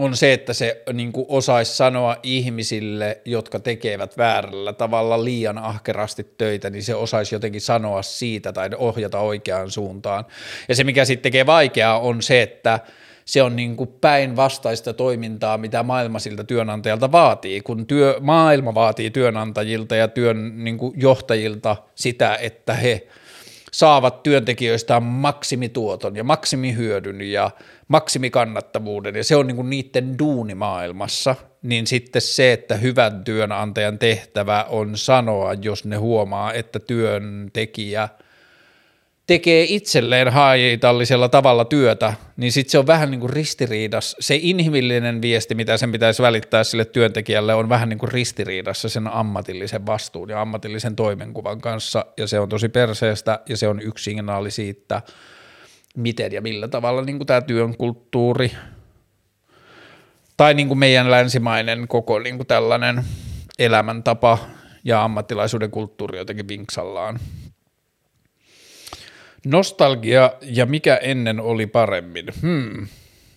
[0.00, 6.26] on se, että se niin kuin osaisi sanoa ihmisille, jotka tekevät väärällä tavalla liian ahkerasti
[6.38, 10.24] töitä, niin se osaisi jotenkin sanoa siitä tai ohjata oikeaan suuntaan.
[10.68, 12.80] Ja se, mikä sitten tekee vaikeaa, on se, että
[13.24, 19.96] se on niin päinvastaista toimintaa, mitä maailma siltä työnantajalta vaatii, kun työ, maailma vaatii työnantajilta
[19.96, 23.06] ja työn niin kuin johtajilta sitä, että he–
[23.72, 27.50] saavat työntekijöistään maksimituoton ja maksimihyödyn ja
[27.88, 34.64] maksimikannattavuuden ja se on niin kuin niiden duunimaailmassa, niin sitten se, että hyvän työnantajan tehtävä
[34.68, 38.08] on sanoa, jos ne huomaa, että työntekijä–
[39.30, 44.16] tekee itselleen haitallisella tavalla työtä, niin sitten se on vähän niin kuin ristiriidassa.
[44.20, 49.08] Se inhimillinen viesti, mitä sen pitäisi välittää sille työntekijälle, on vähän niin kuin ristiriidassa sen
[49.08, 54.04] ammatillisen vastuun ja ammatillisen toimenkuvan kanssa, ja se on tosi perseestä, ja se on yksi
[54.04, 55.02] signaali siitä,
[55.96, 58.52] miten ja millä tavalla niin kuin tämä työn kulttuuri
[60.36, 63.04] tai niin kuin meidän länsimainen koko niin kuin tällainen
[63.58, 64.38] elämäntapa
[64.84, 67.20] ja ammattilaisuuden kulttuuri jotenkin vinksallaan.
[69.46, 72.26] Nostalgia ja mikä ennen oli paremmin?
[72.42, 72.86] Hmm.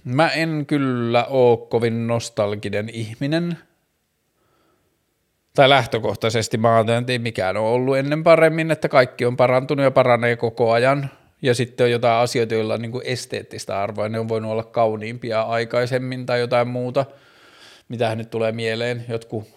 [0.04, 3.58] Mä en kyllä oo kovin nostalginen ihminen.
[5.56, 9.84] Tai lähtökohtaisesti mä ajattelen, että ei mikään ole ollut ennen paremmin, että kaikki on parantunut
[9.84, 11.10] ja paranee koko ajan.
[11.42, 14.64] Ja sitten on jotain asioita, joilla on niin kuin esteettistä arvoa, ne on voinut olla
[14.64, 17.06] kauniimpia aikaisemmin tai jotain muuta.
[17.90, 19.48] Mitähän nyt tulee mieleen, jotkut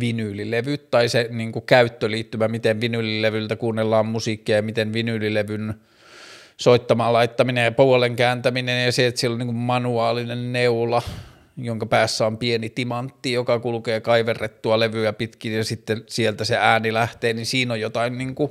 [0.00, 5.74] vinyylilevyt tai se niin kuin käyttöliittymä, miten vinyylilevyltä kuunnellaan musiikkia ja miten vinyylilevyn
[6.56, 11.02] soittamaan laittaminen ja puolen kääntäminen ja se, että siellä on niin kuin manuaalinen neula,
[11.56, 16.92] jonka päässä on pieni timantti, joka kulkee kaiverrettua levyä pitkin ja sitten sieltä se ääni
[16.92, 18.50] lähtee, niin siinä on jotain niin kuin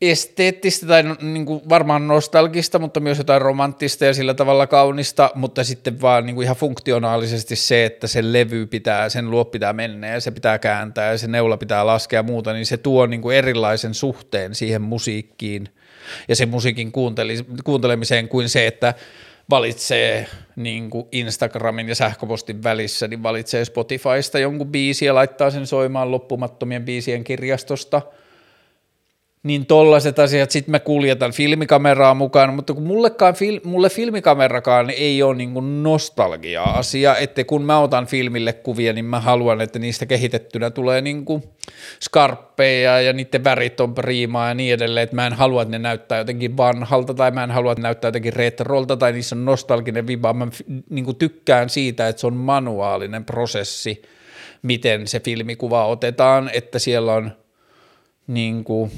[0.00, 5.64] esteettistä tai niin kuin varmaan nostalgista, mutta myös jotain romanttista ja sillä tavalla kaunista, mutta
[5.64, 10.06] sitten vaan niin kuin ihan funktionaalisesti se, että sen levy pitää, sen luo pitää mennä
[10.06, 13.22] ja se pitää kääntää ja se neula pitää laskea ja muuta, niin se tuo niin
[13.22, 15.68] kuin erilaisen suhteen siihen musiikkiin
[16.28, 16.92] ja sen musiikin
[17.64, 18.94] kuuntelemiseen kuin se, että
[19.50, 20.26] valitsee
[20.56, 26.10] niin kuin Instagramin ja sähköpostin välissä, niin valitsee Spotifysta jonkun biisi ja laittaa sen soimaan
[26.10, 28.02] loppumattomien biisien kirjastosta–
[29.48, 35.22] niin tollaiset asiat, sitten mä kuljetan filmikameraa mukaan, mutta kun mullekaan, fil, mulle filmikamerakaan ei
[35.22, 40.70] ole niin nostalgia-asia, että kun mä otan filmille kuvia, niin mä haluan, että niistä kehitettynä
[40.70, 41.42] tulee niin kuin
[42.02, 45.78] skarppeja ja niiden värit on priimaa ja niin edelleen, että mä en halua, että ne
[45.78, 49.44] näyttää jotenkin vanhalta tai mä en halua, että ne näyttää jotenkin retrolta tai niissä on
[49.44, 50.48] nostalginen viba, mä
[50.90, 54.02] niin kuin tykkään siitä, että se on manuaalinen prosessi,
[54.62, 57.32] miten se filmikuva otetaan, että siellä on
[58.26, 58.90] niin kuin,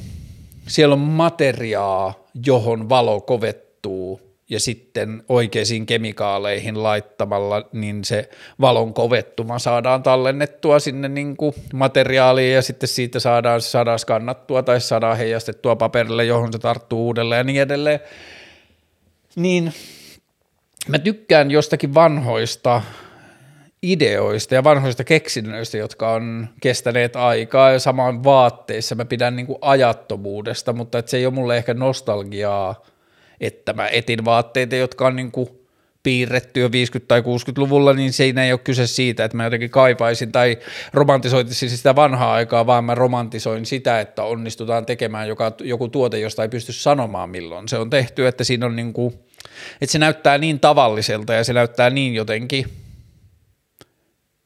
[0.71, 9.59] siellä on materiaa, johon valo kovettuu ja sitten oikeisiin kemikaaleihin laittamalla, niin se valon kovettuma
[9.59, 15.77] saadaan tallennettua sinne niin kuin materiaaliin ja sitten siitä saadaan, saadaan skannattua tai saadaan heijastettua
[15.77, 18.01] paperille, johon se tarttuu uudelleen ja niin edelleen.
[19.37, 19.73] Niin
[20.89, 22.83] mä tykkään jostakin vanhoista
[23.83, 28.95] ideoista ja vanhoista keksinnöistä, jotka on kestäneet aikaa ja samaan vaatteissa.
[28.95, 32.85] Mä pidän niin kuin ajattomuudesta, mutta että se ei ole mulle ehkä nostalgiaa,
[33.41, 35.49] että mä etin vaatteita, jotka on niin kuin
[36.03, 36.71] piirretty jo 50-
[37.09, 40.59] tai 60-luvulla, niin siinä ei ole kyse siitä, että mä jotenkin kaipaisin tai
[40.93, 46.43] romantisoitisin sitä vanhaa aikaa, vaan mä romantisoin sitä, että onnistutaan tekemään joka, joku tuote, josta
[46.43, 49.15] ei pysty sanomaan milloin se on tehty, että siinä on niin kuin,
[49.81, 52.67] että se näyttää niin tavalliselta ja se näyttää niin jotenkin–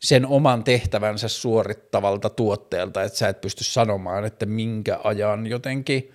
[0.05, 6.12] sen oman tehtävänsä suorittavalta tuotteelta, että sä et pysty sanomaan, että minkä ajan jotenkin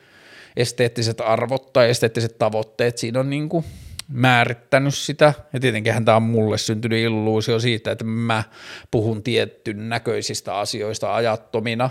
[0.58, 3.66] esteettiset arvot tai esteettiset tavoitteet siinä on niin kuin
[4.08, 5.34] määrittänyt sitä.
[5.54, 8.44] Ja tietenkin tämä on mulle syntynyt illuusio siitä, että mä
[8.92, 11.90] puhun tiettyn näköisistä asioista ajattomina.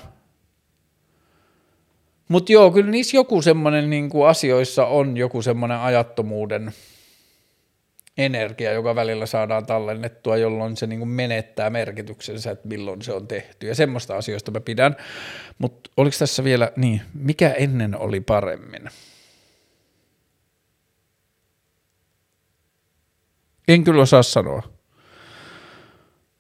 [2.29, 6.73] Mutta joo, kyllä niissä joku semmoinen niin asioissa on joku semmoinen ajattomuuden–
[8.19, 13.29] energia, joka välillä saadaan tallennettua, jolloin se niin kuin menettää merkityksensä, että milloin se on
[13.29, 13.67] tehty.
[13.67, 14.97] Ja semmoista asioista mä pidän.
[15.59, 18.83] Mutta oliko tässä vielä, niin, mikä ennen oli paremmin?
[23.69, 24.63] En kyllä osaa sanoa.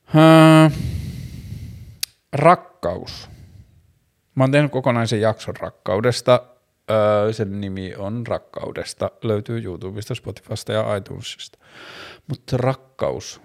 [0.04, 0.70] Haa,
[2.32, 3.28] rakkaus.
[4.34, 6.58] Mä oon tehnyt kokonaisen jakson rakkaudesta
[6.90, 9.10] Öö, sen nimi on Rakkaudesta.
[9.22, 11.57] Löytyy YouTubesta, Spotifysta ja iTunesista.
[12.28, 13.40] Mutta rakkaus.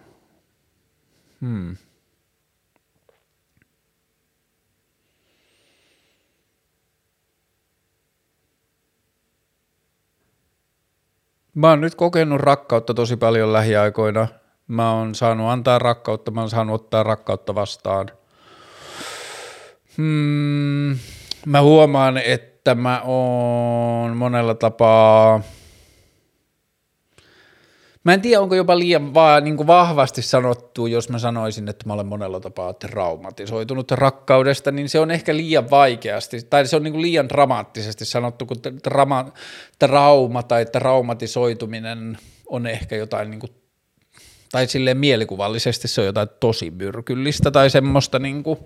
[1.41, 1.78] Hmm.
[11.55, 14.28] Mä oon nyt kokenut rakkautta tosi paljon lähiaikoina.
[14.67, 18.09] Mä oon saanut antaa rakkautta, mä oon saanut ottaa rakkautta vastaan.
[19.97, 20.97] Hmm.
[21.45, 25.41] Mä huomaan, että mä oon monella tapaa,
[28.04, 31.88] mä en tiedä onko jopa liian va, niin kuin vahvasti sanottu, jos mä sanoisin, että
[31.88, 36.84] mä olen monella tapaa traumatisoitunut rakkaudesta, niin se on ehkä liian vaikeasti, tai se on
[36.84, 39.26] niin kuin liian dramaattisesti sanottu, kun drama,
[39.80, 43.51] trauma tai traumatisoituminen on ehkä jotain niin kuin
[44.51, 48.60] tai silleen mielikuvallisesti se on jotain tosi myrkyllistä tai semmoista niin kuin,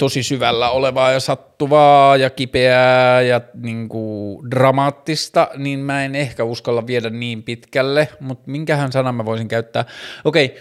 [0.00, 6.44] tosi syvällä olevaa ja sattuvaa ja kipeää ja niin kuin dramaattista, niin mä en ehkä
[6.44, 9.84] uskalla viedä niin pitkälle, mutta minkähän sanan mä voisin käyttää.
[10.24, 10.56] Okei,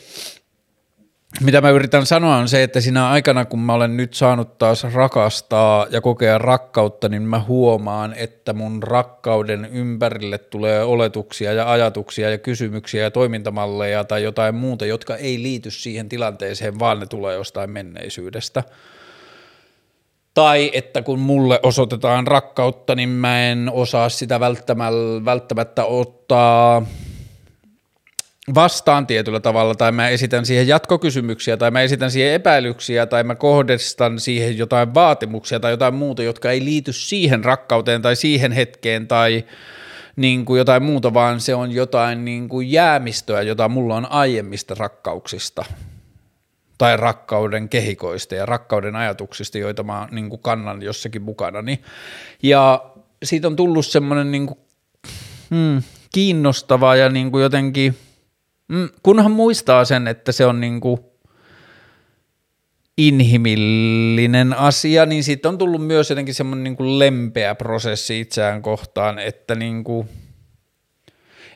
[1.41, 4.83] mitä mä yritän sanoa on se, että siinä aikana, kun mä olen nyt saanut taas
[4.83, 12.29] rakastaa ja kokea rakkautta, niin mä huomaan, että mun rakkauden ympärille tulee oletuksia ja ajatuksia
[12.29, 17.35] ja kysymyksiä ja toimintamalleja tai jotain muuta, jotka ei liity siihen tilanteeseen, vaan ne tulee
[17.35, 18.63] jostain menneisyydestä–
[20.39, 24.39] tai että kun mulle osoitetaan rakkautta, niin mä en osaa sitä
[25.25, 26.85] välttämättä ottaa
[28.55, 33.35] vastaan tietyllä tavalla, tai mä esitän siihen jatkokysymyksiä, tai mä esitän siihen epäilyksiä, tai mä
[33.35, 39.07] kohdistan siihen jotain vaatimuksia tai jotain muuta, jotka ei liity siihen rakkauteen tai siihen hetkeen
[39.07, 39.45] tai
[40.15, 44.75] niin kuin jotain muuta, vaan se on jotain niin kuin jäämistöä, jota mulla on aiemmista
[44.77, 45.65] rakkauksista
[46.79, 51.59] tai rakkauden kehikoista ja rakkauden ajatuksista, joita mä niin kuin kannan jossakin mukana.
[52.43, 52.91] Ja
[53.23, 54.49] siitä on tullut semmoinen niin
[55.49, 57.97] hmm, kiinnostava ja niin kuin jotenkin,
[58.67, 60.99] mm, kunhan muistaa sen, että se on niin kuin
[62.97, 69.19] inhimillinen asia, niin siitä on tullut myös jotenkin semmoinen niin kuin lempeä prosessi itseään kohtaan,
[69.19, 70.09] että niin kuin,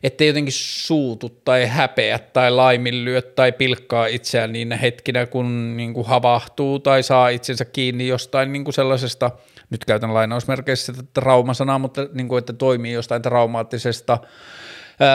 [0.04, 6.08] ettei jotenkin suutu tai häpeä tai laiminlyö tai pilkkaa itseään niin hetkinä, kun niin kuin
[6.08, 9.32] havahtuu tai saa itsensä kiinni jostain niin kuin sellaisesta,
[9.70, 14.18] nyt käytän lainausmerkeissä traumasanaa, mutta niin kuin, että toimii jostain traumaattisesta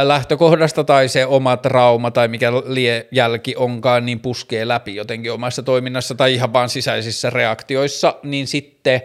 [0.03, 5.63] lähtökohdasta tai se oma trauma tai mikä lie jälki onkaan, niin puskee läpi jotenkin omassa
[5.63, 9.03] toiminnassa tai ihan vaan sisäisissä reaktioissa, niin sitten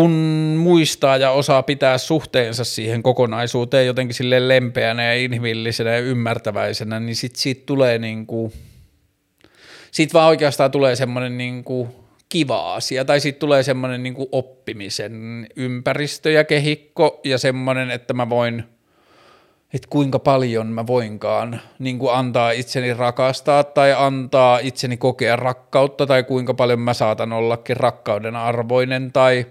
[0.00, 0.10] kun
[0.58, 7.16] muistaa ja osaa pitää suhteensa siihen kokonaisuuteen jotenkin sille lempeänä ja inhimillisenä ja ymmärtäväisenä, niin
[7.16, 8.52] sitten siitä tulee niin kuin,
[9.90, 11.88] siitä vaan oikeastaan tulee semmoinen niin kuin
[12.28, 18.28] kiva asia, tai sitten tulee semmoinen niin oppimisen ympäristö ja kehikko, ja semmoinen, että mä
[18.28, 18.64] voin,
[19.74, 26.06] että kuinka paljon mä voinkaan niin kuin antaa itseni rakastaa, tai antaa itseni kokea rakkautta,
[26.06, 29.46] tai kuinka paljon mä saatan ollakin rakkauden arvoinen, tai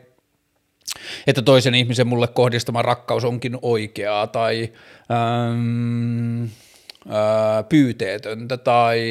[1.27, 4.69] että toisen ihmisen mulle kohdistama rakkaus onkin oikeaa, tai...
[5.11, 6.45] Ähm,
[7.69, 9.01] pyyteetöntä tai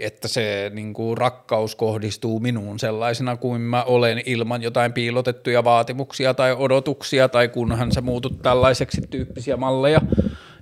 [0.00, 6.34] että se niin kuin, rakkaus kohdistuu minuun sellaisena kuin mä olen ilman jotain piilotettuja vaatimuksia
[6.34, 10.00] tai odotuksia tai kunhan sä muutut tällaiseksi tyyppisiä malleja.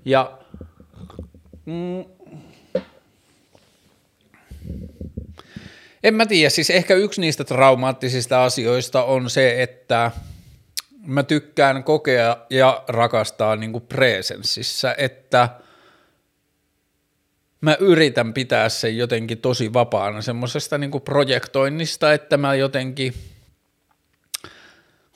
[0.04, 0.38] Ja
[1.66, 2.04] mm,
[6.02, 10.10] en mä tiedä, siis ehkä yksi niistä traumaattisista asioista on se, että
[11.06, 15.48] mä tykkään kokea ja rakastaa niin kuin presenssissä, että–
[17.62, 23.14] mä yritän pitää sen jotenkin tosi vapaana semmoisesta niin projektoinnista, että mä jotenkin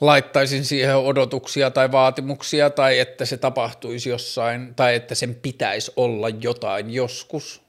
[0.01, 6.29] laittaisin siihen odotuksia tai vaatimuksia tai että se tapahtuisi jossain tai että sen pitäisi olla
[6.29, 7.66] jotain joskus.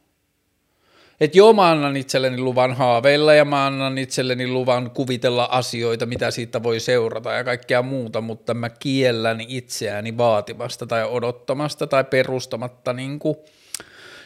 [1.21, 6.31] Että joo, mä annan itselleni luvan haaveilla ja mä annan itselleni luvan kuvitella asioita, mitä
[6.31, 12.93] siitä voi seurata ja kaikkea muuta, mutta mä kiellän itseäni vaatimasta tai odottamasta tai perustamatta
[12.93, 13.35] niin kuin–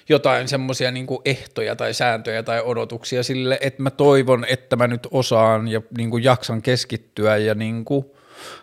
[0.10, 5.08] jotain semmoisia niin ehtoja tai sääntöjä tai odotuksia sille, että mä toivon, että mä nyt
[5.12, 8.06] osaan ja niin kuin jaksan keskittyä ja niin kuin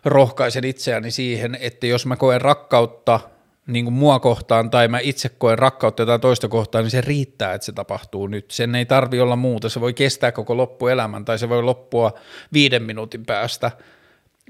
[0.04, 3.20] rohkaisen itseäni siihen, että jos mä koen rakkautta
[3.68, 7.54] niin kuin mua kohtaan tai mä itse koen rakkautta jotain toista kohtaan, niin se riittää,
[7.54, 8.50] että se tapahtuu nyt.
[8.50, 12.12] Sen ei tarvi olla muuta, se voi kestää koko loppuelämän tai se voi loppua
[12.52, 13.70] viiden minuutin päästä,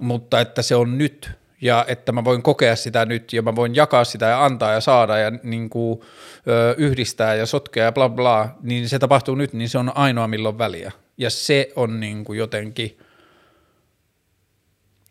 [0.01, 3.75] mutta että se on nyt ja että mä voin kokea sitä nyt ja mä voin
[3.75, 6.01] jakaa sitä ja antaa ja saada ja niin kuin,
[6.49, 10.29] ö, yhdistää ja sotkea ja bla bla, niin se tapahtuu nyt, niin se on ainoa
[10.29, 10.93] milloin väliä.
[11.17, 12.99] Ja se on niin kuin jotenkin,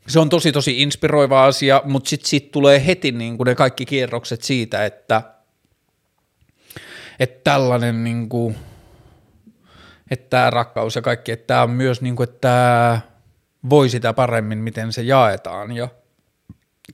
[0.07, 3.85] se on tosi tosi inspiroiva asia, mutta sitten siitä tulee heti niin kuin ne kaikki
[3.85, 5.21] kierrokset siitä, että,
[7.19, 8.55] että tällainen niin kuin,
[10.11, 13.01] että tämä rakkaus ja kaikki, että tämä on myös niin kuin, että tämä
[13.69, 15.87] voi sitä paremmin, miten se jaetaan ja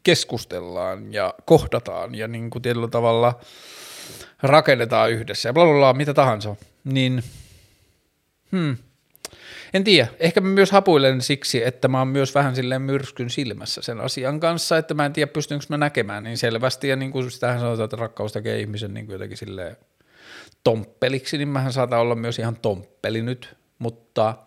[0.04, 3.40] keskustellaan ja kohdataan ja niin kuin tietyllä tavalla
[4.42, 7.24] rakennetaan yhdessä ja bla bla bla, mitä tahansa, niin
[8.52, 8.78] hmm,
[9.74, 13.82] en tiedä, ehkä mä myös hapuilen siksi, että mä oon myös vähän silleen myrskyn silmässä
[13.82, 16.88] sen asian kanssa, että mä en tiedä pystynkö mä näkemään niin selvästi.
[16.88, 19.78] Ja niin kuin sitähän sanotaan, että rakkaus tekee ihmisen niin kuin jotenkin silleen
[20.64, 24.38] tomppeliksi, niin mähän saatan olla myös ihan tomppeli nyt, mutta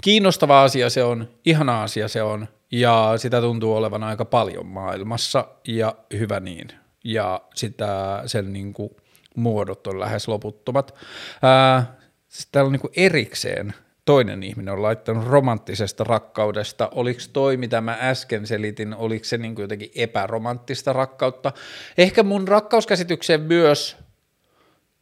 [0.00, 5.48] kiinnostava asia se on, ihana asia se on, ja sitä tuntuu olevan aika paljon maailmassa.
[5.68, 6.68] Ja hyvä niin.
[7.04, 8.90] Ja sitä sen niin kuin,
[9.34, 10.94] muodot on lähes loputtomat.
[11.42, 11.97] Ää,
[12.28, 13.74] siis täällä on niin erikseen
[14.04, 16.88] toinen ihminen on laittanut romanttisesta rakkaudesta.
[16.94, 21.52] Oliko toi, mitä mä äsken selitin, oliko se niin jotenkin epäromanttista rakkautta?
[21.98, 23.96] Ehkä mun rakkauskäsitykseen myös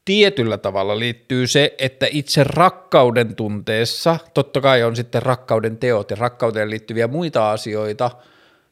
[0.05, 6.17] tietyllä tavalla liittyy se, että itse rakkauden tunteessa, totta kai on sitten rakkauden teot ja
[6.21, 8.11] rakkauteen liittyviä muita asioita,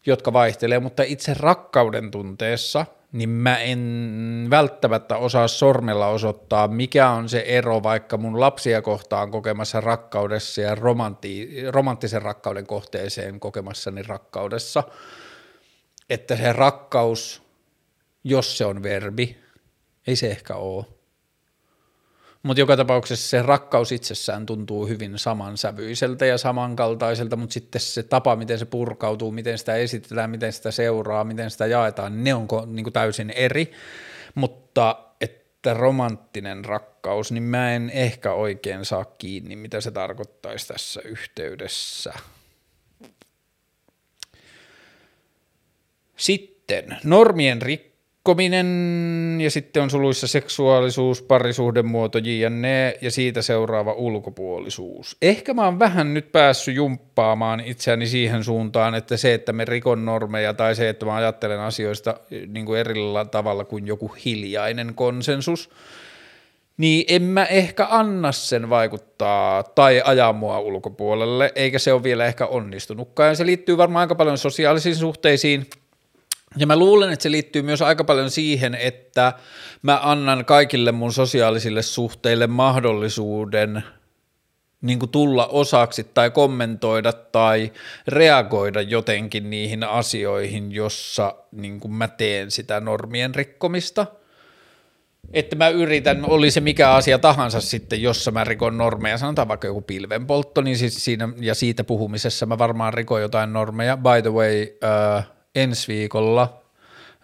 [0.07, 7.29] jotka vaihtelee, mutta itse rakkauden tunteessa, niin mä en välttämättä osaa sormella osoittaa, mikä on
[7.29, 14.83] se ero vaikka mun lapsia kohtaan kokemassa rakkaudessa ja romantti, romanttisen rakkauden kohteeseen kokemassani rakkaudessa,
[16.11, 17.43] että se rakkaus,
[18.25, 19.39] jos se on verbi,
[20.07, 20.85] ei se ehkä ole,
[22.45, 28.37] mutta joka tapauksessa se rakkaus itsessään tuntuu hyvin samansävyiseltä ja samankaltaiselta, mutta sitten se tapa,
[28.37, 32.93] miten se purkautuu, miten sitä esitetään, miten sitä seuraa, miten sitä jaetaan, ne on niin
[32.93, 33.73] täysin eri.
[34.35, 40.69] Mutta et että romanttinen rakkaus, niin mä en ehkä oikein saa kiinni, mitä se tarkoittaisi
[40.69, 42.13] tässä yhteydessä.
[46.17, 47.63] Sitten normien
[48.25, 52.99] rikkominen ja sitten on suluissa seksuaalisuus, parisuhdemuoto, jne.
[53.01, 55.16] ja siitä seuraava ulkopuolisuus.
[55.22, 60.05] Ehkä mä oon vähän nyt päässyt jumppaamaan itseäni siihen suuntaan, että se, että me rikon
[60.05, 62.14] normeja tai se, että mä ajattelen asioista
[62.49, 62.95] niin kuin eri
[63.31, 65.70] tavalla kuin joku hiljainen konsensus,
[66.77, 72.27] niin en mä ehkä anna sen vaikuttaa tai ajaa mua ulkopuolelle, eikä se ole vielä
[72.27, 73.29] ehkä onnistunutkaan.
[73.29, 75.66] Ja se liittyy varmaan aika paljon sosiaalisiin suhteisiin–
[76.57, 79.33] ja mä luulen, että se liittyy myös aika paljon siihen, että
[79.83, 83.85] mä annan kaikille mun sosiaalisille suhteille mahdollisuuden
[84.85, 87.73] niin kuin tulla osaksi tai kommentoida tai
[88.09, 94.07] reagoida jotenkin niihin asioihin, jossa niin kuin mä teen sitä normien rikkomista.
[95.33, 99.67] Että mä yritän, oli se mikä asia tahansa sitten, jossa mä rikon normeja, sanotaan vaikka
[99.67, 103.97] joku pilvenpoltto, niin siis siinä, ja siitä puhumisessa mä varmaan rikon jotain normeja.
[103.97, 106.63] By the way, uh, ensi viikolla,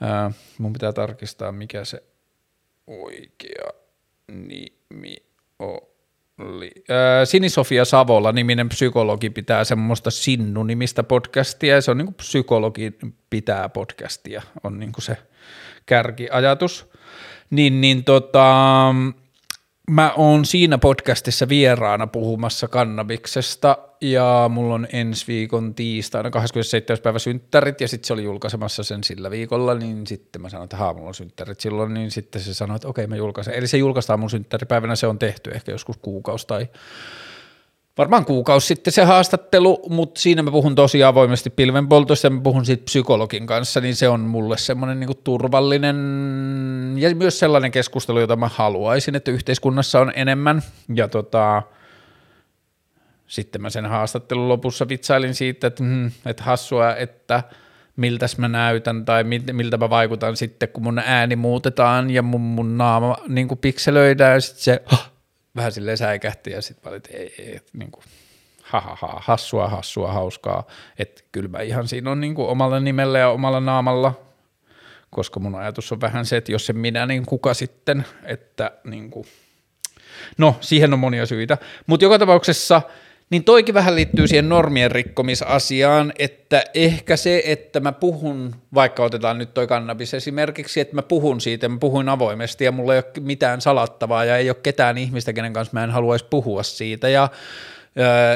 [0.01, 2.03] ää, mun pitää tarkistaa mikä se
[2.87, 3.71] oikea
[4.29, 5.17] nimi
[5.59, 6.71] oli.
[7.25, 12.93] Sinisofia Savola niminen psykologi pitää semmoista Sinnu-nimistä podcastia ja se on niin kuin psykologi
[13.31, 15.17] pitää podcastia, on niin kuin se
[15.87, 16.91] kärkiajatus.
[17.51, 18.95] Niin, niin tota,
[19.91, 27.03] mä oon siinä podcastissa vieraana puhumassa kannabiksesta ja mulla on ensi viikon tiistaina 27.
[27.03, 30.77] päivä synttärit ja sitten se oli julkaisemassa sen sillä viikolla, niin sitten mä sanoin, että
[30.77, 33.55] haa, mulla on synttärit silloin, niin sitten se sanoi, että okei mä julkaisen.
[33.55, 36.69] Eli se julkaistaan mun synttäripäivänä, se on tehty ehkä joskus kuukausi tai
[38.01, 42.65] varmaan kuukausi sitten se haastattelu, mutta siinä mä puhun tosi avoimesti pilvenpoltosta ja mä puhun
[42.65, 45.97] siitä psykologin kanssa, niin se on mulle semmoinen niin turvallinen
[46.97, 50.63] ja myös sellainen keskustelu, jota mä haluaisin, että yhteiskunnassa on enemmän.
[50.95, 51.63] Ja tota,
[53.27, 57.43] sitten mä sen haastattelun lopussa vitsailin siitä, että, mm, että hassua, että
[57.97, 62.79] miltäs mä näytän tai miltä mä vaikutan sitten, kun mun ääni muutetaan ja mun, mun
[62.79, 64.83] naama niin pikselöidään ja sitten se
[65.57, 68.05] vähän silleen säikähti ja sitten mä että ei, ei, niin kuin,
[68.63, 70.67] ha, ha, ha, hassua, hassua, hauskaa,
[70.99, 74.21] että kyllä mä ihan siinä on niin kuin omalla nimellä ja omalla naamalla,
[75.11, 79.11] koska mun ajatus on vähän se, että jos se minä, niin kuka sitten, että niin
[79.11, 79.27] kuin,
[80.39, 82.83] no siihen on monia syitä, mutta joka tapauksessa–
[83.31, 89.39] niin toikin vähän liittyy siihen normien rikkomisasiaan, että ehkä se, että mä puhun, vaikka otetaan
[89.39, 93.25] nyt toi kannabis esimerkiksi, että mä puhun siitä, mä puhun avoimesti ja mulla ei ole
[93.25, 97.09] mitään salattavaa ja ei ole ketään ihmistä, kenen kanssa mä en haluaisi puhua siitä.
[97.09, 97.29] Ja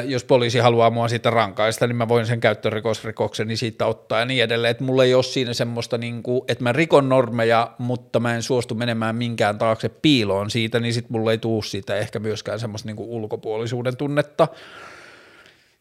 [0.05, 4.43] jos poliisi haluaa mua siitä rankaista, niin mä voin sen käyttörikosrikokseni siitä ottaa ja niin
[4.43, 8.35] edelleen, että mulla ei ole siinä semmoista, niin kuin, että mä rikon normeja, mutta mä
[8.35, 12.59] en suostu menemään minkään taakse piiloon siitä, niin sitten mulla ei tuu siitä ehkä myöskään
[12.59, 14.47] semmoista niin kuin ulkopuolisuuden tunnetta.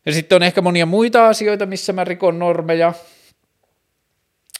[0.06, 2.92] Ja sitten on ehkä monia muita asioita, missä mä rikon normeja,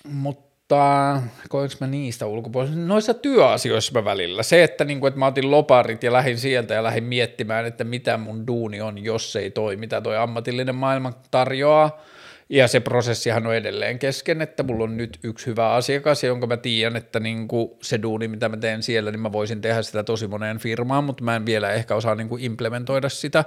[0.05, 2.77] mutta mutta koinko mä niistä ulkopuolella?
[2.77, 4.43] Noissa työasioissa mä välillä.
[4.43, 7.85] Se, että, niin kuin, että mä otin loparit ja lähdin sieltä ja lähdin miettimään, että
[7.85, 12.03] mitä mun duuni on, jos ei toi, mitä toi ammatillinen maailma tarjoaa.
[12.49, 16.57] Ja se prosessihan on edelleen kesken, että mulla on nyt yksi hyvä asiakas, jonka mä
[16.57, 20.05] tiedän, että niin kuin se duuni, mitä mä teen siellä, niin mä voisin tehdä sitä
[20.05, 23.45] tosi moneen firmaan, mutta mä en vielä ehkä osaa niin kuin implementoida sitä.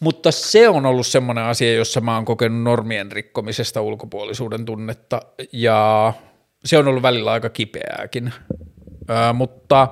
[0.00, 5.22] Mutta se on ollut semmoinen asia, jossa mä oon kokenut normien rikkomisesta ulkopuolisuuden tunnetta
[5.52, 6.12] ja
[6.64, 8.32] se on ollut välillä aika kipeääkin,
[9.10, 9.88] Ö, mutta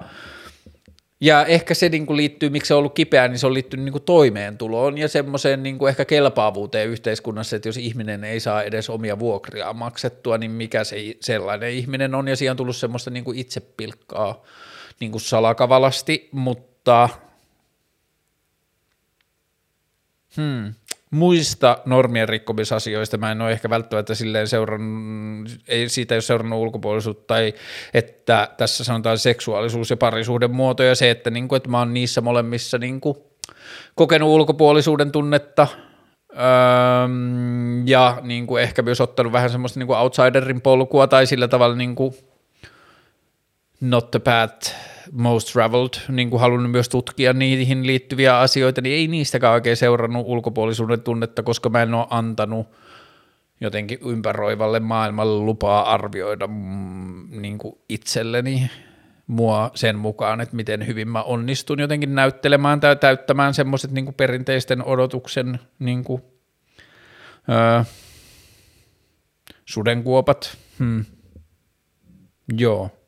[1.21, 3.85] ja ehkä se niin kuin liittyy, miksi se on ollut kipeää, niin se on liittynyt
[3.85, 8.63] niin kuin toimeentuloon ja semmoiseen niin kuin ehkä kelpaavuuteen yhteiskunnassa, että jos ihminen ei saa
[8.63, 13.11] edes omia vuokria maksettua, niin mikä se sellainen ihminen on, ja siihen on tullut semmoista
[13.11, 14.43] niin kuin itsepilkkaa
[15.01, 17.09] niin kuin salakavalasti, mutta
[20.37, 20.75] hmm,
[21.13, 23.19] muista normien rikkomisasioista.
[23.19, 27.55] Mä en ole ehkä välttämättä silleen seurannut, ei siitä ei ole seurannut ulkopuolisuutta tai
[27.95, 31.95] että tässä sanotaan seksuaalisuus ja parisuuden muoto ja se, että, niin kuin, että mä oon
[31.95, 33.17] niissä molemmissa niin kuin,
[33.95, 35.67] kokenut ulkopuolisuuden tunnetta
[36.33, 36.41] öö,
[37.85, 41.77] ja niin kuin, ehkä myös ottanut vähän semmoista niin kuin outsiderin polkua tai sillä tavalla
[41.77, 42.15] niin kuin,
[43.81, 44.75] not the path
[45.13, 50.27] most traveled, niin kuin halunnut myös tutkia niihin liittyviä asioita, niin ei niistäkään oikein seurannut
[50.27, 52.67] ulkopuolisuuden tunnetta, koska mä en ole antanut
[53.61, 58.71] jotenkin ympäröivälle maailmalle lupaa arvioida mm, niin kuin itselleni
[59.27, 64.85] mua sen mukaan, että miten hyvin mä onnistun jotenkin näyttelemään tai täyttämään semmoiset niin perinteisten
[64.85, 66.23] odotuksen niin kuin,
[67.49, 67.85] öö,
[69.65, 70.59] sudenkuopat.
[70.79, 71.05] Hmm.
[72.57, 73.02] Joo.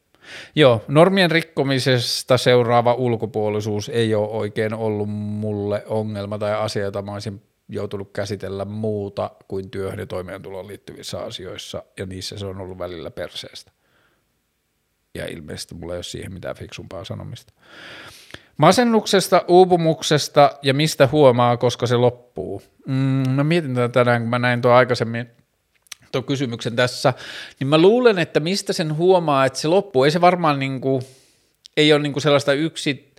[0.55, 7.13] Joo, normien rikkomisesta seuraava ulkopuolisuus ei ole oikein ollut mulle ongelma tai asia, jota mä
[7.13, 12.79] olisin joutunut käsitellä muuta kuin työhön ja toimeentuloon liittyvissä asioissa, ja niissä se on ollut
[12.79, 13.73] välillä perseestä.
[15.15, 17.53] Ja ilmeisesti mulla ei ole siihen mitään fiksumpaa sanomista.
[18.57, 22.63] Masennuksesta, uupumuksesta ja mistä huomaa, koska se loppuu.
[22.87, 25.31] Mm, mä mietin tätä tänään, kun mä näin tuo aikaisemmin
[26.15, 27.15] tuon kysymyksen tässä,
[27.61, 30.05] niin mä luulen, että mistä sen huomaa, että se loppuu.
[30.05, 31.03] Ei se varmaan niin kuin,
[31.77, 33.13] ei ole niin kuin sellaista yksi,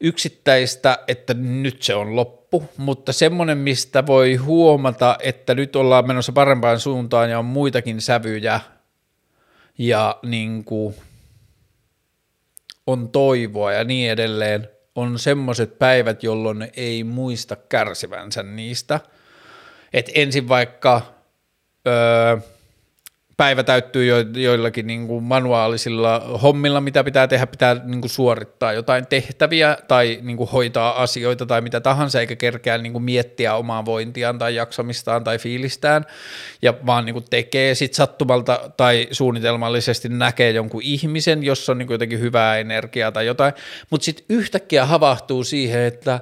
[0.00, 6.32] yksittäistä, että nyt se on loppu, mutta semmoinen, mistä voi huomata, että nyt ollaan menossa
[6.32, 8.60] parempaan suuntaan ja on muitakin sävyjä
[9.78, 10.94] ja niin kuin
[12.86, 19.00] on toivoa ja niin edelleen, on semmoiset päivät, jolloin ei muista kärsivänsä niistä.
[19.92, 21.15] Et ensin vaikka
[21.86, 22.36] öö,
[23.36, 28.72] päivä täyttyy jo, joillakin niin kuin manuaalisilla hommilla, mitä pitää tehdä, pitää niin kuin suorittaa
[28.72, 33.54] jotain tehtäviä tai niin kuin hoitaa asioita tai mitä tahansa, eikä kerkeä niin kuin miettiä
[33.54, 36.04] omaa vointiaan tai jaksamistaan tai fiilistään,
[36.62, 41.86] ja vaan niin kuin tekee sit sattumalta tai suunnitelmallisesti näkee jonkun ihmisen, jossa on niin
[41.86, 43.52] kuin jotenkin hyvää energiaa tai jotain,
[43.90, 46.20] mutta sitten yhtäkkiä havahtuu siihen, että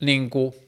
[0.00, 0.54] niin kuin–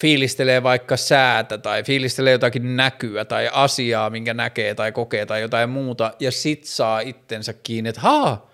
[0.00, 5.70] fiilistelee vaikka säätä tai fiilistelee jotakin näkyä tai asiaa, minkä näkee tai kokee tai jotain
[5.70, 8.50] muuta, ja sit saa itsensä kiinni, että haa,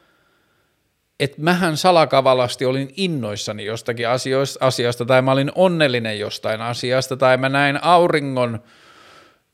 [1.21, 7.37] että mähän salakavalasti olin innoissani jostakin asioista, asiasta, tai mä olin onnellinen jostain asiasta, tai
[7.37, 8.63] mä näin auringon,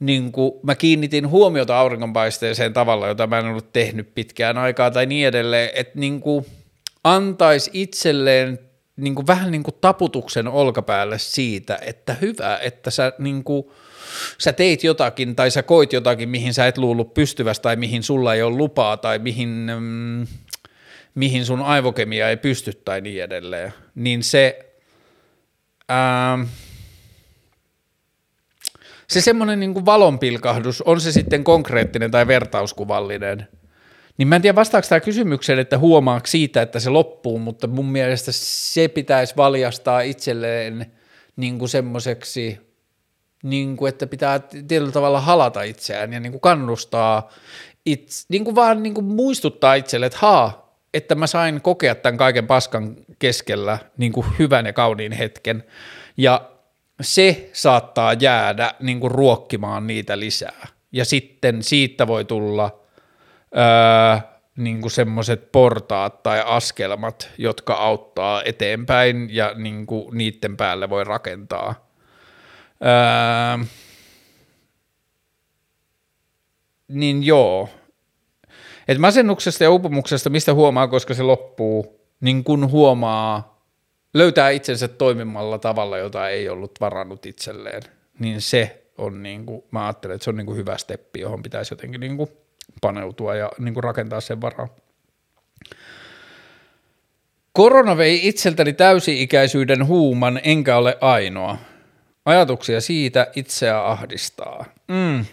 [0.00, 5.06] niin kuin mä kiinnitin huomiota auringonpaisteeseen tavalla, jota mä en ollut tehnyt pitkään aikaa, tai
[5.06, 6.22] niin edelleen, että niin
[7.04, 8.58] antaisi itselleen
[8.96, 13.64] niin kuin, vähän niin kuin taputuksen olkapäälle siitä, että hyvä, että sä, niin kuin,
[14.38, 18.34] sä teit jotakin tai sä koit jotakin, mihin sä et luullut pystyvästä tai mihin sulla
[18.34, 19.48] ei ole lupaa tai mihin,
[19.80, 20.26] mm,
[21.14, 24.74] mihin sun aivokemia ei pysty tai niin edelleen, niin se,
[25.88, 26.38] ää,
[29.08, 33.48] se semmoinen niin valonpilkahdus, on se sitten konkreettinen tai vertauskuvallinen–
[34.18, 37.92] niin mä en tiedä vastaako tämä kysymykseen, että huomaako siitä, että se loppuu, mutta mun
[37.92, 40.92] mielestä se pitäisi valjastaa itselleen
[41.36, 42.58] niin kuin semmoiseksi,
[43.42, 47.30] niin kuin, että pitää tietyllä tavalla halata itseään ja niin kuin kannustaa,
[47.86, 52.18] itse, niin kuin vaan niin kuin muistuttaa itselle, että haa, että mä sain kokea tämän
[52.18, 55.64] kaiken paskan keskellä niin kuin hyvän ja kauniin hetken.
[56.16, 56.50] Ja
[57.00, 60.66] se saattaa jäädä niin kuin ruokkimaan niitä lisää.
[60.92, 62.78] Ja sitten siitä voi tulla–
[63.56, 64.18] öö,
[64.56, 71.88] niin semmoiset portaat tai askelmat, jotka auttaa eteenpäin ja niin kuin niiden päälle voi rakentaa.
[72.82, 73.64] Öö,
[76.88, 77.68] niin joo.
[78.88, 83.62] Et masennuksesta ja uupumuksesta, mistä huomaa, koska se loppuu, niin kun huomaa,
[84.14, 87.82] löytää itsensä toimimalla tavalla, jota ei ollut varannut itselleen,
[88.18, 91.42] niin se on niin kuin, mä ajattelen, että se on niin kuin hyvä steppi, johon
[91.42, 92.30] pitäisi jotenkin niin kuin
[92.80, 94.68] paneutua ja niin kuin rakentaa sen varaa.
[97.52, 101.58] Korona vei itseltäni täysi-ikäisyyden huuman, enkä ole ainoa.
[102.24, 104.64] Ajatuksia siitä itseä ahdistaa.
[104.88, 105.24] Mm.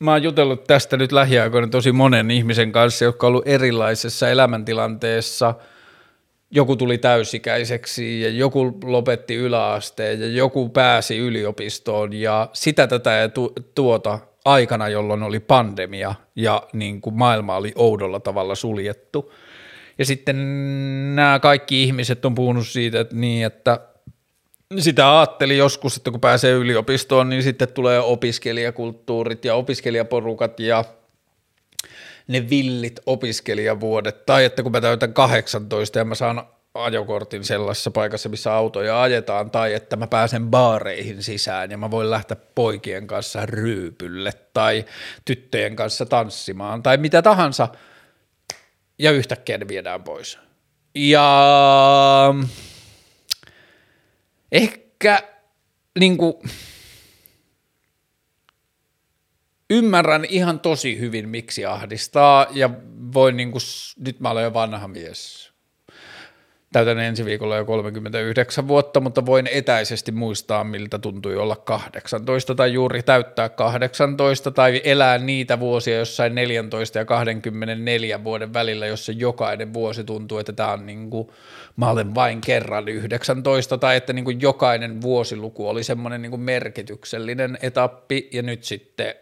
[0.00, 5.54] Mä oon jutellut tästä nyt lähiaikoina tosi monen ihmisen kanssa, jotka on ollut erilaisessa elämäntilanteessa.
[6.50, 13.28] Joku tuli täysikäiseksi ja joku lopetti yläasteen ja joku pääsi yliopistoon ja sitä tätä ja
[13.74, 19.32] tuota aikana, jolloin oli pandemia ja niin kuin maailma oli oudolla tavalla suljettu.
[19.98, 20.36] Ja sitten
[21.16, 23.80] nämä kaikki ihmiset on puhunut siitä, että niin, että
[24.78, 30.84] sitä ajatteli joskus, että kun pääsee yliopistoon, niin sitten tulee opiskelijakulttuurit ja opiskelijaporukat ja
[32.28, 36.42] ne villit opiskelijavuodet, tai että kun mä täytän 18 ja mä saan
[36.84, 42.10] ajokortin sellaisessa paikassa, missä autoja ajetaan, tai että mä pääsen baareihin sisään ja mä voin
[42.10, 44.84] lähteä poikien kanssa ryypylle tai
[45.24, 47.68] tyttöjen kanssa tanssimaan tai mitä tahansa,
[48.98, 50.38] ja yhtäkkiä ne viedään pois.
[50.94, 52.34] Ja
[54.52, 55.18] ehkä
[55.98, 56.34] niin kuin,
[59.70, 62.70] ymmärrän ihan tosi hyvin, miksi ahdistaa, ja
[63.14, 63.62] voin niin kuin,
[63.98, 65.52] nyt mä olen jo vanha mies,
[66.72, 72.72] täytän ensi viikolla jo 39 vuotta, mutta voin etäisesti muistaa, miltä tuntui olla 18 tai
[72.72, 79.74] juuri täyttää 18 tai elää niitä vuosia jossain 14 ja 24 vuoden välillä, jossa jokainen
[79.74, 81.28] vuosi tuntuu, että tämä on niin kuin,
[81.76, 86.42] mä olen vain kerran 19 tai että niin kuin jokainen vuosiluku oli semmoinen niin kuin
[86.42, 89.14] merkityksellinen etappi ja nyt sitten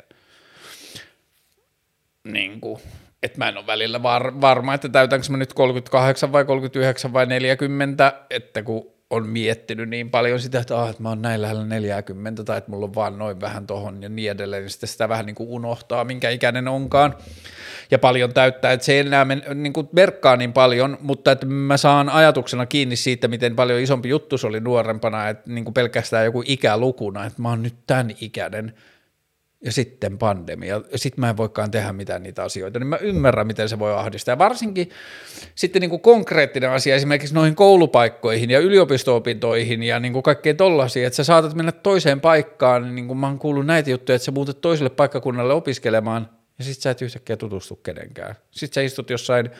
[2.24, 2.80] niin kuin
[3.24, 7.26] että mä en ole välillä var, varma, että täytänkö mä nyt 38 vai 39 vai
[7.26, 11.64] 40, että kun on miettinyt niin paljon sitä, että, ah, että mä oon näin lähellä
[11.64, 15.08] 40 tai että mulla on vaan noin vähän tohon ja niin edelleen, niin sitten sitä
[15.08, 17.14] vähän niin kuin unohtaa, minkä ikäinen onkaan.
[17.90, 21.46] Ja paljon täyttää, että se ei enää men, niin kuin merkkaa niin paljon, mutta että
[21.46, 25.74] mä saan ajatuksena kiinni siitä, miten paljon isompi juttu se oli nuorempana, että niin kuin
[25.74, 28.74] pelkästään joku ikälukuna, että mä oon nyt tämän ikäinen–
[29.64, 33.46] ja sitten pandemia, ja sitten mä en voikaan tehdä mitään niitä asioita, niin mä ymmärrän,
[33.46, 34.32] miten se voi ahdistaa.
[34.32, 34.90] Ja varsinkin
[35.54, 41.06] sitten niin kuin konkreettinen asia esimerkiksi noihin koulupaikkoihin ja yliopisto-opintoihin ja niin kuin kaikkeen tollaisiin,
[41.06, 44.32] että sä saatat mennä toiseen paikkaan, niin kuin mä oon kuullut näitä juttuja, että sä
[44.32, 46.28] muutat toiselle paikkakunnalle opiskelemaan,
[46.58, 48.34] ja sit sä et yhtäkkiä tutustu kenenkään.
[48.50, 49.50] Sitten sä istut jossain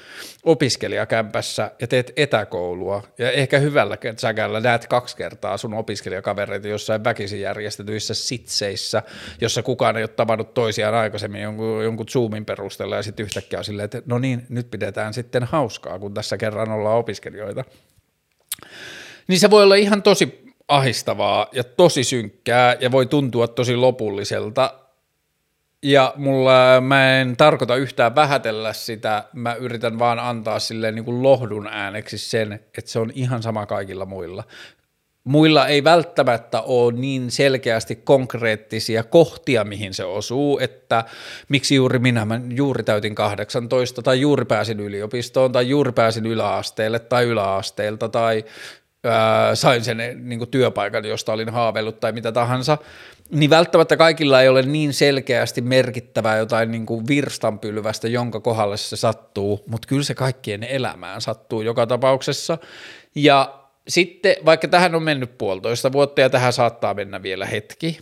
[0.43, 7.41] opiskelijakämpässä ja teet etäkoulua ja ehkä hyvällä säkällä näet kaksi kertaa sun opiskelijakavereita jossain väkisin
[7.41, 9.03] järjestetyissä sitseissä,
[9.41, 13.65] jossa kukaan ei ole tavannut toisiaan aikaisemmin jonkun, jonkun Zoomin perusteella ja sitten yhtäkkiä on
[13.65, 17.65] silleen, että no niin, nyt pidetään sitten hauskaa, kun tässä kerran ollaan opiskelijoita.
[19.29, 24.84] Niin se voi olla ihan tosi ahistavaa ja tosi synkkää ja voi tuntua tosi lopulliselta,
[25.85, 31.23] ja mulla, mä en tarkoita yhtään vähätellä sitä, mä yritän vaan antaa silleen niin kuin
[31.23, 34.45] lohdun ääneksi sen, että se on ihan sama kaikilla muilla.
[35.25, 41.05] Muilla ei välttämättä ole niin selkeästi konkreettisia kohtia, mihin se osuu, että
[41.49, 46.99] miksi juuri minä, mä juuri täytin 18 tai juuri pääsin yliopistoon tai juuri pääsin yläasteelle
[46.99, 48.45] tai yläasteelta tai
[49.55, 52.79] sain sen niin kuin työpaikan, josta olin haaveillut tai mitä tahansa,
[53.31, 58.97] niin välttämättä kaikilla ei ole niin selkeästi merkittävää jotain niin kuin virstanpylvästä, jonka kohdalle se
[58.97, 62.59] sattuu, mutta kyllä se kaikkien elämään sattuu joka tapauksessa.
[63.15, 67.99] Ja sitten, vaikka tähän on mennyt puolitoista vuotta ja tähän saattaa mennä vielä hetki,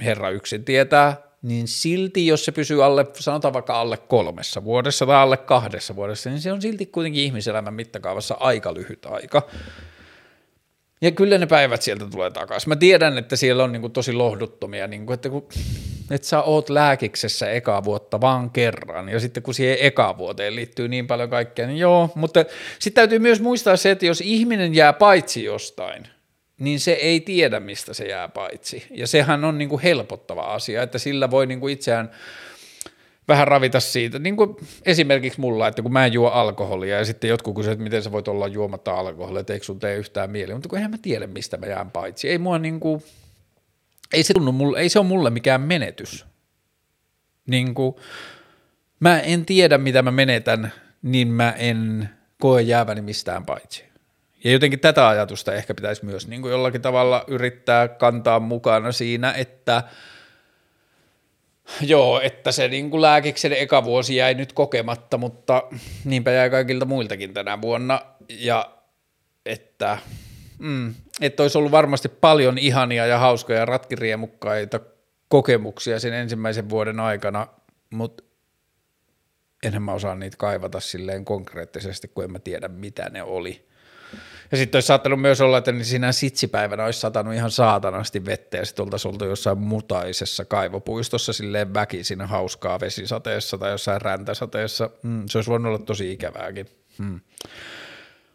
[0.00, 5.16] herra yksin tietää, niin silti jos se pysyy alle, sanotaan vaikka alle kolmessa vuodessa tai
[5.16, 9.42] alle kahdessa vuodessa, niin se on silti kuitenkin ihmiselämän mittakaavassa aika lyhyt aika.
[11.00, 12.68] Ja kyllä ne päivät sieltä tulee takaisin.
[12.68, 15.48] Mä tiedän, että siellä on niinku tosi lohduttomia, niinku, että kun
[16.10, 20.88] et sä oot lääkiksessä eka vuotta vaan kerran, ja sitten kun siihen eka vuoteen liittyy
[20.88, 22.44] niin paljon kaikkea, niin joo, mutta
[22.78, 26.08] sitten täytyy myös muistaa se, että jos ihminen jää paitsi jostain,
[26.58, 28.86] niin se ei tiedä, mistä se jää paitsi.
[28.90, 32.10] Ja sehän on niinku helpottava asia, että sillä voi niinku itseään
[33.28, 37.30] vähän ravita siitä, niin kuin esimerkiksi mulla, että kun mä en juo alkoholia ja sitten
[37.30, 40.52] jotkut kysyvät, että miten sä voit olla juomatta alkoholia, että eikö sun tee yhtään mieli,
[40.52, 42.28] mutta kun eihän mä tiedä, mistä mä jään paitsi.
[42.28, 43.02] Ei mua niin kuin,
[44.12, 46.26] ei se, tunnu mulle, ei se ole mulle mikään menetys.
[47.46, 47.94] Niin kuin,
[49.00, 50.72] mä en tiedä, mitä mä menetän,
[51.02, 52.08] niin mä en
[52.40, 53.84] koe jääväni mistään paitsi.
[54.44, 59.32] Ja jotenkin tätä ajatusta ehkä pitäisi myös niin kuin jollakin tavalla yrittää kantaa mukana siinä,
[59.32, 59.82] että–
[61.80, 65.62] Joo, että se niin kuin lääkiksen eka vuosi jäi nyt kokematta, mutta
[66.04, 68.00] niinpä jäi kaikilta muiltakin tänä vuonna.
[68.28, 68.72] Ja
[69.46, 69.98] että,
[70.58, 74.80] mm, että olisi ollut varmasti paljon ihania ja hauskoja ratkiriemukkaita
[75.28, 77.46] kokemuksia sen ensimmäisen vuoden aikana,
[77.90, 78.24] mutta
[79.62, 83.65] enhän mä osaa niitä kaivata silleen konkreettisesti, kun en mä tiedä mitä ne oli.
[84.50, 88.56] Ja sitten olisi saattanut myös olla, että niin siinä sitsipäivänä olisi satanut ihan saatanasti vettä
[88.56, 94.90] ja sitten oltaisiin oltu jossain mutaisessa kaivopuistossa silleen väkisin hauskaa vesisateessa tai jossain räntäsateessa.
[95.02, 96.66] Mm, se olisi voinut olla tosi ikävääkin.
[96.98, 97.20] Mm.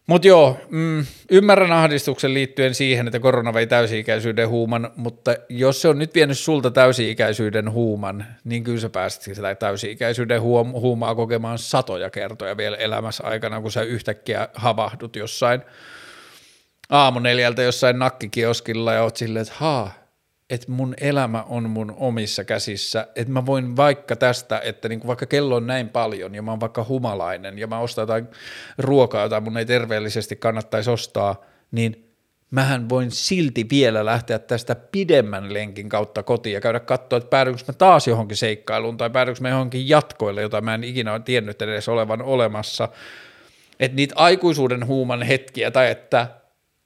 [0.08, 5.88] Mutta joo, mm, ymmärrän ahdistuksen liittyen siihen, että korona vei täysi-ikäisyyden huuman, mutta jos se
[5.88, 11.58] on nyt vienyt sulta täysi-ikäisyyden huuman, niin kyllä sä pääset sitä täysi-ikäisyyden huum- huumaa kokemaan
[11.58, 15.62] satoja kertoja vielä elämässä aikana, kun sä yhtäkkiä havahdut jossain–
[16.92, 19.94] aamu neljältä jossain nakkikioskilla ja oot silleen, että haa,
[20.50, 25.26] että mun elämä on mun omissa käsissä, että mä voin vaikka tästä, että niin vaikka
[25.26, 28.28] kello on näin paljon ja mä oon vaikka humalainen ja mä ostan jotain
[28.78, 31.42] ruokaa, jota mun ei terveellisesti kannattaisi ostaa,
[31.72, 32.12] niin
[32.52, 37.62] mähän voin silti vielä lähteä tästä pidemmän lenkin kautta kotiin ja käydä katsoa, että päädynkö
[37.68, 41.90] mä taas johonkin seikkailuun tai päädynkö mä johonkin jatkoille, jota mä en ikinä tiennyt edes
[41.90, 42.90] olevan olemassa.
[43.80, 46.28] Että niitä aikuisuuden huuman hetkiä tai että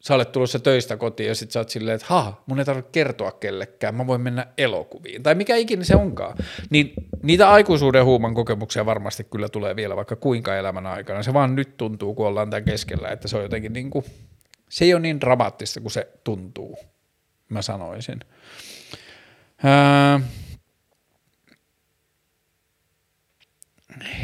[0.07, 2.91] sä olet tulossa töistä kotiin ja sit sä oot silleen, että ha, mun ei tarvitse
[2.91, 6.37] kertoa kellekään, mä voin mennä elokuviin, tai mikä ikinä se onkaan.
[6.69, 11.23] Niin niitä aikuisuuden huuman kokemuksia varmasti kyllä tulee vielä vaikka kuinka elämän aikana.
[11.23, 14.05] Se vaan nyt tuntuu, kun ollaan tämän keskellä, että se on jotenkin niin kuin,
[14.69, 16.77] se ei ole niin dramaattista kuin se tuntuu,
[17.49, 18.19] mä sanoisin.
[19.63, 20.19] Ää,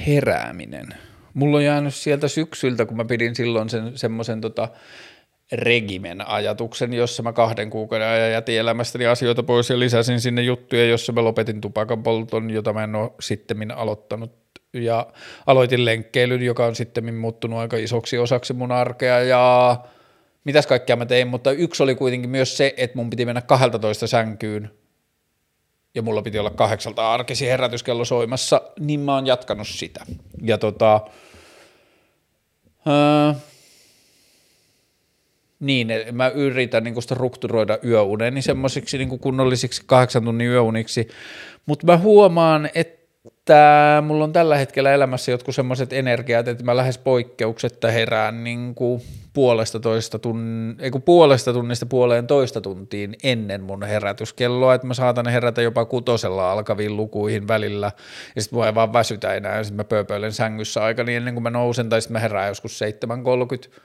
[0.08, 0.88] herääminen.
[1.34, 4.70] Mulla on jäänyt sieltä syksyltä, kun mä pidin silloin sen semmoisen tota,
[5.52, 10.86] regimen ajatuksen, jossa mä kahden kuukauden ajan jätin elämästäni asioita pois ja lisäsin sinne juttuja,
[10.86, 14.32] jossa mä lopetin tupakan polton, jota mä en ole sitten aloittanut
[14.74, 15.08] ja
[15.48, 19.78] aloitin lenkkeilyn, joka on sitten muuttunut aika isoksi osaksi mun arkea ja
[20.44, 24.08] mitäs kaikkea mä tein, mutta yksi oli kuitenkin myös se, että mun piti mennä 12
[24.08, 24.72] sänkyyn
[25.96, 30.06] ja mulla piti olla kahdeksalta arkisi herätyskello soimassa, niin mä oon jatkanut sitä.
[30.42, 31.02] Ja tota,
[32.88, 33.34] öö,
[35.62, 41.08] niin, mä yritän niin strukturoida yöuneni semmoisiksi niin kunnollisiksi kahdeksan tunnin yöuniksi,
[41.66, 46.98] mutta mä huomaan, että mulla on tällä hetkellä elämässä jotkut semmoiset energiat, että mä lähes
[46.98, 49.02] poikkeuksetta herään niin kuin
[49.34, 54.94] puolesta, toista tunn, ei kun puolesta tunnista puoleen toista tuntiin ennen mun herätyskelloa, että mä
[54.94, 57.92] saatan herätä jopa kutosella alkaviin lukuihin välillä,
[58.36, 61.34] ja sitten mua ei vaan väsytä enää, ja sitten mä pööpöilen sängyssä aika niin ennen
[61.34, 62.80] kuin mä nousen, tai sitten mä herään joskus
[63.68, 63.80] 7.30,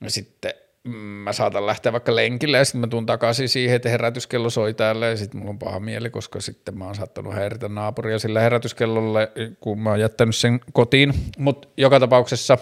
[0.00, 0.54] ja sitten
[0.88, 5.06] mä saatan lähteä vaikka lenkille ja sitten mä tuun takaisin siihen, että herätyskello soi täällä
[5.06, 9.32] ja sitten mulla on paha mieli, koska sitten mä oon saattanut häiritä naapuria sillä herätyskellolle,
[9.60, 11.14] kun mä oon jättänyt sen kotiin.
[11.38, 12.58] Mutta joka tapauksessa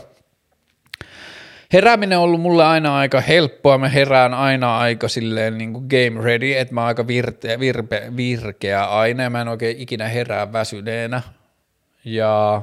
[1.73, 6.25] herääminen on ollut mulle aina aika helppoa, mä herään aina aika silleen niin kuin game
[6.25, 10.53] ready, että mä oon aika virte, virpe, virkeä aina ja mä en oikein ikinä herää
[10.53, 11.23] väsyneenä.
[12.05, 12.63] Ja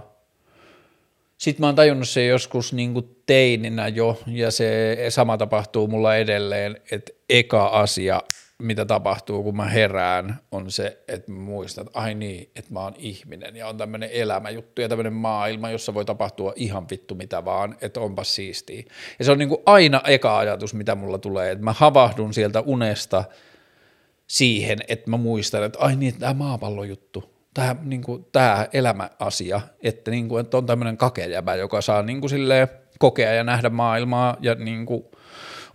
[1.39, 6.15] sitten mä oon tajunnut se joskus niin kuin teininä jo, ja se sama tapahtuu mulla
[6.15, 8.21] edelleen, että eka asia,
[8.59, 12.93] mitä tapahtuu, kun mä herään, on se, että muistan, että ai niin, että mä oon
[12.97, 17.77] ihminen, ja on tämmöinen elämäjuttu ja tämmöinen maailma, jossa voi tapahtua ihan vittu mitä vaan,
[17.81, 18.83] että onpa siistiä.
[19.19, 22.61] Ja se on niin kuin aina eka ajatus, mitä mulla tulee, että mä havahdun sieltä
[22.61, 23.23] unesta
[24.27, 28.03] siihen, että mä muistan, että ai niin, tämä maapallojuttu, tämä, niin
[28.73, 32.67] elämäasia, että, niin kuin, että on tämmöinen kakejäbä, joka saa niin kuin silleen
[32.99, 35.03] kokea ja nähdä maailmaa ja niin kuin,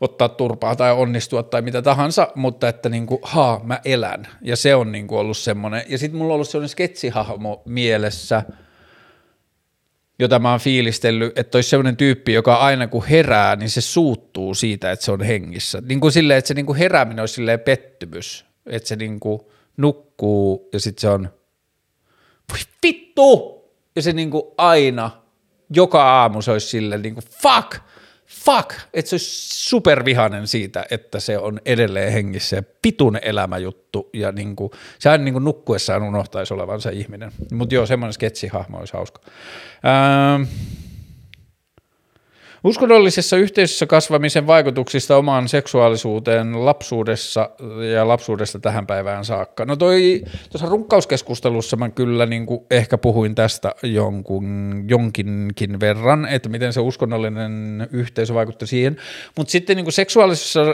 [0.00, 4.26] ottaa turpaa tai onnistua tai mitä tahansa, mutta että niin kuin, haa, mä elän.
[4.42, 5.82] Ja se on niin kuin ollut semmoinen.
[5.88, 8.42] Ja sitten mulla on ollut semmoinen sketsihahmo mielessä,
[10.18, 14.54] jota mä oon fiilistellyt, että olisi semmoinen tyyppi, joka aina kun herää, niin se suuttuu
[14.54, 15.82] siitä, että se on hengissä.
[15.86, 19.40] Niin kuin silleen, että se niin kuin herääminen olisi silleen pettymys, että se niin kuin
[19.76, 21.28] nukkuu ja sitten se on–
[22.50, 23.54] voi vittu!
[23.96, 25.10] Ja se niinku aina,
[25.70, 27.82] joka aamu se olisi silleen niinku fuck,
[28.26, 34.32] fuck, että se olisi supervihanen siitä, että se on edelleen hengissä ja pitun elämäjuttu ja
[34.32, 37.32] niinku, se aina niinku nukkuessaan unohtaisi olevansa ihminen.
[37.52, 39.20] Mutta joo, semmoinen sketsihahmo olisi hauska.
[39.24, 40.46] Öö,
[42.64, 47.50] Uskonnollisessa yhteisössä kasvamisen vaikutuksista omaan seksuaalisuuteen lapsuudessa
[47.94, 49.64] ja lapsuudesta tähän päivään saakka.
[49.64, 56.48] No toi tuossa runkkauskeskustelussa mä kyllä niin kuin ehkä puhuin tästä jonkun, jonkinkin verran, että
[56.48, 58.96] miten se uskonnollinen yhteisö vaikutti siihen,
[59.36, 59.94] mutta sitten niin kuin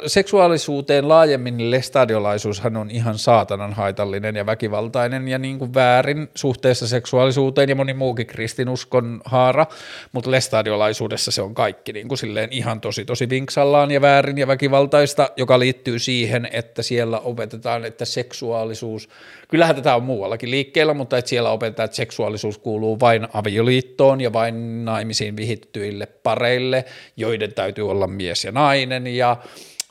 [0.07, 6.89] seksuaalisuuteen laajemmin niin lestadiolaisuushan on ihan saatanan haitallinen ja väkivaltainen ja niin kuin väärin suhteessa
[6.89, 9.67] seksuaalisuuteen ja moni muukin kristinuskon haara,
[10.13, 14.39] mutta lestadiolaisuudessa se on kaikki kaikki niin kuin silleen ihan tosi tosi vinksallaan ja väärin
[14.39, 19.09] ja väkivaltaista, joka liittyy siihen, että siellä opetetaan, että seksuaalisuus,
[19.49, 24.33] kyllähän tätä on muuallakin liikkeellä, mutta että siellä opetetaan, että seksuaalisuus kuuluu vain avioliittoon ja
[24.33, 26.85] vain naimisiin vihittyille pareille,
[27.17, 29.37] joiden täytyy olla mies ja nainen ja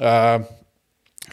[0.01, 0.39] ää,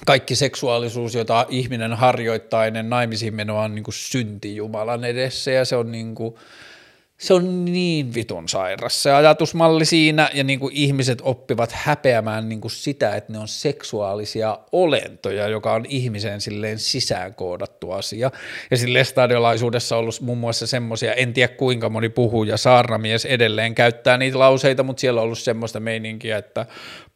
[0.06, 5.64] kaikki seksuaalisuus, jota ihminen harjoittaa ennen naimisiin menoa on niin kuin synti Jumalan edessä ja
[5.64, 6.34] se on niin kuin,
[7.18, 12.60] se on niin vitun sairas se ajatusmalli siinä, ja niin kuin ihmiset oppivat häpeämään niin
[12.60, 18.30] kuin sitä, että ne on seksuaalisia olentoja, joka on ihmisen silleen sisäänkoodattu asia.
[18.70, 23.24] Ja sille stadiolaisuudessa on ollut muun muassa semmoisia, en tiedä kuinka moni puhuu, ja saarnamies
[23.24, 26.66] edelleen käyttää niitä lauseita, mutta siellä on ollut semmoista meininkiä, että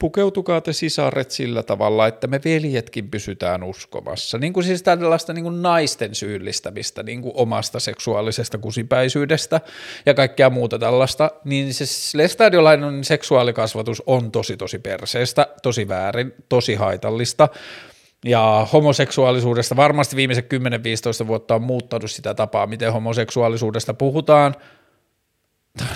[0.01, 4.39] pukeutukaa te sisaret sillä tavalla, että me veljetkin pysytään uskomassa.
[4.39, 9.61] Niin kuin siis tällaista niin kuin naisten syyllistämistä niin kuin omasta seksuaalisesta kusipäisyydestä
[10.07, 11.85] ja kaikkea muuta tällaista, niin se
[12.19, 17.49] lestadiolainen seksuaalikasvatus on tosi tosi perseestä, tosi väärin, tosi haitallista.
[18.25, 20.47] Ja homoseksuaalisuudesta varmasti viimeiset
[21.25, 24.55] 10-15 vuotta on muuttanut sitä tapaa, miten homoseksuaalisuudesta puhutaan–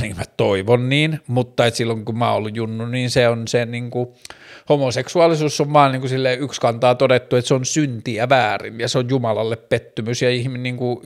[0.01, 3.49] niin mä toivon niin, mutta et silloin kun mä oon ollut junnu, niin se on
[3.49, 4.09] se niin kuin,
[4.69, 8.81] homoseksuaalisuus on vaan niin kuin silleen yksi kantaa todettu, että se on synti ja väärin
[8.81, 11.01] ja se on Jumalalle pettymys ja ihminen, niin kuin,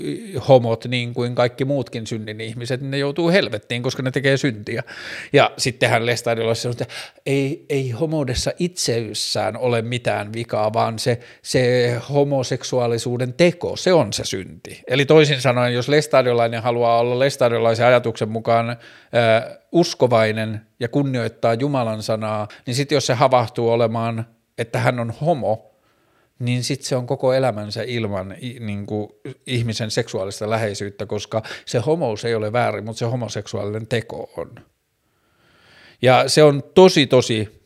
[0.49, 4.83] homot niin kuin kaikki muutkin synnin ihmiset, niin ne joutuu helvettiin, koska ne tekee syntiä.
[5.33, 6.87] Ja sittenhän Lestadilla olisi että
[7.27, 14.25] ei, ei homodessa itseessään ole mitään vikaa, vaan se, se homoseksuaalisuuden teko, se on se
[14.25, 14.83] synti.
[14.89, 18.77] Eli toisin sanoen, jos lestadiolainen haluaa olla lestadiolaisen ajatuksen mukaan
[19.73, 24.27] uskovainen ja kunnioittaa Jumalan sanaa, niin sitten jos se havahtuu olemaan,
[24.59, 25.75] että hän on homo,
[26.39, 29.09] niin sitten se on koko elämänsä ilman niin kuin,
[29.47, 34.55] ihmisen seksuaalista läheisyyttä, koska se homous ei ole väärin, mutta se homoseksuaalinen teko on.
[36.03, 37.58] Ja se on tosi, tosi,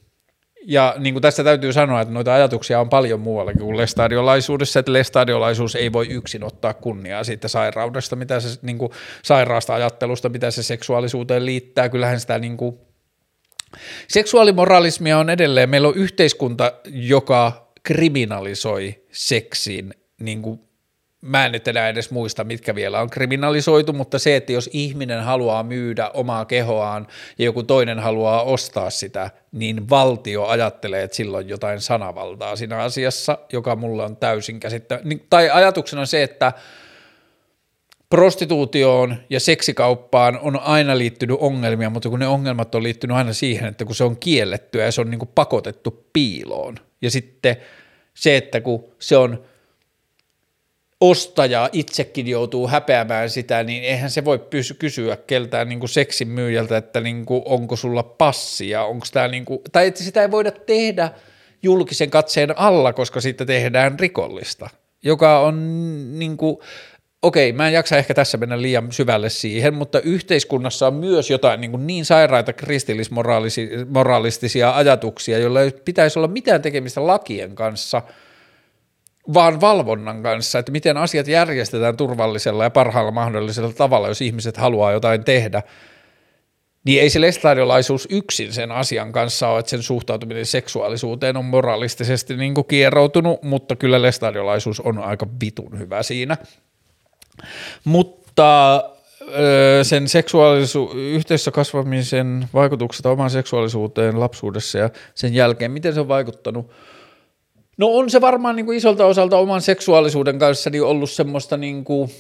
[0.65, 4.93] ja niin kuin tässä täytyy sanoa, että noita ajatuksia on paljon muuallakin kuin lestadiolaisuudessa, että
[4.93, 10.51] lestadiolaisuus ei voi yksin ottaa kunniaa siitä sairaudesta, mitä se niin kuin, sairaasta ajattelusta, mitä
[10.51, 11.89] se seksuaalisuuteen liittää.
[11.89, 12.79] Kyllähän sitä niin kuin,
[14.09, 20.61] seksuaalimoralismia on edelleen, meillä on yhteiskunta, joka kriminalisoi seksin niin kuin
[21.23, 25.23] mä en nyt enää edes muista, mitkä vielä on kriminalisoitu, mutta se, että jos ihminen
[25.23, 27.07] haluaa myydä omaa kehoaan
[27.39, 33.39] ja joku toinen haluaa ostaa sitä, niin valtio ajattelee, että silloin jotain sanavaltaa siinä asiassa,
[33.53, 35.01] joka mulla on täysin käsittä.
[35.05, 36.53] Niin, tai ajatuksena on se, että
[38.11, 43.69] prostituutioon ja seksikauppaan on aina liittynyt ongelmia, mutta kun ne ongelmat on liittynyt aina siihen,
[43.69, 46.75] että kun se on kiellettyä ja se on niin pakotettu piiloon.
[47.03, 47.57] Ja sitten
[48.15, 49.39] se, että kun se on–
[51.03, 56.29] ostaja itsekin joutuu häpeämään sitä, niin eihän se voi pysy, kysyä keltään niin kuin seksin
[56.29, 60.31] myyjältä, että niin kuin, onko sulla passia, onko tämä niin kuin, tai että sitä ei
[60.31, 61.11] voida tehdä
[61.63, 64.71] julkisen katseen alla, koska siitä tehdään rikollista,
[65.03, 65.59] joka on
[66.19, 66.57] niin kuin,
[67.23, 71.61] okei, mä en jaksa ehkä tässä mennä liian syvälle siihen, mutta yhteiskunnassa on myös jotain
[71.61, 78.03] niin, kuin niin sairaita kristillismoralistisia ajatuksia, joilla ei pitäisi olla mitään tekemistä lakien kanssa–
[79.35, 84.93] vaan valvonnan kanssa, että miten asiat järjestetään turvallisella ja parhaalla mahdollisella tavalla, jos ihmiset haluaa
[84.93, 85.63] jotain tehdä,
[86.85, 92.37] niin ei se lestadiolaisuus yksin sen asian kanssa ole, että sen suhtautuminen seksuaalisuuteen on moralistisesti
[92.37, 96.37] niin kuin kieroutunut, mutta kyllä lestadiolaisuus on aika vitun hyvä siinä.
[97.85, 98.83] Mutta
[99.83, 106.71] sen seksuaalisuus, yhteisössä kasvamisen vaikutukset omaan seksuaalisuuteen lapsuudessa ja sen jälkeen, miten se on vaikuttanut–
[107.79, 111.85] No on se varmaan niin kuin isolta osalta oman seksuaalisuuden kanssa niin ollut semmoista niin
[111.85, 112.11] kuin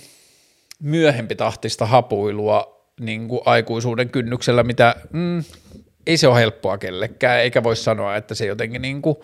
[0.82, 5.44] myöhempi tahtista hapuilua niin kuin aikuisuuden kynnyksellä, mitä mm,
[6.06, 9.16] ei se ole helppoa kellekään, eikä voi sanoa, että se jotenkin niin kuin,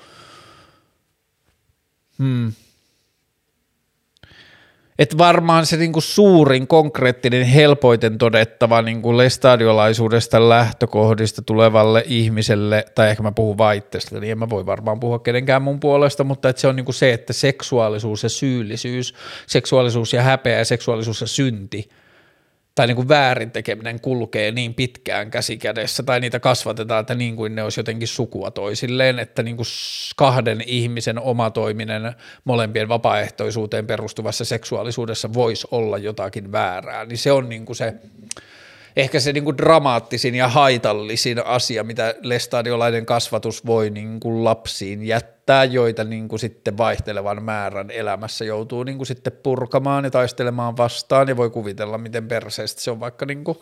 [2.19, 2.53] hmm,
[4.99, 13.23] että varmaan se niinku suurin, konkreettinen, helpoiten todettava niinku lestadiolaisuudesta lähtökohdista tulevalle ihmiselle, tai ehkä
[13.23, 16.61] mä puhun vaan itsestä, niin en mä voi varmaan puhua kenenkään mun puolesta, mutta että
[16.61, 19.15] se on niinku se, että seksuaalisuus ja syyllisyys,
[19.47, 21.89] seksuaalisuus ja häpeä ja seksuaalisuus ja synti–
[22.79, 27.55] tai niin kuin väärin tekeminen kulkee niin pitkään käsikädessä tai niitä kasvatetaan, että niin kuin
[27.55, 29.67] ne olisi jotenkin sukua toisilleen, että niin kuin
[30.17, 32.13] kahden ihmisen omatoiminen
[32.45, 37.95] molempien vapaaehtoisuuteen perustuvassa seksuaalisuudessa voisi olla jotakin väärää, niin se on niin kuin se
[38.97, 45.07] ehkä se niin kuin dramaattisin ja haitallisin asia, mitä lestadiolainen kasvatus voi niin kuin lapsiin
[45.07, 45.38] jättää,
[45.71, 51.29] joita niin kuin sitten vaihtelevan määrän elämässä joutuu niin kuin sitten purkamaan ja taistelemaan vastaan.
[51.29, 53.59] Ja voi kuvitella, miten perseestä se on vaikka niin kuin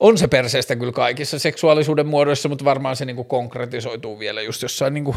[0.00, 4.62] on se perseestä kyllä kaikissa seksuaalisuuden muodoissa, mutta varmaan se niin kuin konkretisoituu vielä just
[4.62, 5.16] jossain niin kuin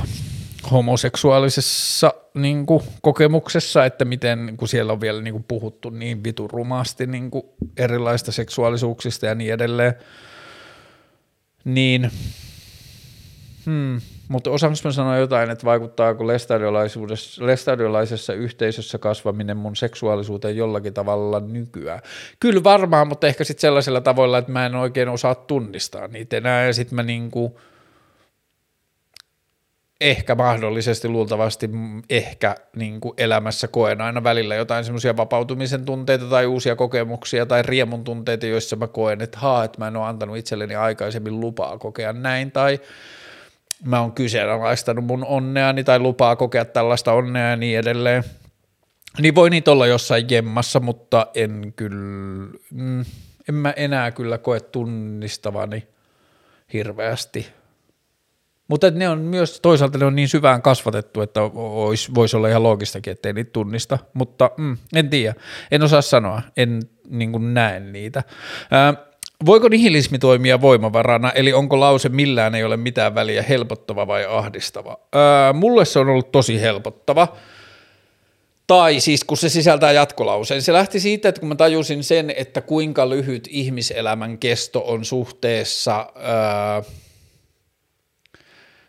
[0.72, 6.50] homoseksuaalisessa niin kuin, kokemuksessa, että miten kun siellä on vielä niin kuin, puhuttu niin vitun
[6.50, 7.44] rumasti niin kuin,
[7.78, 9.94] erilaista seksuaalisuuksista ja niin edelleen,
[11.66, 12.12] niin
[13.66, 16.28] hmm, mutta osaanko mä sanoa jotain, että vaikuttaako
[17.40, 22.02] lestadiolaisessa yhteisössä kasvaminen mun seksuaalisuuteen jollakin tavalla nykyään?
[22.40, 26.66] Kyllä varmaan, mutta ehkä sitten sellaisella tavalla, että mä en oikein osaa tunnistaa niitä enää
[26.66, 27.52] ja sitten mä niinku–
[30.02, 31.70] ehkä mahdollisesti luultavasti
[32.10, 37.62] ehkä niin kuin elämässä koen aina välillä jotain semmoisia vapautumisen tunteita tai uusia kokemuksia tai
[37.64, 41.78] riemun tunteita, joissa mä koen, että haa, että mä en ole antanut itselleni aikaisemmin lupaa
[41.78, 42.80] kokea näin tai
[43.84, 48.24] mä oon kyseenalaistanut mun onneani tai lupaa kokea tällaista onnea ja niin edelleen.
[49.22, 53.06] Niin voi niitä olla jossain jemmassa, mutta en kyllä, mm,
[53.50, 55.88] en mä enää kyllä koe tunnistavani
[56.74, 57.48] hirveästi–
[58.68, 61.42] mutta ne on myös, toisaalta ne on niin syvään kasvatettu, että
[62.16, 65.36] voisi olla ihan loogistakin, ettei niitä tunnista, mutta mm, en tiedä,
[65.72, 68.24] en osaa sanoa, en niin näe niitä.
[68.72, 68.94] Ää,
[69.46, 74.98] voiko nihilismi toimia voimavarana, eli onko lause millään ei ole mitään väliä helpottava vai ahdistava?
[75.14, 77.28] Ää, mulle se on ollut tosi helpottava,
[78.68, 80.62] tai siis kun se sisältää jatkolauseen.
[80.62, 86.08] Se lähti siitä, että kun mä tajusin sen, että kuinka lyhyt ihmiselämän kesto on suhteessa...
[86.16, 86.84] Ää,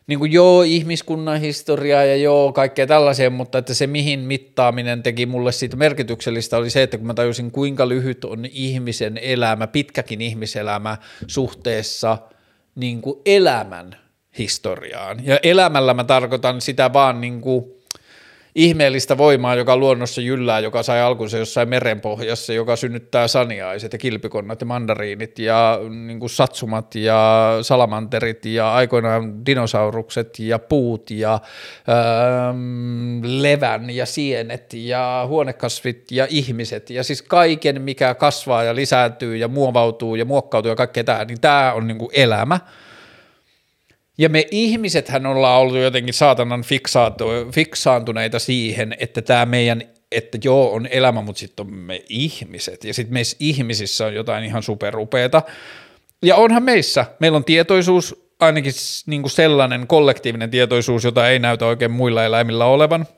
[0.06, 5.26] niin kuin joo, ihmiskunnan historiaa ja joo, kaikkea tällaisia, mutta että se mihin mittaaminen teki
[5.26, 10.20] mulle siitä merkityksellistä oli se, että kun mä tajusin kuinka lyhyt on ihmisen elämä, pitkäkin
[10.20, 10.96] ihmiselämä
[11.26, 12.18] suhteessa
[12.74, 13.96] niin kuin elämän
[14.38, 15.26] historiaan.
[15.26, 17.75] Ja elämällä mä tarkoitan sitä vaan niin kuin
[18.56, 24.60] ihmeellistä voimaa, joka luonnossa jyllää, joka sai alkunsa jossain merenpohjassa, joka synnyttää saniaiset ja kilpikonnat
[24.60, 31.34] ja mandariinit ja niin kuin satsumat ja salamanterit ja aikoinaan dinosaurukset ja puut ja
[31.88, 36.90] ähm, levän ja sienet ja huonekasvit ja ihmiset.
[36.90, 41.40] Ja siis kaiken, mikä kasvaa ja lisääntyy ja muovautuu ja muokkautuu ja kaikkea tämä, niin
[41.40, 42.60] tämä on niin kuin elämä–
[44.18, 46.64] ja me ihmisethän ollaan ollut jotenkin saatanan
[47.52, 49.82] fiksaantuneita siihen, että tämä meidän,
[50.12, 52.84] että joo on elämä, mutta sitten on me ihmiset.
[52.84, 55.42] Ja sitten meissä ihmisissä on jotain ihan superupeeta.
[56.22, 58.72] Ja onhan meissä, meillä on tietoisuus, ainakin
[59.06, 63.06] niin kuin sellainen kollektiivinen tietoisuus, jota ei näytä oikein muilla eläimillä olevan–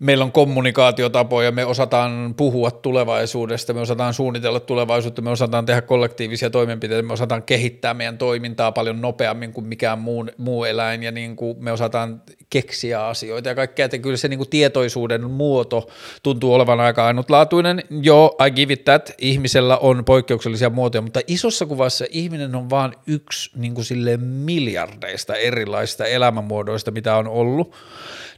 [0.00, 6.50] meillä on kommunikaatiotapoja, me osataan puhua tulevaisuudesta, me osataan suunnitella tulevaisuutta, me osataan tehdä kollektiivisia
[6.50, 11.36] toimenpiteitä, me osataan kehittää meidän toimintaa paljon nopeammin kuin mikään muu, muu eläin ja niin
[11.36, 15.88] kuin me osataan keksiä asioita ja kaikkea, että kyllä se niin kuin tietoisuuden muoto
[16.22, 17.82] tuntuu olevan aika ainutlaatuinen.
[17.90, 22.92] Joo, I give it that, ihmisellä on poikkeuksellisia muotoja, mutta isossa kuvassa ihminen on vain
[23.06, 27.74] yksi niin kuin sille miljardeista erilaisista elämänmuodoista, mitä on ollut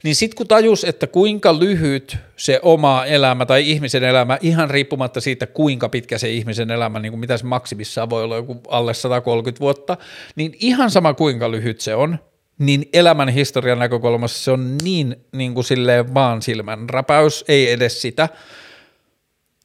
[0.06, 5.20] niin sitten kun tajus, että kuinka lyhyt se oma elämä tai ihmisen elämä, ihan riippumatta
[5.20, 8.94] siitä, kuinka pitkä se ihmisen elämä, niin kuin mitä se maksimissaan voi olla joku alle
[8.94, 9.96] 130 vuotta,
[10.36, 12.18] niin ihan sama kuinka lyhyt se on,
[12.58, 18.02] niin elämän historian näkökulmassa se on niin, niin kuin silleen vaan silmän räpäys, ei edes
[18.02, 18.28] sitä,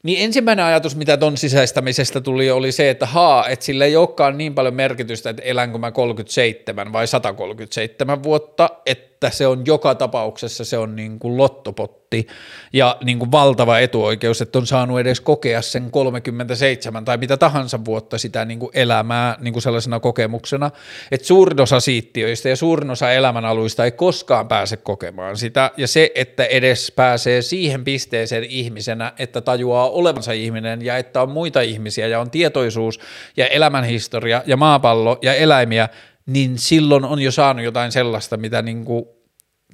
[0.02, 4.38] niin ensimmäinen ajatus, mitä ton sisäistämisestä tuli, oli se, että haa, että sillä ei olekaan
[4.38, 10.64] niin paljon merkitystä, että elänkö mä 37 vai 137 vuotta, että se on joka tapauksessa
[10.64, 12.26] se on niin kuin lottopotti
[12.72, 17.84] ja niin kuin valtava etuoikeus, että on saanut edes kokea sen 37 tai mitä tahansa
[17.84, 20.70] vuotta sitä niin kuin elämää niin kuin sellaisena kokemuksena,
[21.10, 25.70] että suurin osa siittiöistä ja suurin osa elämänaluista ei koskaan pääse kokemaan sitä.
[25.76, 31.30] Ja se, että edes pääsee siihen pisteeseen ihmisenä, että tajuaa olevansa ihminen ja että on
[31.30, 33.00] muita ihmisiä ja on tietoisuus
[33.36, 35.88] ja elämänhistoria ja maapallo ja eläimiä,
[36.26, 39.04] niin silloin on jo saanut jotain sellaista, mitä niin kuin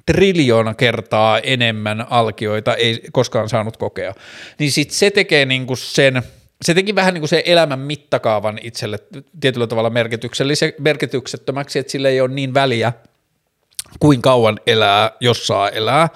[0.05, 4.13] triljoona kertaa enemmän alkioita ei koskaan saanut kokea.
[4.59, 6.21] Niin sitten se tekee niin kuin sen,
[6.61, 8.99] se teki vähän niin kuin se elämän mittakaavan itselle
[9.39, 9.91] tietyllä tavalla
[10.79, 12.93] merkityksettömäksi, että sille ei ole niin väliä,
[13.99, 16.09] kuin kauan elää, jos saa elää.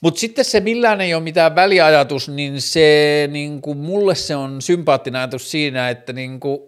[0.00, 4.62] Mutta sitten se millään ei ole mitään väliajatus, niin se niin kuin mulle se on
[4.62, 6.60] sympaattinen ajatus siinä, että niin kuin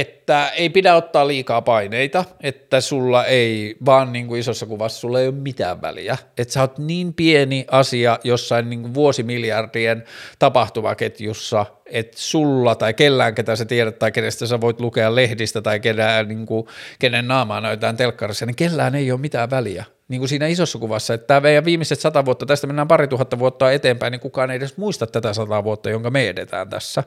[0.00, 5.20] että ei pidä ottaa liikaa paineita, että sulla ei vaan niin kuin isossa kuvassa sulla
[5.20, 10.04] ei ole mitään väliä, että sä oot niin pieni asia jossain niin kuin vuosimiljardien
[10.38, 15.80] tapahtumaketjussa, että sulla tai kellään, ketä sä tiedät tai kenestä sä voit lukea lehdistä tai
[15.80, 16.66] kenään, niin kuin,
[16.98, 19.84] kenen naamaa näytetään telkkarissa, niin kellään ei ole mitään väliä.
[20.08, 23.38] Niin kuin siinä isossa kuvassa, että tämä meidän viimeiset sata vuotta, tästä mennään pari tuhatta
[23.38, 27.04] vuotta eteenpäin, niin kukaan ei edes muista tätä sata vuotta, jonka me edetään tässä.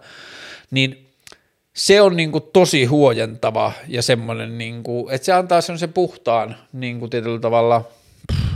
[0.72, 1.11] Niin
[1.74, 6.56] se on niin kuin tosi huojentava ja semmoinen, niin kuin, että se antaa semmoisen puhtaan
[6.74, 7.84] niin kuin tietyllä tavalla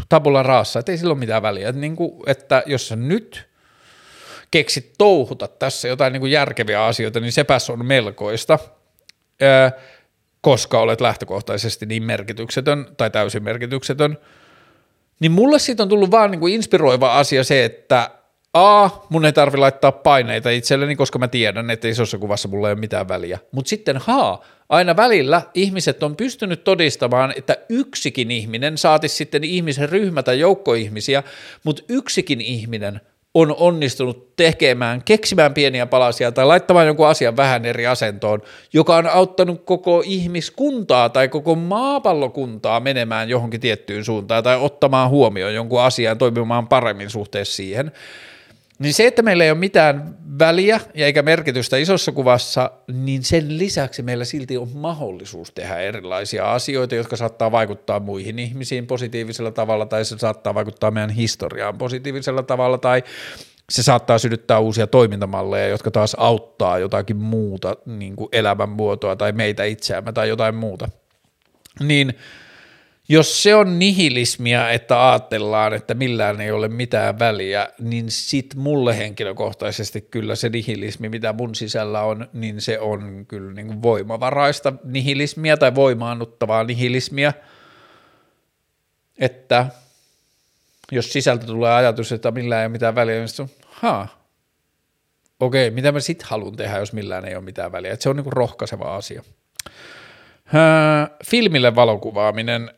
[0.10, 1.70] tabula raassa, että ei sillä ole mitään väliä.
[1.70, 3.48] Että, niin kuin, että jos sä nyt
[4.52, 8.60] keksit touhuta tässä jotain niin kuin järkeviä asioita, niin sepäs on melkoista,
[10.42, 14.18] koska olet lähtökohtaisesti niin merkityksetön tai täysin merkityksetön.
[15.20, 18.10] Niin mulle siitä on tullut vaan niin kuin inspiroiva asia se, että
[18.56, 22.74] A, mun ei tarvi laittaa paineita itselleni, koska mä tiedän, että isossa kuvassa mulla ei
[22.74, 23.40] ole mitään väliä.
[23.52, 29.90] Mutta sitten ha, aina välillä ihmiset on pystynyt todistamaan, että yksikin ihminen, saati sitten ihmisen
[29.90, 31.24] ryhmä tai joukko ihmisiä,
[31.64, 33.02] mutta yksikin ihminen
[33.34, 38.42] on onnistunut tekemään, keksimään pieniä palasia tai laittamaan jonkun asian vähän eri asentoon,
[38.74, 45.54] joka on auttanut koko ihmiskuntaa tai koko maapallokuntaa menemään johonkin tiettyyn suuntaan tai ottamaan huomioon
[45.54, 47.92] jonkun asian toimimaan paremmin suhteessa siihen–
[48.80, 53.58] niin se, että meillä ei ole mitään väliä ja eikä merkitystä isossa kuvassa, niin sen
[53.58, 59.86] lisäksi meillä silti on mahdollisuus tehdä erilaisia asioita, jotka saattaa vaikuttaa muihin ihmisiin positiivisella tavalla
[59.86, 63.04] tai se saattaa vaikuttaa meidän historiaan positiivisella tavalla tai
[63.70, 69.64] se saattaa sydyttää uusia toimintamalleja, jotka taas auttaa jotakin muuta niin kuin elämänmuotoa tai meitä
[69.64, 70.90] itseämme tai jotain muuta.
[71.80, 72.14] Niin–
[73.10, 78.98] jos se on nihilismia, että ajatellaan, että millään ei ole mitään väliä, niin sit mulle
[78.98, 84.74] henkilökohtaisesti kyllä se nihilismi, mitä mun sisällä on, niin se on kyllä niin kuin voimavaraista
[84.84, 87.34] nihilismia tai voimaannuttavaa nihilismia,
[89.18, 89.66] että
[90.92, 94.28] jos sisältä tulee ajatus, että millään ei ole mitään väliä, niin on, haa,
[95.40, 98.16] okei, mitä mä sit haluan tehdä, jos millään ei ole mitään väliä, että se on
[98.16, 99.24] niin kuin rohkaiseva asia.
[101.30, 102.72] filmille valokuvaaminen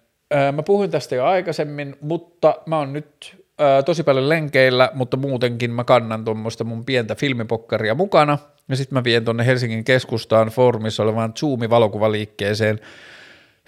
[0.54, 3.44] mä puhuin tästä jo aikaisemmin, mutta mä oon nyt
[3.86, 8.38] tosi paljon lenkeillä, mutta muutenkin mä kannan tuommoista mun pientä filmipokkaria mukana,
[8.70, 12.80] ja sitten mä vien tuonne Helsingin keskustaan foorumissa olevaan Zoom-valokuvaliikkeeseen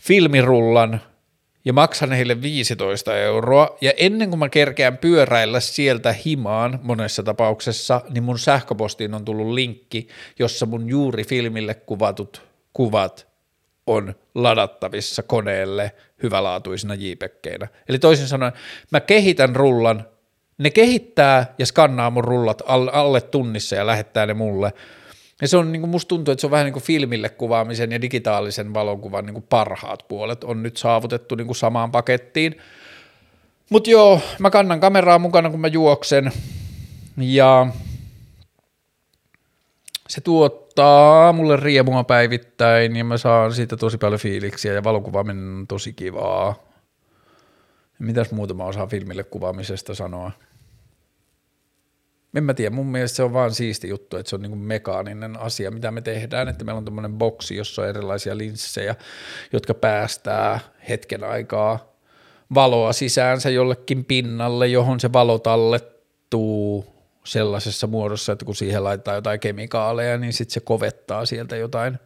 [0.01, 1.01] filmirullan,
[1.65, 8.01] ja maksan heille 15 euroa, ja ennen kuin mä kerkeän pyöräillä sieltä himaan monessa tapauksessa,
[8.09, 10.07] niin mun sähköpostiin on tullut linkki,
[10.39, 12.41] jossa mun juuri filmille kuvatut
[12.73, 13.27] kuvat
[13.87, 15.91] on ladattavissa koneelle
[16.23, 17.67] hyvälaatuisina JPEGkeinä.
[17.89, 18.53] Eli toisin sanoen,
[18.91, 20.05] mä kehitän rullan,
[20.57, 24.73] ne kehittää ja skannaa mun rullat alle tunnissa ja lähettää ne mulle.
[25.41, 27.91] Ja se on, niin kuin musta tuntuu, että se on vähän niin kuin filmille kuvaamisen
[27.91, 32.57] ja digitaalisen valokuvan niin kuin parhaat puolet on nyt saavutettu niin kuin samaan pakettiin.
[33.69, 36.31] Mutta joo, mä kannan kameraa mukana, kun mä juoksen.
[37.17, 37.67] Ja
[40.09, 45.67] se tuottaa mulle riemua päivittäin ja mä saan siitä tosi paljon fiiliksiä ja valokuvaaminen on
[45.67, 46.55] tosi kivaa.
[47.99, 50.31] Mitäs muuta mä osaan filmille kuvaamisesta sanoa?
[52.35, 54.59] En mä tiedä, mun mielestä se on vaan siisti juttu, että se on niin kuin
[54.59, 58.95] mekaaninen asia, mitä me tehdään, että meillä on tämmöinen boksi, jossa on erilaisia linssejä,
[59.53, 60.59] jotka päästää
[60.89, 61.93] hetken aikaa
[62.53, 69.39] valoa sisäänsä jollekin pinnalle, johon se valo tallettuu sellaisessa muodossa, että kun siihen laittaa jotain
[69.39, 71.99] kemikaaleja, niin sitten se kovettaa sieltä jotain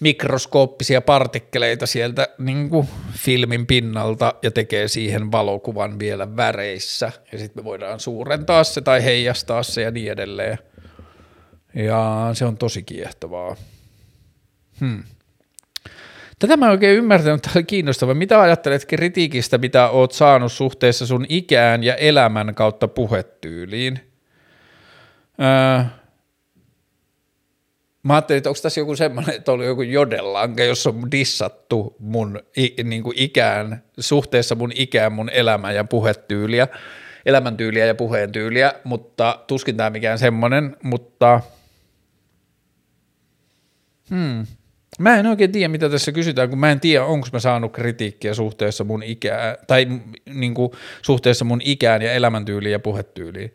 [0.00, 7.62] mikroskooppisia partikkeleita sieltä niin kuin filmin pinnalta ja tekee siihen valokuvan vielä väreissä ja sitten
[7.62, 10.58] me voidaan suurentaa se tai heijastaa se ja niin edelleen.
[11.74, 13.56] Ja se on tosi kiehtovaa.
[14.80, 15.02] Hmm.
[16.38, 18.14] Tätä mä en oikein ymmärtänyt, tämä oli kiinnostavaa.
[18.14, 24.11] Mitä ajattelet kritiikistä, mitä oot saanut suhteessa sun ikään ja elämän kautta puhetyyliin?
[25.42, 25.84] Öö,
[28.02, 32.40] Mä ajattelin, että onko tässä joku semmoinen, että oli joku jodellanke, jossa on dissattu mun
[32.84, 36.68] niin kuin ikään, suhteessa mun ikään, mun elämä ja puhetyyliä,
[37.26, 41.40] elämäntyyliä ja puheen tyyliä, mutta tuskin tämä mikään semmoinen, mutta
[44.10, 44.46] hmm.
[44.98, 48.34] Mä en oikein tiedä, mitä tässä kysytään, kun mä en tiedä, onko mä saanut kritiikkiä
[48.34, 49.86] suhteessa mun ikään, tai
[50.34, 53.54] niin kuin, suhteessa mun ikään ja elämäntyyliin ja puhetyyliin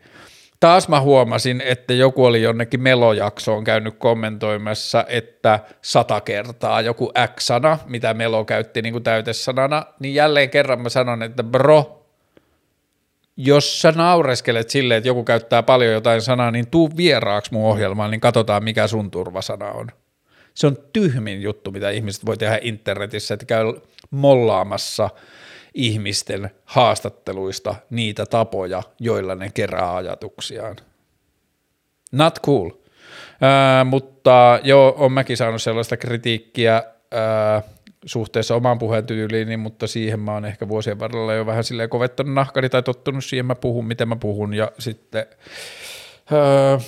[0.60, 7.78] taas mä huomasin, että joku oli jonnekin melojaksoon käynyt kommentoimassa, että sata kertaa joku X-sana,
[7.86, 12.04] mitä Melo käytti niin kuin täytesanana, niin jälleen kerran mä sanon, että bro,
[13.36, 18.10] jos sä naureskelet silleen, että joku käyttää paljon jotain sanaa, niin tuu vieraaksi mun ohjelmaan,
[18.10, 19.88] niin katsotaan mikä sun turvasana on.
[20.54, 23.64] Se on tyhmin juttu, mitä ihmiset voi tehdä internetissä, että käy
[24.10, 25.10] mollaamassa–
[25.74, 30.76] ihmisten haastatteluista niitä tapoja, joilla ne kerää ajatuksiaan.
[32.12, 32.70] Not cool.
[33.42, 37.64] Äh, mutta joo, on mäkin saanut sellaista kritiikkiä äh,
[38.04, 42.34] suhteessa omaan puheen tyyliini, mutta siihen mä oon ehkä vuosien varrella jo vähän silleen kovettanut
[42.34, 45.26] nahkani tai tottunut siihen, mä puhun, miten mä puhun ja sitten
[46.32, 46.84] äh,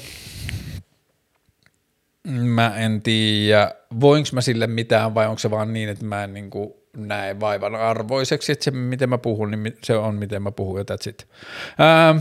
[2.28, 6.34] mä en tiedä, voinko mä sille mitään vai onko se vaan niin, että mä en
[6.34, 10.78] niinku näe vaivan arvoiseksi, että se miten mä puhun, niin se on miten mä puhun
[10.78, 11.26] ja that's it.
[11.80, 12.18] Ähm,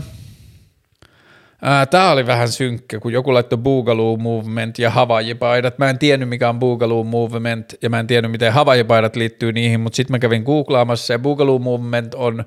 [1.66, 5.78] äh, Tämä oli vähän synkkä, kun joku laittoi Boogaloo Movement ja Hawaii-paidat.
[5.78, 9.80] Mä en tiennyt, mikä on Boogaloo Movement, ja mä en tiennyt, miten Hawaii-paidat liittyy niihin,
[9.80, 12.44] mutta sitten mä kävin googlaamassa, ja Boogaloo Movement on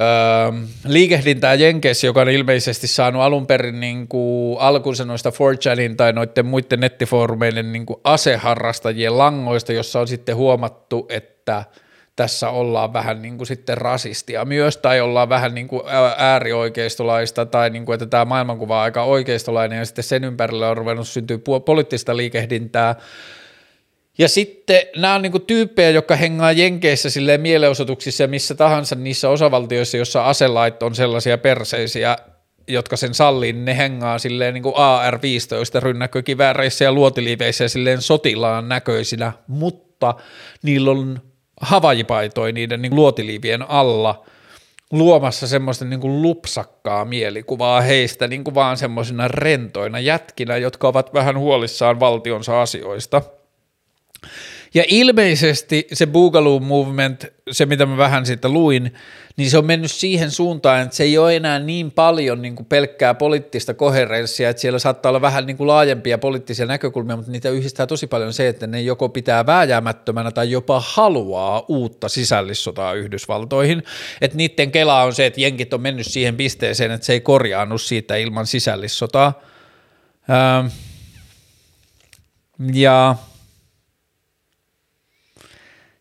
[0.00, 5.32] öö, liikehdintää Jenkeissä, joka on ilmeisesti saanut alun perin niin kuin alkunsa noista
[5.76, 11.64] 4 tai noiden muiden nettifoorumeiden niin kuin aseharrastajien langoista, jossa on sitten huomattu, että
[12.16, 15.82] tässä ollaan vähän niin kuin sitten rasistia myös, tai ollaan vähän niin kuin
[16.16, 20.76] äärioikeistolaista, tai niin kuin, että tämä maailmankuva on aika oikeistolainen, ja sitten sen ympärillä on
[20.76, 22.94] ruvennut syntyä poliittista liikehdintää,
[24.18, 29.28] ja sitten nämä on niinku tyyppejä, jotka hengaa Jenkeissä silleen mielenosoituksissa ja missä tahansa niissä
[29.28, 32.16] osavaltioissa, jossa aselait on sellaisia perseisiä,
[32.68, 38.02] jotka sen sallii, niin ne hengaa silleen niin kuin AR-15 rynnäkkökivääreissä ja luotiliiveissä ja silleen
[38.02, 40.14] sotilaan näköisinä, mutta
[40.62, 41.20] niillä on
[41.60, 44.24] havajipaitoi niiden niin luotiliivien alla
[44.92, 51.14] luomassa semmoista niin kuin lupsakkaa mielikuvaa heistä niin kuin vaan semmoisina rentoina jätkinä, jotka ovat
[51.14, 53.22] vähän huolissaan valtionsa asioista–
[54.74, 58.94] ja ilmeisesti se Boogaloo Movement, se mitä mä vähän siitä luin,
[59.36, 62.66] niin se on mennyt siihen suuntaan, että se ei ole enää niin paljon niin kuin
[62.66, 67.50] pelkkää poliittista koherenssia, että siellä saattaa olla vähän niin kuin laajempia poliittisia näkökulmia, mutta niitä
[67.50, 73.82] yhdistää tosi paljon se, että ne joko pitää vääjäämättömänä tai jopa haluaa uutta sisällissotaa Yhdysvaltoihin.
[74.20, 77.82] Että niiden kela on se, että jenkit on mennyt siihen pisteeseen, että se ei korjaannut
[77.82, 79.40] siitä ilman sisällissotaa.
[80.30, 80.70] Öö,
[82.72, 83.16] ja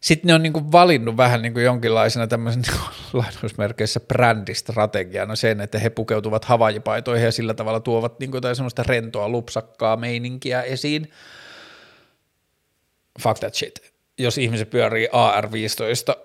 [0.04, 2.82] sitten ne on niin kuin valinnut vähän niin kuin jonkinlaisena tämmöisen niin
[3.14, 8.84] lainausmerkeissä brändistrategiana sen, että he pukeutuvat havajipaitoihin ja sillä tavalla tuovat niin kuin jotain semmoista
[8.84, 11.12] rentoa, lupsakkaa meininkiä esiin.
[13.22, 13.94] Fuck that shit.
[14.18, 16.20] Jos ihmiset pyörii AR-15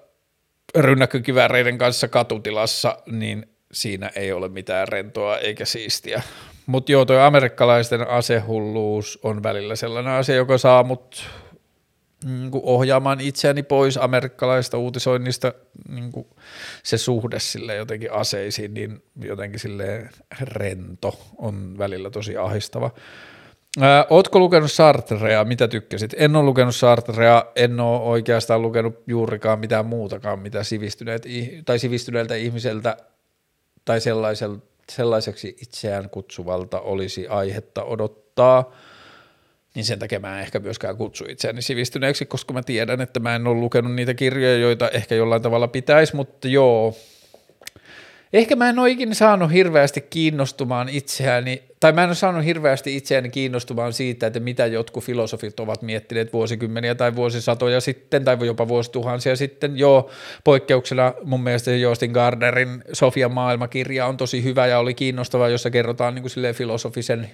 [0.76, 6.22] rynnäkkökivääreiden kanssa katutilassa, niin siinä ei ole mitään rentoa eikä siistiä.
[6.66, 11.24] Mutta joo, toi amerikkalaisten asehulluus on välillä sellainen asia, joka saa mut
[12.24, 15.53] niin kuin ohjaamaan itseäni pois amerikkalaista uutisoinnista
[15.89, 16.27] niin kuin
[16.82, 20.09] se suhde sille jotenkin aseisiin, niin jotenkin sille
[20.40, 22.90] rento on välillä tosi ahistava.
[24.11, 25.45] Ootko lukenut Sartrea?
[25.45, 26.15] Mitä tykkäsit?
[26.19, 31.27] En ole lukenut Sartrea, en ole oikeastaan lukenut juurikaan mitään muutakaan, mitä sivistyneet,
[31.65, 32.97] tai sivistyneeltä ihmiseltä
[33.85, 33.99] tai
[34.90, 38.65] sellaiseksi itseään kutsuvalta olisi aihetta odottaa–
[39.78, 43.34] niin sen takia mä en ehkä myöskään kutsu itseäni sivistyneeksi, koska mä tiedän, että mä
[43.34, 46.94] en ole lukenut niitä kirjoja, joita ehkä jollain tavalla pitäisi, mutta joo,
[48.32, 52.96] ehkä mä en ole ikinä saanut hirveästi kiinnostumaan itseäni, tai mä en ole saanut hirveästi
[52.96, 58.68] itseäni kiinnostumaan siitä, että mitä jotkut filosofit ovat miettineet vuosikymmeniä tai vuosisatoja sitten, tai jopa
[58.68, 59.78] vuosituhansia sitten.
[59.78, 60.10] Joo,
[60.44, 66.14] poikkeuksena mun mielestä Joostin Gardnerin Sofian maailmakirja on tosi hyvä ja oli kiinnostava, jossa kerrotaan
[66.14, 67.30] niin kuin filosofisen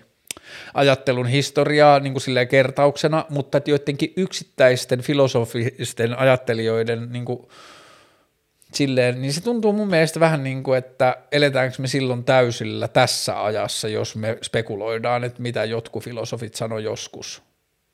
[0.74, 7.48] ajattelun historiaa niin kuin kertauksena, mutta että joidenkin yksittäisten filosofisten ajattelijoiden niin kuin
[8.72, 13.44] silleen, niin se tuntuu mun mielestä vähän niin kuin, että eletäänkö me silloin täysillä tässä
[13.44, 17.42] ajassa, jos me spekuloidaan, että mitä jotkut filosofit sanoi joskus.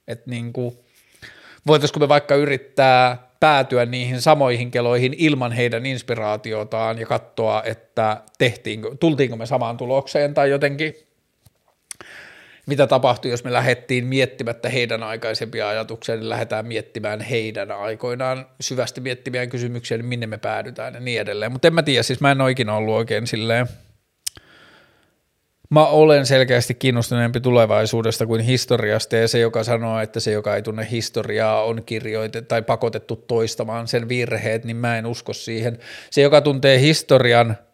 [0.08, 0.78] Että niin kuin,
[1.66, 8.96] voitaisiko me vaikka yrittää päätyä niihin samoihin keloihin ilman heidän inspiraatiotaan ja katsoa, että tehtiinkö,
[9.00, 10.94] tultiinko me samaan tulokseen tai jotenkin
[12.66, 19.00] mitä tapahtui, jos me lähdettiin miettimättä heidän aikaisempia ajatuksia, niin lähdetään miettimään heidän aikoinaan syvästi
[19.00, 21.52] miettimään kysymyksiä, niin minne me päädytään ja niin edelleen.
[21.52, 23.66] Mutta en mä tiedä, siis mä en ole ikinä ollut oikein silleen,
[25.70, 30.62] mä olen selkeästi kiinnostuneempi tulevaisuudesta kuin historiasta ja se, joka sanoo, että se, joka ei
[30.62, 35.78] tunne historiaa, on kirjoitettu tai pakotettu toistamaan sen virheet, niin mä en usko siihen.
[36.10, 37.56] Se, joka tuntee historian–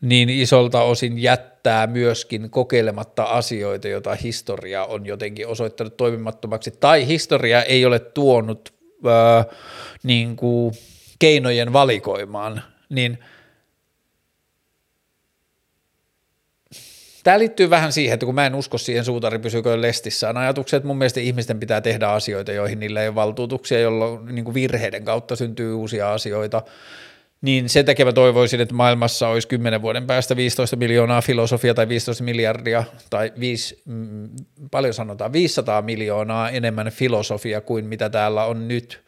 [0.00, 7.62] niin isolta osin jättää myöskin kokeilematta asioita, joita historia on jotenkin osoittanut toimimattomaksi, tai historia
[7.62, 8.74] ei ole tuonut
[9.06, 9.44] ää,
[10.02, 10.74] niin kuin
[11.18, 13.18] keinojen valikoimaan, niin
[17.28, 20.86] Tämä liittyy vähän siihen, että kun mä en usko siihen suutari pysyykö lestissään ajatukset, että
[20.86, 25.04] mun mielestä ihmisten pitää tehdä asioita, joihin niillä ei ole valtuutuksia, jolloin niin kuin virheiden
[25.04, 26.62] kautta syntyy uusia asioita,
[27.42, 31.88] niin sen takia mä toivoisin, että maailmassa olisi 10 vuoden päästä 15 miljoonaa filosofia tai
[31.88, 34.28] 15 miljardia tai 5, mm,
[34.70, 39.02] paljon sanotaan, 500 miljoonaa enemmän filosofia kuin mitä täällä on nyt,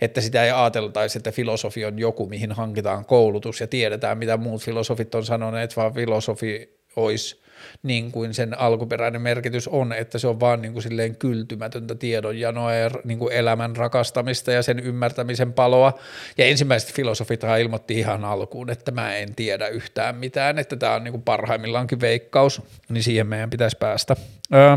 [0.00, 4.62] että sitä ei ajateltaisi, että filosofi on joku, mihin hankitaan koulutus ja tiedetään, mitä muut
[4.62, 7.45] filosofit on sanoneet, vaan filosofi olisi
[7.82, 12.74] niin kuin sen alkuperäinen merkitys on, että se on vaan niin kuin silleen kyltymätöntä tiedonjanoa
[12.74, 15.98] ja niin kuin elämän rakastamista ja sen ymmärtämisen paloa.
[16.38, 21.04] Ja ensimmäiset filosofit ilmoitti ihan alkuun, että mä en tiedä yhtään mitään, että tämä on
[21.04, 24.16] niin kuin parhaimmillaankin veikkaus, niin siihen meidän pitäisi päästä.
[24.54, 24.76] Öö,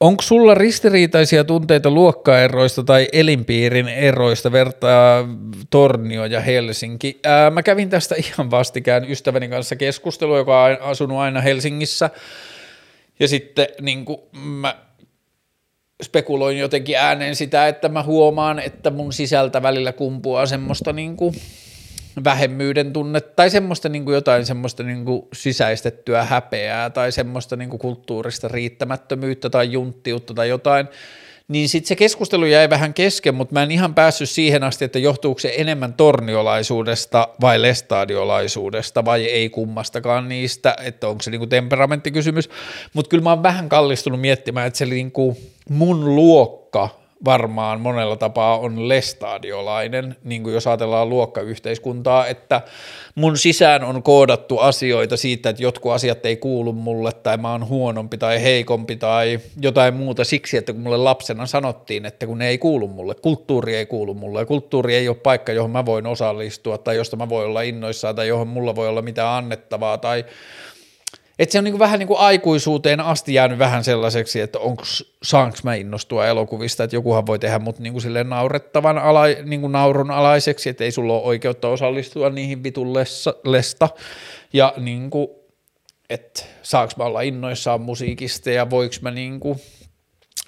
[0.00, 5.28] Onko sulla ristiriitaisia tunteita luokkaeroista tai elinpiirin eroista vertaa
[5.70, 7.20] Tornio ja Helsinki?
[7.24, 12.10] Ää, mä kävin tästä ihan vastikään ystäväni kanssa keskustelua, joka on asunut aina Helsingissä.
[13.20, 14.76] Ja sitten niin mä
[16.02, 21.34] spekuloin jotenkin ääneen sitä, että mä huomaan, että mun sisältä välillä kumpuaa semmoista niin kuin
[22.24, 27.70] vähemmyyden tunne tai semmoista niin kuin jotain semmoista niin kuin sisäistettyä häpeää tai semmoista niin
[27.70, 30.88] kuin kulttuurista riittämättömyyttä tai junttiutta tai jotain,
[31.48, 34.98] niin sitten se keskustelu jäi vähän kesken, mutta mä en ihan päässyt siihen asti, että
[34.98, 42.50] johtuuko se enemmän torniolaisuudesta vai lestadiolaisuudesta vai ei kummastakaan niistä, että onko se niinku temperamenttikysymys,
[42.94, 45.36] mutta kyllä mä oon vähän kallistunut miettimään, että se niinku
[45.68, 52.62] mun luokka varmaan monella tapaa on lestadiolainen, niin kuin jos ajatellaan luokkayhteiskuntaa, että
[53.14, 57.68] mun sisään on koodattu asioita siitä, että jotkut asiat ei kuulu mulle tai mä oon
[57.68, 62.48] huonompi tai heikompi tai jotain muuta siksi, että kun mulle lapsena sanottiin, että kun ne
[62.48, 66.06] ei kuulu mulle, kulttuuri ei kuulu mulle ja kulttuuri ei ole paikka, johon mä voin
[66.06, 70.24] osallistua tai josta mä voin olla innoissaan tai johon mulla voi olla mitään annettavaa tai
[71.38, 74.82] että se on niin vähän niin kuin aikuisuuteen asti jäänyt vähän sellaiseksi, että onko
[75.22, 79.60] saanko mä innostua elokuvista, että jokuhan voi tehdä mut niin kuin silleen naurettavan ala, niin
[79.60, 82.94] kuin naurun alaiseksi, että ei sulla ole oikeutta osallistua niihin vitun
[83.44, 83.88] lesta,
[84.52, 85.28] ja niin kuin,
[86.10, 89.60] että saanko mä olla innoissaan musiikista ja voiko mä niin kuin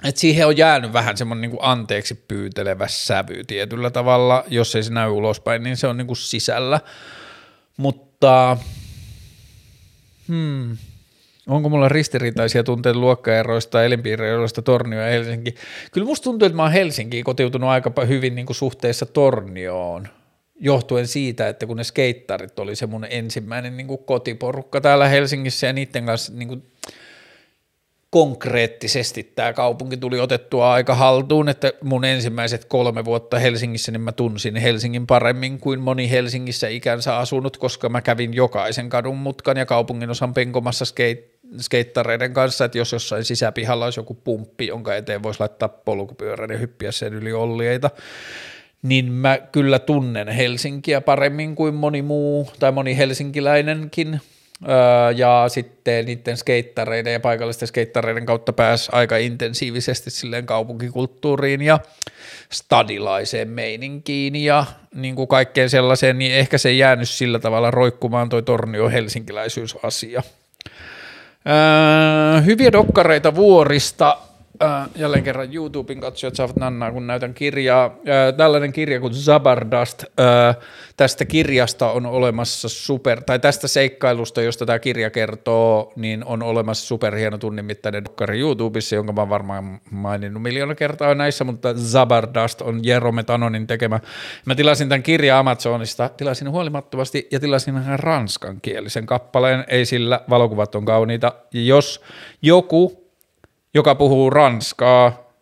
[0.05, 4.93] et siihen on jäänyt vähän semmoinen niin anteeksi pyytelevä sävy tietyllä tavalla, jos ei se
[4.93, 6.81] näy ulospäin, niin se on niin kuin sisällä,
[7.77, 8.57] mutta
[10.29, 10.77] hmm,
[11.47, 15.55] onko mulla ristiriitaisia tunteita luokkaeroista, elinpiirieroista Tornio ja Helsinki?
[15.93, 20.09] Kyllä musta tuntuu, että mä oon Helsinkiin kotiutunut aika hyvin niin kuin suhteessa Tornioon,
[20.61, 25.67] johtuen siitä, että kun ne skeittarit oli se mun ensimmäinen niin kuin kotiporukka täällä Helsingissä
[25.67, 26.63] ja niiden kanssa niin kuin
[28.17, 34.13] konkreettisesti tämä kaupunki tuli otettua aika haltuun, että mun ensimmäiset kolme vuotta Helsingissä, niin mä
[34.13, 39.67] tunsin Helsingin paremmin kuin moni Helsingissä ikänsä asunut, koska mä kävin jokaisen kadun mutkan ja
[39.67, 41.25] kaupungin osan penkomassa skate,
[41.61, 46.59] skeittareiden kanssa, että jos jossain sisäpihalla olisi joku pumppi, jonka eteen voisi laittaa polkupyörän ja
[46.59, 47.91] hyppiä sen yli ollieita,
[48.83, 54.21] niin mä kyllä tunnen Helsinkiä paremmin kuin moni muu tai moni helsinkiläinenkin,
[55.17, 61.79] ja sitten niiden skeittareiden ja paikallisten skeittareiden kautta pääsi aika intensiivisesti silleen kaupunkikulttuuriin ja
[62.53, 64.65] stadilaiseen meininkiin ja
[64.95, 70.23] niin kuin kaikkeen sellaiseen, niin ehkä se ei jäänyt sillä tavalla roikkumaan toi Tornio helsinkiläisyysasia.
[71.47, 74.19] Öö, hyviä dokkareita vuorista
[74.63, 77.85] Äh, jälleen kerran YouTuben katsojat saavat nannaa, kun näytän kirjaa.
[77.85, 80.57] Äh, tällainen kirja kuin Zabardast, äh,
[80.97, 86.87] tästä kirjasta on olemassa super, tai tästä seikkailusta, josta tämä kirja kertoo, niin on olemassa
[86.87, 92.81] superhieno tunnimittainen dokkari YouTubessa, jonka mä oon varmaan maininnut miljoona kertaa näissä, mutta Zabardast on
[92.85, 94.01] Jerome Tanonin tekemä.
[94.45, 100.85] Mä tilasin tämän kirjan Amazonista, tilasin huolimattomasti ja tilasin ranskankielisen kappaleen, ei sillä valokuvat on
[100.85, 101.33] kauniita.
[101.53, 102.03] Jos
[102.43, 103.06] joku
[103.75, 105.33] joka puhuu ranskaa,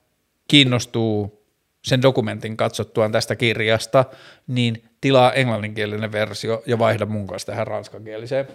[0.48, 1.44] kiinnostuu
[1.84, 4.04] sen dokumentin katsottuaan tästä kirjasta,
[4.46, 8.48] niin tilaa englanninkielinen versio ja vaihda mun kanssa tähän ranskankieliseen.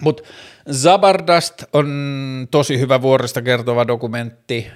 [0.00, 0.22] Mutta
[0.72, 4.66] Zabardast on tosi hyvä vuorista kertova dokumentti.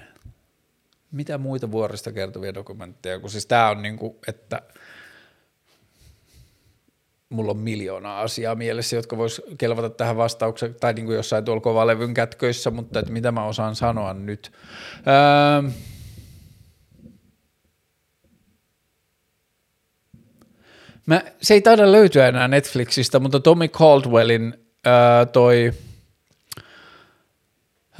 [1.12, 4.62] Mitä muita vuorista kertovia dokumentteja, kun siis tämä on niinku, että–
[7.32, 11.60] mulla on miljoona asiaa mielessä, jotka vois kelvata tähän vastaukseen, tai niin kuin jossain tuolla
[11.60, 14.52] kovalevyn kätköissä, mutta että mitä mä osaan sanoa nyt.
[14.96, 15.70] Öö,
[21.06, 24.54] mä, se ei taida löytyä enää Netflixistä, mutta Tommy Caldwellin
[24.86, 25.72] öö, toi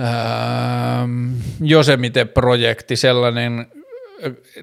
[0.01, 0.07] öö,
[1.61, 3.67] Josemite-projekti, sellainen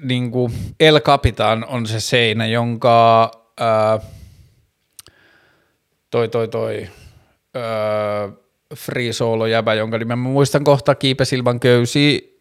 [0.02, 3.30] niin kuin El Capitan on se seinä, jonka
[3.60, 3.66] öö,
[6.10, 6.88] toi toi toi
[7.56, 8.28] öö,
[8.76, 12.40] free solo jäbä, jonka nimen mä muistan kohta Kiipesilvan köysi,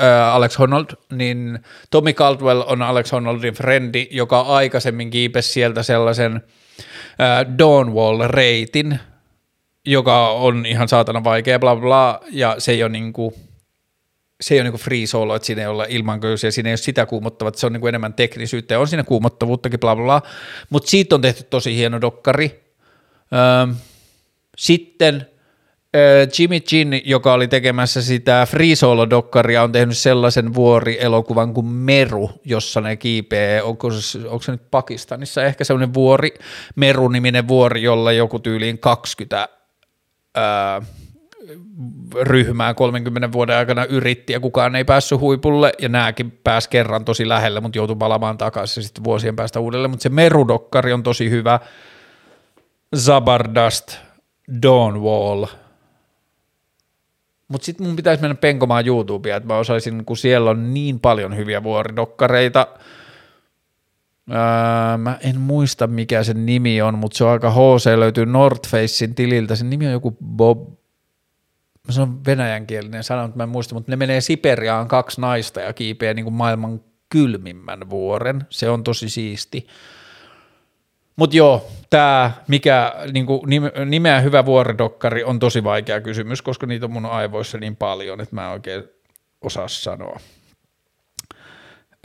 [0.00, 1.58] öö, Alex Honnold, niin
[1.90, 6.42] Tommy Caldwell on Alex Honnoldin frendi, joka aikaisemmin kiipesi sieltä sellaisen
[7.20, 8.98] öö, Dawnwall-reitin,
[9.86, 13.34] joka on ihan saatana vaikea, bla bla, ja se ei ole niinku,
[14.40, 16.76] se ei ole niinku free solo, että siinä ei olla ilman köysiä, siinä ei ole
[16.76, 20.22] sitä kuumottavat, se on niinku enemmän teknisyyttä, ja on siinä kuumottavuuttakin, bla bla,
[20.70, 22.69] mutta siitä on tehty tosi hieno dokkari,
[24.56, 25.26] sitten
[26.38, 32.80] Jimmy Chin, joka oli tekemässä sitä Free Solo-dokkaria, on tehnyt sellaisen vuori-elokuvan kuin Meru, jossa
[32.80, 36.34] ne kiipee, onko se, onko se nyt Pakistanissa, ehkä sellainen vuori,
[36.76, 39.48] Meru-niminen vuori, jolla joku tyyliin 20
[40.34, 40.82] ää,
[42.20, 45.72] ryhmää 30 vuoden aikana yritti ja kukaan ei päässyt huipulle.
[45.78, 50.02] Ja nämäkin pääsi kerran tosi lähelle, mutta joutui palaamaan takaisin sitten vuosien päästä uudelleen, mutta
[50.02, 51.60] se Meru-dokkari on tosi hyvä,
[52.96, 53.96] Zabardast,
[54.62, 55.46] Dawnwall.
[57.48, 61.36] Mutta sitten mun pitäisi mennä penkomaan YouTubea, että mä osaisin, kun siellä on niin paljon
[61.36, 62.66] hyviä vuoridokkareita.
[64.30, 68.68] Öö, mä en muista mikä sen nimi on, mutta se on aika HC, löytyy North
[68.68, 69.56] Facein tililtä.
[69.56, 70.68] Sen nimi on joku Bob,
[71.88, 75.72] mä sanon venäjänkielinen sana, mutta mä en muista, mutta ne menee Siperiaan kaksi naista ja
[75.72, 78.46] kiipeää niin kuin maailman kylmimmän vuoren.
[78.50, 79.66] Se on tosi siisti.
[81.16, 83.46] Mutta joo, tämä, mikä niinku,
[83.84, 88.34] nimeä hyvä vuoridokkari on tosi vaikea kysymys, koska niitä on mun aivoissa niin paljon, että
[88.34, 88.84] mä en oikein
[89.40, 90.20] osaa sanoa.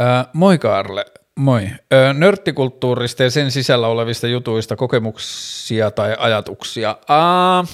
[0.01, 1.05] Öö, moi Karle,
[1.35, 1.69] moi.
[1.93, 6.97] Öö, nörttikulttuurista ja sen sisällä olevista jutuista kokemuksia tai ajatuksia.
[7.07, 7.65] Aa,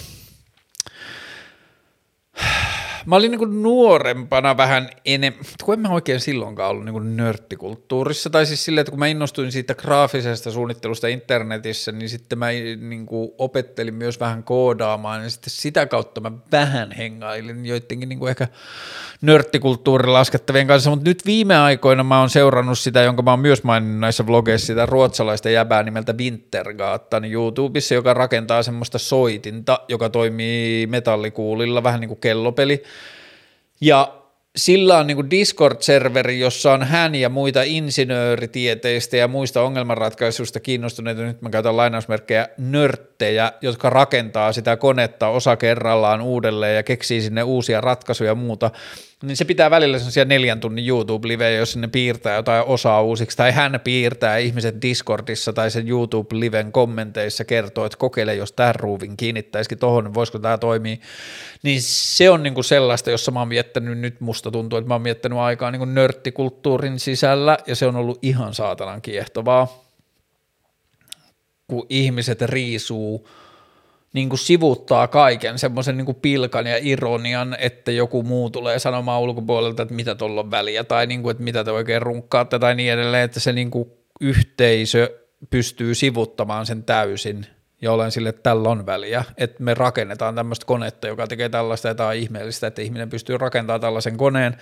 [3.06, 8.46] mä olin niin nuorempana vähän enemmän, kun en mä oikein silloinkaan ollut niin nörttikulttuurissa, tai
[8.46, 13.08] siis silleen, että kun mä innostuin siitä graafisesta suunnittelusta internetissä, niin sitten mä niin
[13.38, 18.48] opettelin myös vähän koodaamaan, ja sitten sitä kautta mä vähän hengailin joidenkin niin ehkä
[19.22, 23.64] nörttikulttuurin laskettavien kanssa, mutta nyt viime aikoina mä oon seurannut sitä, jonka mä oon myös
[23.64, 30.88] maininnut näissä vlogeissa, sitä ruotsalaista jäbää nimeltä Wintergatan YouTubessa, joka rakentaa semmoista soitinta, joka toimii
[30.88, 32.84] metallikuulilla, vähän niin kuin kellopeli,
[33.82, 34.22] ja
[34.56, 41.42] sillä on niin Discord-serveri, jossa on hän ja muita insinööritieteistä ja muista ongelmanratkaisuista kiinnostuneita, nyt
[41.42, 42.48] mä käytän lainausmerkkejä,
[43.22, 48.72] nörttejä, jotka rakentaa sitä konetta osa kerrallaan uudelleen ja keksii sinne uusia ratkaisuja ja muuta,
[49.24, 53.52] niin se pitää välillä sellaisia neljän tunnin YouTube-livejä, jos sinne piirtää jotain osaa uusiksi, tai
[53.52, 59.78] hän piirtää ihmiset Discordissa tai sen YouTube-liven kommenteissa kertoo, että kokeile, jos tämän ruuvin kiinnittäisikin
[59.78, 60.98] tuohon, niin voisiko tämä toimia,
[61.64, 65.02] niin se on niinku sellaista, jossa mä oon miettänyt, nyt musta tuntuu, että mä oon
[65.02, 69.91] miettänyt aikaa niinku nörttikulttuurin sisällä, ja se on ollut ihan saatanan kiehtovaa,
[71.72, 73.30] kun ihmiset riisuu
[74.14, 79.84] niin kuin sivuttaa kaiken, semmoisen niin pilkan ja ironian, että joku muu tulee sanomaan ulkopuolelta,
[79.84, 82.94] että mitä tuolla on väliä, tai niin kuin, että mitä te oikein runkkaatte, tai niin
[82.94, 83.92] edelleen, että se niin kuin
[84.22, 85.20] yhteisö
[85.50, 87.46] pystyy sivuttamaan sen täysin,
[87.82, 91.88] ja olen sille, että tällä on väliä, että me rakennetaan tämmöistä konetta, joka tekee tällaista
[91.88, 94.58] ja tämä on ihmeellistä, että ihminen pystyy rakentamaan tällaisen koneen,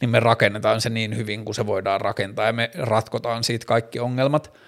[0.00, 3.98] niin me rakennetaan se niin hyvin kuin se voidaan rakentaa, ja me ratkotaan siitä kaikki
[3.98, 4.52] ongelmat–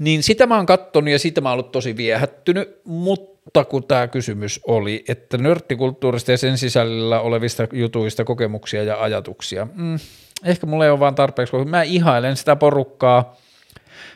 [0.00, 4.08] niin sitä mä oon kattonut ja siitä mä oon ollut tosi viehättynyt, mutta kun tämä
[4.08, 9.98] kysymys oli, että nörttikulttuurista ja sen sisällä olevista jutuista kokemuksia ja ajatuksia, mm,
[10.44, 13.36] ehkä mulla ei ole vaan tarpeeksi, koska mä ihailen sitä porukkaa–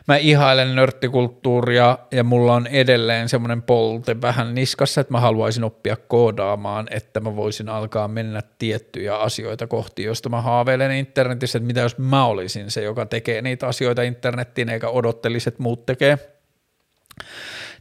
[0.08, 5.96] mä ihailen nörttikulttuuria ja mulla on edelleen semmoinen polte vähän niskassa, että mä haluaisin oppia
[5.96, 11.80] koodaamaan, että mä voisin alkaa mennä tiettyjä asioita kohti, josta mä haaveilen internetissä, että mitä
[11.80, 16.18] jos mä olisin se, joka tekee niitä asioita internettiin eikä odottelisi, että muut tekee.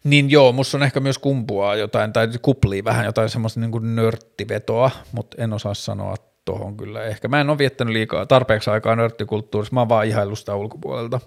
[0.03, 3.95] Niin joo, musta on ehkä myös kumpua jotain, tai kuplii vähän jotain semmoista niin kuin
[3.95, 6.15] nörttivetoa, mutta en osaa sanoa
[6.45, 7.03] tuohon kyllä.
[7.03, 11.19] Ehkä mä en ole viettänyt liikaa tarpeeksi aikaa nörttikulttuurissa, mä oon vaan ihaillut sitä ulkopuolelta.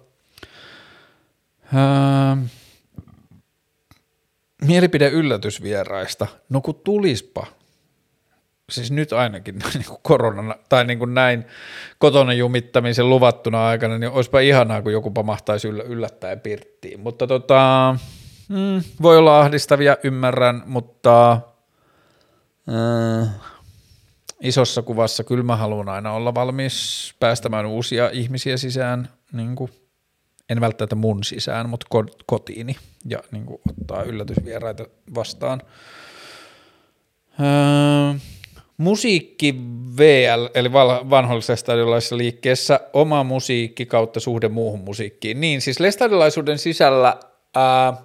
[1.75, 2.45] Öö,
[4.65, 6.27] mielipide yllätysvieraista.
[6.49, 7.47] No kun tulispa.
[8.71, 11.45] Siis nyt ainakin niin kuin korona, tai niin kuin näin
[11.99, 17.01] kotona jumittamisen luvattuna aikana, niin olisipa ihanaa, kun joku pamahtaisi yllä, yllättäen pirttiin.
[17.01, 17.97] Mutta tota,
[18.49, 21.33] mm, voi olla ahdistavia, ymmärrän, mutta
[22.69, 23.29] äh,
[24.41, 29.71] isossa kuvassa kyllä mä haluan aina olla valmis päästämään uusia ihmisiä sisään niin kuin
[30.51, 31.87] en välttämättä mun sisään, mutta
[32.27, 32.77] kotiini
[33.09, 35.63] ja niin kuin ottaa yllätysvieraita vastaan.
[37.41, 38.19] Öö,
[38.77, 39.55] musiikki
[39.99, 40.73] VL, eli
[41.11, 45.41] vanhollisessa stadiolaisessa liikkeessä, oma musiikki kautta suhde muuhun musiikkiin.
[45.41, 47.17] Niin, siis lestadiolaisuuden sisällä
[47.55, 48.03] ää,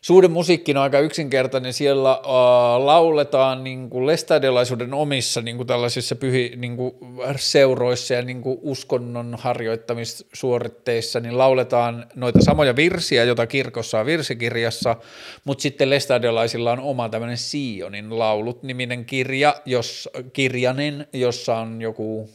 [0.00, 6.16] Suhde musiikki on aika yksinkertainen, siellä uh, lauletaan niin kuin lestadiolaisuuden omissa niin kuin tällaisissa
[6.16, 6.94] pyhi, niin kuin
[7.36, 14.96] seuroissa ja niin kuin uskonnon harjoittamissuoritteissa, niin lauletaan noita samoja virsiä, joita kirkossa on virsikirjassa,
[15.44, 22.30] mutta sitten lestadiolaisilla on oma tämmöinen Sionin laulut-niminen kirja, jos, kirjanen, jossa on joku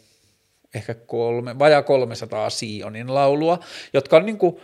[0.76, 3.60] ehkä kolme, vajaa 300 Sionin laulua,
[3.94, 4.58] jotka on niin kuin,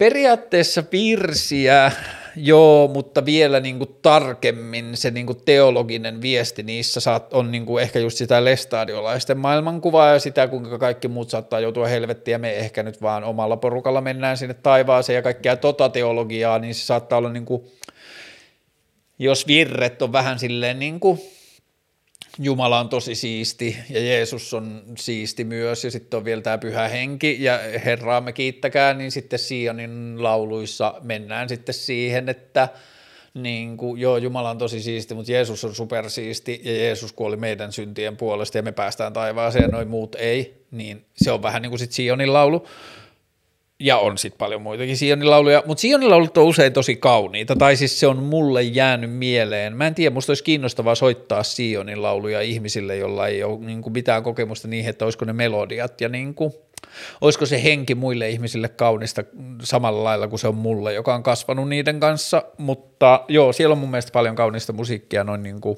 [0.00, 1.92] Periaatteessa virsiä,
[2.36, 7.66] joo, mutta vielä niin kuin tarkemmin se niin kuin teologinen viesti niissä saat, on niin
[7.66, 12.38] kuin ehkä just sitä lestadiolaisten maailmankuvaa ja sitä, kuinka kaikki muut saattaa joutua helvettiin ja
[12.38, 16.86] me ehkä nyt vaan omalla porukalla mennään sinne taivaaseen ja kaikkea tota teologiaa, niin se
[16.86, 17.62] saattaa olla niin kuin,
[19.18, 21.20] jos virret on vähän silleen niin kuin
[22.38, 25.84] Jumala on tosi siisti ja Jeesus on siisti myös.
[25.84, 31.48] Ja sitten on vielä tämä pyhä henki ja Herraamme kiittäkää, niin sitten Sionin lauluissa mennään
[31.48, 32.68] sitten siihen, että
[33.34, 37.72] niin kuin, joo, Jumala on tosi siisti, mutta Jeesus on supersiisti ja Jeesus kuoli meidän
[37.72, 41.70] syntien puolesta ja me päästään taivaaseen ja noin muut ei, niin se on vähän niin
[41.70, 42.66] kuin sitten Sionin laulu
[43.80, 47.76] ja on sitten paljon muitakin Sionin lauluja, mutta Sionin laulut on usein tosi kauniita, tai
[47.76, 49.76] siis se on mulle jäänyt mieleen.
[49.76, 53.92] Mä en tiedä, musta olisi kiinnostavaa soittaa Sionin lauluja ihmisille, jolla ei ole niin kuin
[53.92, 56.52] mitään kokemusta niihin, että olisiko ne melodiat ja niin kuin,
[57.20, 59.24] olisiko se henki muille ihmisille kaunista
[59.62, 63.78] samalla lailla kuin se on mulle, joka on kasvanut niiden kanssa, mutta joo, siellä on
[63.78, 65.76] mun mielestä paljon kaunista musiikkia noin niin kuin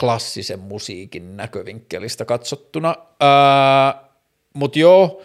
[0.00, 2.94] klassisen musiikin näkövinkkelistä katsottuna,
[4.54, 5.22] mutta joo,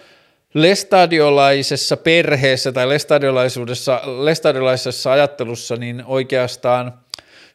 [0.56, 6.94] lestadiolaisessa perheessä tai lestadiolaisuudessa, lestadiolaisessa ajattelussa niin oikeastaan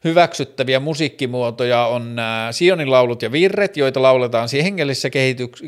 [0.05, 5.11] hyväksyttäviä musiikkimuotoja on nämä Sionin laulut ja virret, joita lauletaan siinä hengellisessä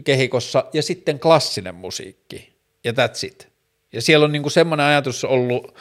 [0.05, 2.53] kehikossa, ja sitten klassinen musiikki,
[2.85, 3.49] ja that's it.
[3.93, 5.75] Ja siellä on niinku semmoinen ajatus ollut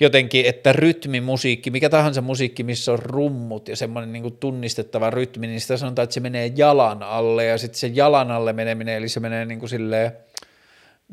[0.00, 5.60] jotenkin, että rytmimusiikki, mikä tahansa musiikki, missä on rummut ja semmoinen niinku tunnistettava rytmi, niin
[5.60, 9.20] sitä sanotaan, että se menee jalan alle, ja sitten se jalan alle meneminen, eli se
[9.20, 10.12] menee niinku silleen,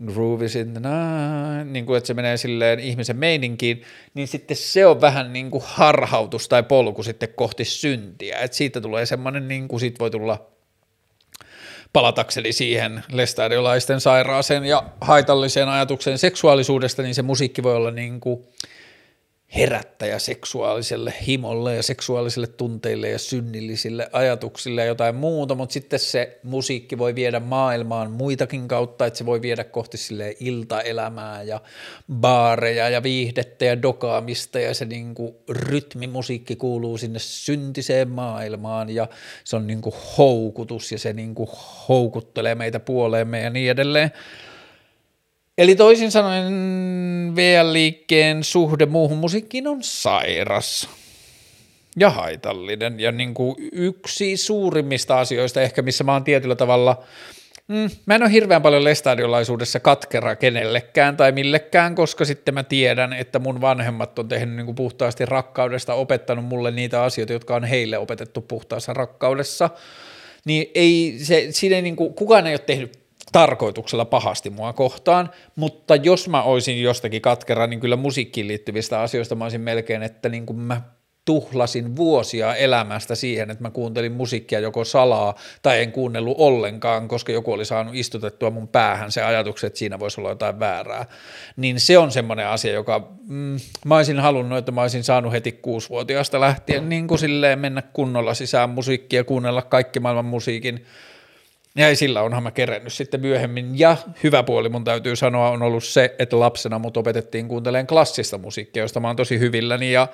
[0.05, 3.81] groove is in the night, niin kuin, että se menee silleen ihmisen meininkiin,
[4.13, 8.81] niin sitten se on vähän niin kuin harhautus tai polku sitten kohti syntiä, että siitä
[8.81, 10.45] tulee semmoinen, niin kuin siitä voi tulla
[11.93, 18.47] palatakseni siihen lestadiolaisten sairaaseen ja haitalliseen ajatukseen seksuaalisuudesta, niin se musiikki voi olla niin kuin
[19.55, 26.39] herättäjä seksuaaliselle himolle ja seksuaalisille tunteille ja synnillisille ajatuksille ja jotain muuta, mutta sitten se
[26.43, 31.61] musiikki voi viedä maailmaan muitakin kautta, että se voi viedä kohti sille iltaelämää ja
[32.13, 39.07] baareja ja viihdettä ja dokaamista ja se niinku rytmimusiikki kuuluu sinne syntiseen maailmaan ja
[39.43, 41.49] se on niinku houkutus ja se niinku
[41.89, 44.11] houkuttelee meitä puoleemme ja niin edelleen.
[45.57, 46.53] Eli toisin sanoen
[47.35, 50.89] VR-liikkeen suhde muuhun musiikkiin on sairas
[51.97, 52.99] ja haitallinen.
[52.99, 57.03] Ja niin kuin yksi suurimmista asioista ehkä, missä mä oon tietyllä tavalla,
[57.67, 63.13] mm, mä en ole hirveän paljon lestadiolaisuudessa katkera kenellekään tai millekään, koska sitten mä tiedän,
[63.13, 67.63] että mun vanhemmat on tehnyt niin kuin puhtaasti rakkaudesta, opettanut mulle niitä asioita, jotka on
[67.63, 69.69] heille opetettu puhtaassa rakkaudessa.
[70.45, 73.02] Niin ei, se, siinä ei niin kuin, kukaan ei ole tehnyt
[73.33, 79.35] tarkoituksella pahasti mua kohtaan, mutta jos mä olisin jostakin katkera, niin kyllä musiikkiin liittyvistä asioista
[79.35, 80.81] mä olisin melkein, että niin kuin mä
[81.25, 87.31] tuhlasin vuosia elämästä siihen, että mä kuuntelin musiikkia joko salaa tai en kuunnellut ollenkaan, koska
[87.31, 91.05] joku oli saanut istutettua mun päähän se ajatukset, että siinä voisi olla jotain väärää.
[91.57, 95.51] Niin se on semmoinen asia, joka mm, mä olisin halunnut, että mä olisin saanut heti
[95.51, 100.85] kuusivuotiaasta lähtien niin kuin silleen mennä kunnolla sisään musiikkia, kuunnella kaikki maailman musiikin,
[101.75, 103.79] ja sillä onhan mä kerennyt sitten myöhemmin.
[103.79, 108.37] Ja hyvä puoli mun täytyy sanoa on ollut se, että lapsena mut opetettiin kuuntelemaan klassista
[108.37, 110.07] musiikkia, josta mä oon tosi hyvilläni ja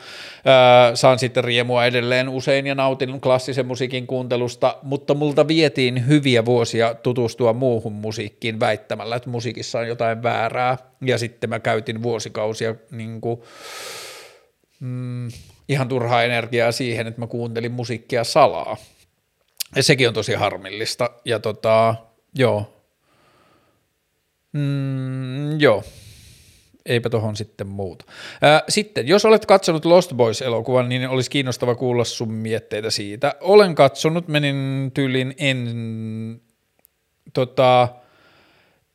[0.45, 6.45] ää, saan sitten riemua edelleen usein ja nautin klassisen musiikin kuuntelusta, mutta multa vietiin hyviä
[6.45, 12.75] vuosia tutustua muuhun musiikkiin väittämällä, että musiikissa on jotain väärää ja sitten mä käytin vuosikausia
[12.91, 13.41] niin kuin,
[14.79, 15.27] mm,
[15.69, 18.77] ihan turhaa energiaa siihen, että mä kuuntelin musiikkia salaa
[19.75, 21.09] ja sekin on tosi harmillista.
[21.25, 21.95] Ja tota,
[22.35, 22.73] joo.
[24.53, 25.83] Mm, joo.
[26.85, 28.05] Eipä tohon sitten muuta.
[28.41, 33.35] Ää, sitten, jos olet katsonut Lost Boys-elokuvan, niin olisi kiinnostava kuulla sun mietteitä siitä.
[33.41, 36.41] Olen katsonut, menin tyylin en,
[37.33, 37.87] tota,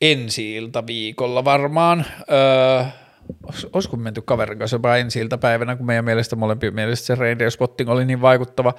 [0.01, 0.55] ensi
[0.87, 2.05] viikolla varmaan.
[2.31, 2.85] Öö,
[3.73, 7.89] olisiko menty kaverin kanssa jopa ensi päivänä, kun meidän mielestä molempien mielestä se radio spotting
[7.89, 8.73] oli niin vaikuttava.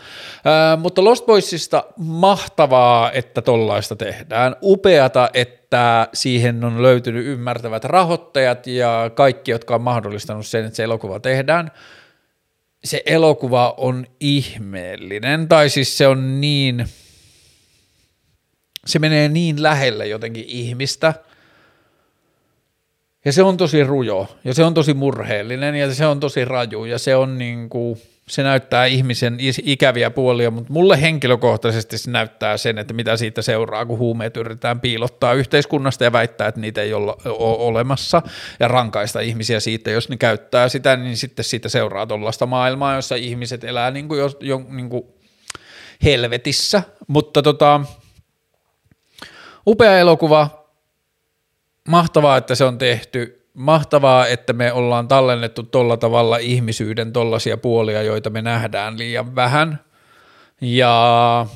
[0.44, 4.56] Ää, mutta Lost Boysista mahtavaa, että tollaista tehdään.
[4.62, 10.84] Upeata, että siihen on löytynyt ymmärtävät rahoittajat ja kaikki, jotka on mahdollistanut sen, että se
[10.84, 11.70] elokuva tehdään.
[12.84, 16.86] Se elokuva on ihmeellinen, tai siis se on niin,
[18.86, 21.14] se menee niin lähelle jotenkin ihmistä–
[23.26, 26.84] ja se on tosi rujo, ja se on tosi murheellinen, ja se on tosi raju,
[26.84, 32.56] ja se on niin kuin, se näyttää ihmisen ikäviä puolia, mutta mulle henkilökohtaisesti se näyttää
[32.56, 36.94] sen, että mitä siitä seuraa, kun huumeet yritetään piilottaa yhteiskunnasta ja väittää, että niitä ei
[36.94, 37.14] ole
[37.58, 38.22] olemassa,
[38.60, 43.14] ja rankaista ihmisiä siitä, jos ne käyttää sitä, niin sitten siitä seuraa tuollaista maailmaa, jossa
[43.14, 45.04] ihmiset elää niin kuin jo, jo niin kuin
[46.04, 47.80] helvetissä, mutta tota,
[49.66, 50.65] upea elokuva,
[51.86, 58.02] mahtavaa, että se on tehty, mahtavaa, että me ollaan tallennettu tolla tavalla ihmisyyden tollaisia puolia,
[58.02, 59.80] joita me nähdään liian vähän.
[60.60, 61.46] Ja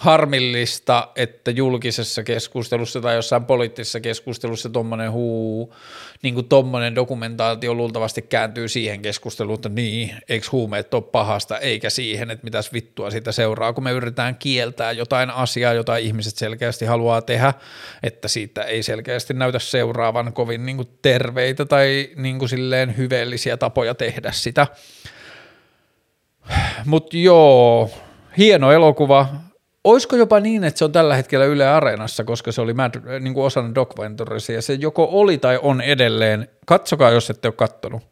[0.00, 5.74] harmillista, että julkisessa keskustelussa tai jossain poliittisessa keskustelussa tuommoinen huu,
[6.22, 11.90] niin kuin tuommoinen dokumentaatio luultavasti kääntyy siihen keskusteluun, että niin, eikö huumeet ole pahasta, eikä
[11.90, 16.84] siihen, että mitäs vittua siitä seuraa, kun me yritetään kieltää jotain asiaa, jota ihmiset selkeästi
[16.84, 17.54] haluaa tehdä,
[18.02, 23.56] että siitä ei selkeästi näytä seuraavan kovin niin kuin terveitä tai niin kuin silleen hyveellisiä
[23.56, 24.66] tapoja tehdä sitä.
[26.84, 27.90] Mutta joo,
[28.38, 29.28] hieno elokuva,
[29.84, 33.34] Olisiko jopa niin, että se on tällä hetkellä Yle Areenassa, koska se oli Mad, niin
[33.34, 36.48] kuin osana Doc Venturesia, ja se joko oli tai on edelleen.
[36.66, 38.02] Katsokaa, jos ette ole kattonut.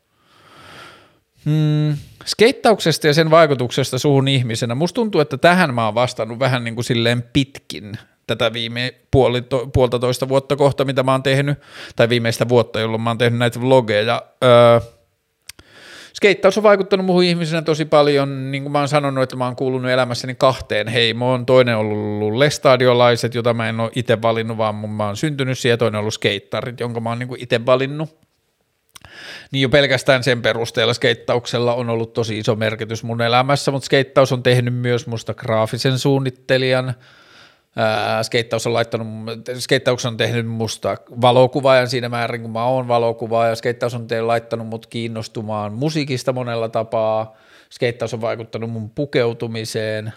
[1.45, 1.97] Hmm,
[2.27, 4.75] skeittauksesta ja sen vaikutuksesta suhun ihmisenä.
[4.75, 9.43] Musta tuntuu, että tähän mä oon vastannut vähän niin kuin silleen pitkin tätä viime puoli,
[9.43, 11.59] to, puolta vuotta kohta, mitä mä oon tehnyt,
[11.97, 14.23] tai viimeistä vuotta, jolloin mä oon tehnyt näitä vlogeja.
[14.45, 14.81] Öö,
[16.19, 19.57] skeittaus on vaikuttanut muuhun ihmisenä tosi paljon, niin kuin mä oon sanonut, että mä oon
[19.57, 21.47] kuulunut elämässäni kahteen heimoon.
[21.47, 25.79] Toinen on ollut lestadiolaiset, jota mä en ole itse valinnut, vaan mä oon syntynyt siihen,
[25.79, 28.19] toinen on ollut skeittarit, jonka mä oon niin itse valinnut.
[29.51, 34.33] Niin jo pelkästään sen perusteella skeittauksella on ollut tosi iso merkitys mun elämässä, mutta skeittaus
[34.33, 36.95] on tehnyt myös musta graafisen suunnittelijan,
[38.23, 39.09] Skeittaus on laittanut,
[39.59, 43.55] skeittaus on tehnyt musta valokuvaajan siinä määrin, kun mä oon valokuvaaja.
[43.55, 47.37] Skeittaus on tehnyt, laittanut mut kiinnostumaan musiikista monella tapaa.
[47.71, 50.13] Skeittaus on vaikuttanut mun pukeutumiseen.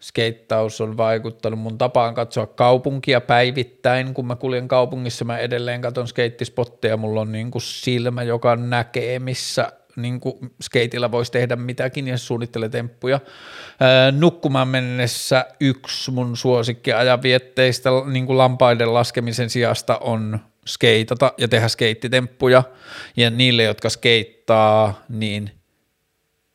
[0.00, 4.14] Skeittaus on vaikuttanut mun tapaan katsoa kaupunkia päivittäin.
[4.14, 6.96] Kun mä kuljen kaupungissa, mä edelleen katson skeittispotteja.
[6.96, 12.18] Mulla on niin kuin silmä, joka näkee, missä niin kuin skeitillä voisi tehdä mitäkin ja
[12.18, 13.20] suunnittelee temppuja.
[14.18, 22.62] nukkumaan mennessä yksi mun suosikkiajanvietteistä niin kuin lampaiden laskemisen sijasta on skeitata ja tehdä skeittitemppuja.
[23.16, 25.50] Ja niille, jotka skeittaa, niin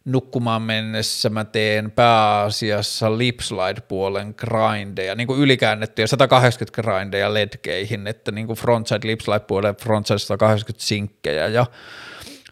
[0.06, 8.48] nukkumaan mennessä mä teen pääasiassa lipslide-puolen grindeja, niin kuin ylikäännettyjä 180 grindeja ledkeihin, että niin
[8.48, 11.66] kuin frontside lipslide-puolen frontside 180 sinkkejä ja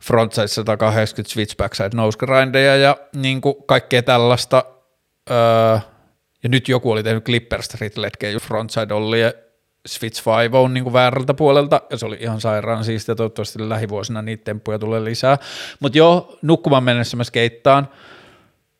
[0.01, 4.63] frontside 180 switch backside nose grindeja ja niin kuin kaikkea tällaista.
[5.31, 5.79] Öö,
[6.43, 9.33] ja nyt joku oli tehnyt Clipper Street ledkejä frontside ollie
[9.87, 14.21] Switch 5 on niin kuin väärältä puolelta, ja se oli ihan sairaan siistiä, toivottavasti lähivuosina
[14.21, 15.37] niitä temppuja tulee lisää.
[15.79, 17.87] Mutta joo, nukkumaan mennessä mä skeittaan.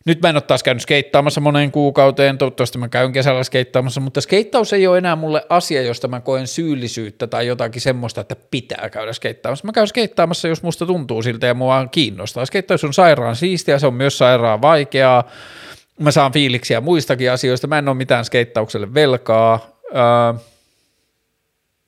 [0.05, 4.21] Nyt mä en ole taas käynyt skeittaamassa moneen kuukauteen, toivottavasti mä käyn kesällä skeittaamassa, mutta
[4.21, 8.89] skeittaus ei ole enää mulle asia, josta mä koen syyllisyyttä tai jotakin semmoista, että pitää
[8.89, 9.65] käydä skeittaamassa.
[9.65, 12.45] Mä käyn skeittaamassa, jos musta tuntuu siltä ja mua kiinnostaa.
[12.45, 15.23] Skeittaus on sairaan siistiä, se on myös sairaan vaikeaa.
[15.99, 19.80] Mä saan fiiliksiä muistakin asioista, mä en ole mitään skeittaukselle velkaa.
[19.95, 20.39] Öö,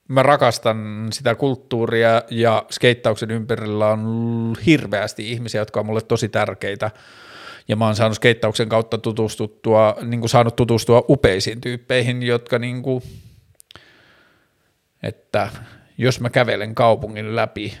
[0.08, 6.90] mä rakastan sitä kulttuuria ja skeittauksen ympärillä on hirveästi ihmisiä, jotka on mulle tosi tärkeitä
[7.68, 12.82] ja mä oon saanut skeittauksen kautta tutustuttua, niin kuin saanut tutustua upeisiin tyyppeihin, jotka niin
[12.82, 13.02] kuin,
[15.02, 15.48] että
[15.98, 17.78] jos mä kävelen kaupungin läpi,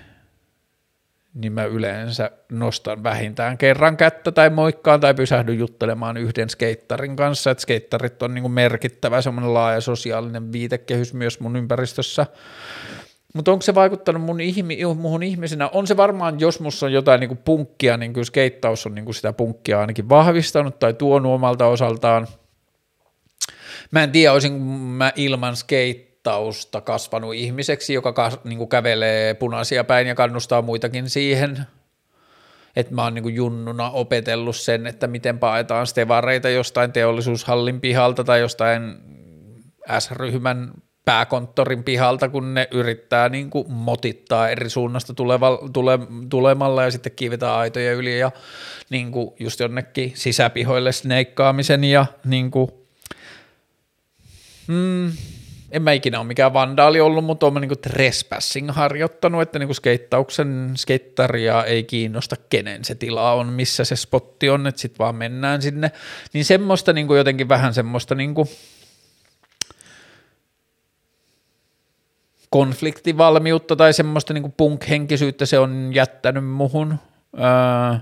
[1.34, 7.50] niin mä yleensä nostan vähintään kerran kättä tai moikkaan tai pysähdyn juttelemaan yhden skeittarin kanssa,
[7.50, 12.26] että skeittarit on niin kuin merkittävä semmoinen laaja sosiaalinen viitekehys myös mun ympäristössä.
[13.32, 15.68] Mutta onko se vaikuttanut mun ihmi, muhun ihmisenä?
[15.68, 19.32] On se varmaan, jos musta on jotain niinku punkkia, niin kyllä skeittaus on niinku sitä
[19.32, 22.26] punkkia ainakin vahvistanut tai tuonut omalta osaltaan.
[23.90, 30.06] Mä en tiedä, olisin mä ilman skeittausta kasvanut ihmiseksi, joka kas, niinku kävelee punaisia päin
[30.06, 31.66] ja kannustaa muitakin siihen.
[32.76, 38.40] Että mä oon niinku junnuna opetellut sen, että miten paetaan stevareita jostain teollisuushallin pihalta tai
[38.40, 38.82] jostain
[39.98, 40.72] S-ryhmän
[41.04, 45.98] pääkonttorin pihalta, kun ne yrittää niin kuin motittaa eri suunnasta tuleva, tule,
[46.28, 48.30] tulemalla ja sitten kiivetään aitoja yli ja
[48.90, 52.70] niin kuin just jonnekin sisäpihoille sneikkaamisen ja niin kuin,
[54.66, 55.12] mm,
[55.72, 60.72] en mä ikinä ole mikään vandaali ollut, mutta olen niin trespassing harjoittanut, että niin skeittauksen
[60.76, 65.62] skeittaria ei kiinnosta kenen se tila on, missä se spotti on, että sitten vaan mennään
[65.62, 65.92] sinne,
[66.32, 68.48] niin semmoista niin jotenkin vähän semmoista niin kuin,
[72.52, 76.98] konfliktivalmiutta tai semmoista niin punk-henkisyyttä se on jättänyt muhun.
[77.38, 77.98] Öö,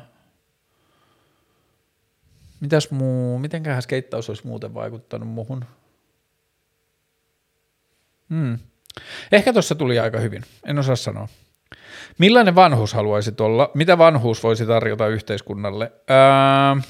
[2.61, 5.65] mitäs muu, mitenköhän skeittaus olisi muuten vaikuttanut muhun?
[8.31, 8.59] Hmm.
[9.33, 11.29] Ehkä tuossa tuli aika hyvin, en osaa sanoa.
[12.19, 13.71] Millainen vanhuus haluaisit olla?
[13.75, 15.93] Mitä vanhuus voisi tarjota yhteiskunnalle?
[16.11, 16.83] Öö,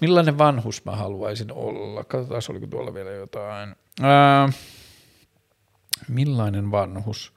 [0.00, 2.04] millainen vanhuus mä haluaisin olla?
[2.04, 3.76] Katsotaan, oliko tuolla vielä jotain.
[4.00, 4.52] Öö,
[6.08, 7.32] Millainen vanhus?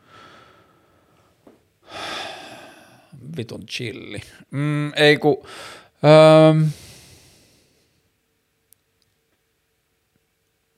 [3.38, 4.22] Vitun chilli.
[4.52, 5.46] Mm, ei ku...
[6.04, 6.54] Öö,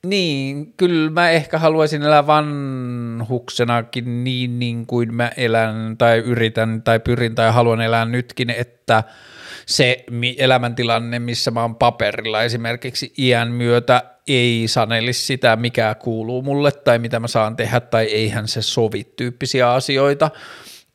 [0.06, 6.99] niin, kyllä mä ehkä haluaisin elää vanhuksenakin niin, niin kuin mä elän tai yritän tai
[6.99, 9.03] pyrin tai haluan elää nytkin, että
[9.66, 10.06] se
[10.38, 16.99] elämäntilanne, missä mä oon paperilla esimerkiksi iän myötä ei sanelisi sitä, mikä kuuluu mulle tai
[16.99, 20.31] mitä mä saan tehdä tai eihän se sovi tyyppisiä asioita,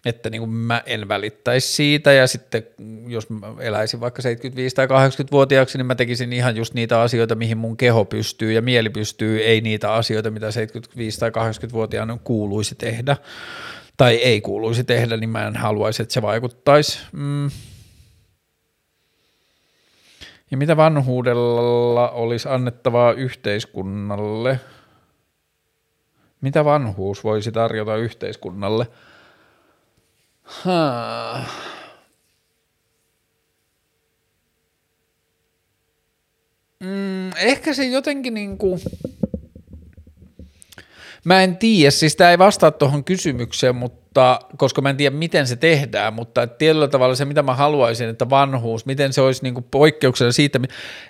[0.04, 2.66] että niin kuin mä en välittäisi siitä ja sitten
[3.06, 7.58] jos mä eläisin vaikka 75 tai 80-vuotiaaksi, niin mä tekisin ihan just niitä asioita, mihin
[7.58, 13.16] mun keho pystyy ja mieli pystyy, ei niitä asioita, mitä 75 tai 80-vuotiaana kuuluisi tehdä
[13.96, 16.98] tai ei kuuluisi tehdä, niin mä en haluaisi, että se vaikuttaisi.
[17.12, 17.50] Mm
[20.50, 24.60] ja mitä vanhuudella olisi annettavaa yhteiskunnalle?
[26.40, 28.86] Mitä vanhuus voisi tarjota yhteiskunnalle?
[30.42, 31.44] Ha.
[36.80, 38.80] Mm, ehkä se jotenkin niin kuin,
[41.26, 45.46] mä en tiedä, siis tämä ei vastaa tuohon kysymykseen, mutta koska mä en tiedä, miten
[45.46, 49.54] se tehdään, mutta tietyllä tavalla se, mitä mä haluaisin, että vanhuus, miten se olisi niin
[49.54, 50.60] kuin poikkeuksena siitä,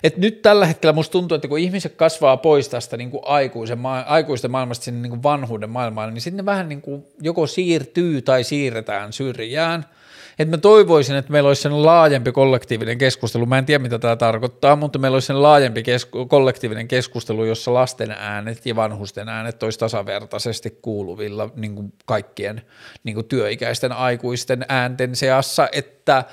[0.03, 3.79] että nyt tällä hetkellä musta tuntuu, että kun ihmiset kasvaa pois tästä niin kuin aikuisen,
[4.05, 8.43] aikuisten maailmasta sinne niin kuin vanhuuden maailmaan, niin sitten vähän niin kuin joko siirtyy tai
[8.43, 9.85] siirretään syrjään–
[10.39, 13.45] että mä toivoisin, että meillä olisi sen laajempi kollektiivinen keskustelu.
[13.45, 17.73] Mä en tiedä, mitä tämä tarkoittaa, mutta meillä olisi sen laajempi kesku- kollektiivinen keskustelu, jossa
[17.73, 22.61] lasten äänet ja vanhusten äänet olisi tasavertaisesti kuuluvilla niin kuin kaikkien
[23.03, 26.23] niin kuin työikäisten aikuisten äänten seassa, että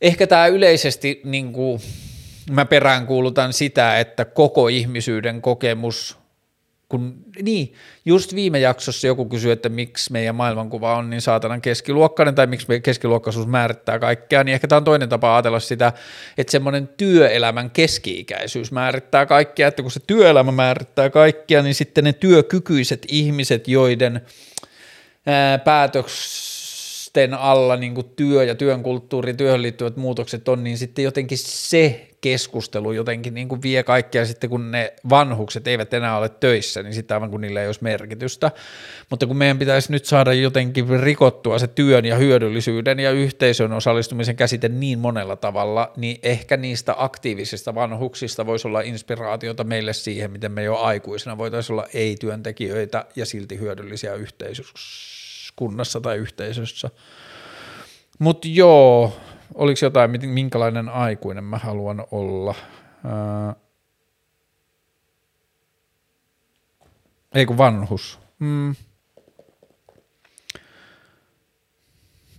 [0.00, 1.80] ehkä tämä yleisesti niin kuin,
[2.50, 6.19] mä peräänkuulutan sitä, että koko ihmisyyden kokemus
[6.90, 12.34] kun, niin, just viime jaksossa joku kysyi, että miksi meidän maailmankuva on niin saatanan keskiluokkainen
[12.34, 15.92] tai miksi meidän keskiluokkaisuus määrittää kaikkea, niin ehkä tämä on toinen tapa ajatella sitä,
[16.38, 22.12] että semmoinen työelämän keski-ikäisyys määrittää kaikkea, että kun se työelämä määrittää kaikkea, niin sitten ne
[22.12, 24.20] työkykyiset ihmiset, joiden
[25.26, 25.58] ää,
[27.12, 32.06] päätösten alla niin työ ja työn kulttuuri, työhön liittyvät muutokset on, niin sitten jotenkin se
[32.20, 36.94] keskustelu jotenkin niin kuin vie kaikkea sitten, kun ne vanhukset eivät enää ole töissä, niin
[36.94, 38.50] sitten aivan kun niillä ei olisi merkitystä.
[39.10, 44.36] Mutta kun meidän pitäisi nyt saada jotenkin rikottua se työn ja hyödyllisyyden ja yhteisön osallistumisen
[44.36, 50.52] käsite niin monella tavalla, niin ehkä niistä aktiivisista vanhuksista voisi olla inspiraatiota meille siihen, miten
[50.52, 54.14] me jo aikuisena voitaisiin olla ei-työntekijöitä ja silti hyödyllisiä
[55.60, 56.90] yhteiskunnassa tai yhteisössä.
[58.18, 59.12] Mutta joo,
[59.54, 62.54] oliko jotain, minkälainen aikuinen mä haluan olla?
[63.04, 63.54] Ää,
[67.34, 68.18] ei kun vanhus.
[68.38, 68.74] Mm.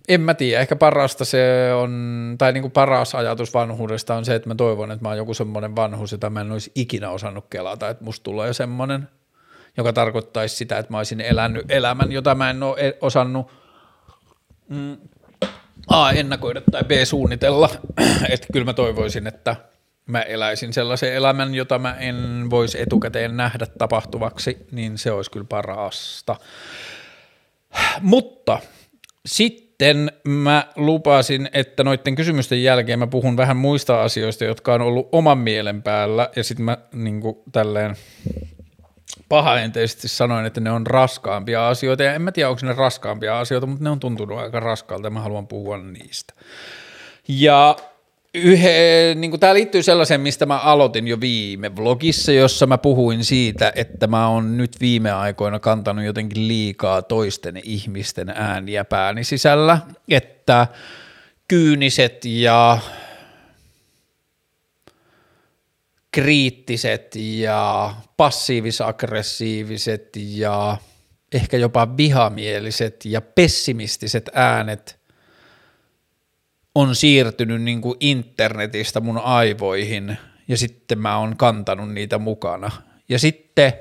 [0.08, 4.34] En mä tiedä, ehkä parasta se on, tai niin kuin paras ajatus vanhuudesta on se,
[4.34, 7.46] että mä toivon, että mä oon joku semmoinen vanhus, jota mä en olisi ikinä osannut
[7.50, 9.08] kelata, että musta tulee semmoinen,
[9.76, 13.50] joka tarkoittaisi sitä, että mä olisin elänyt elämän, jota mä en ole osannut
[14.68, 14.96] mm,
[15.88, 17.70] A ennakoida tai B suunnitella,
[18.32, 19.56] että kyllä mä toivoisin, että
[20.06, 25.46] mä eläisin sellaisen elämän, jota mä en voisi etukäteen nähdä tapahtuvaksi, niin se olisi kyllä
[25.48, 26.36] parasta.
[28.00, 28.60] Mutta
[29.26, 35.08] sitten mä lupasin, että noiden kysymysten jälkeen mä puhun vähän muista asioista, jotka on ollut
[35.12, 37.96] oman mielen päällä, ja sitten mä niin kuin, tälleen
[39.28, 43.66] pahaenteisesti sanoin, että ne on raskaampia asioita, ja en mä tiedä, onko ne raskaampia asioita,
[43.66, 46.34] mutta ne on tuntunut aika raskaalta, ja mä haluan puhua niistä.
[47.28, 47.76] Ja
[48.34, 53.72] yhe, niin tämä liittyy sellaiseen, mistä mä aloitin jo viime vlogissa, jossa mä puhuin siitä,
[53.76, 59.78] että mä oon nyt viime aikoina kantanut jotenkin liikaa toisten ihmisten ääniä pääni sisällä,
[60.08, 60.66] että
[61.48, 62.78] kyyniset ja
[66.12, 70.76] kriittiset ja passiivis-aggressiiviset ja
[71.34, 75.00] ehkä jopa vihamieliset ja pessimistiset äänet
[76.74, 80.18] on siirtynyt niin kuin internetistä mun aivoihin
[80.48, 82.70] ja sitten mä oon kantanut niitä mukana.
[83.08, 83.72] Ja sitten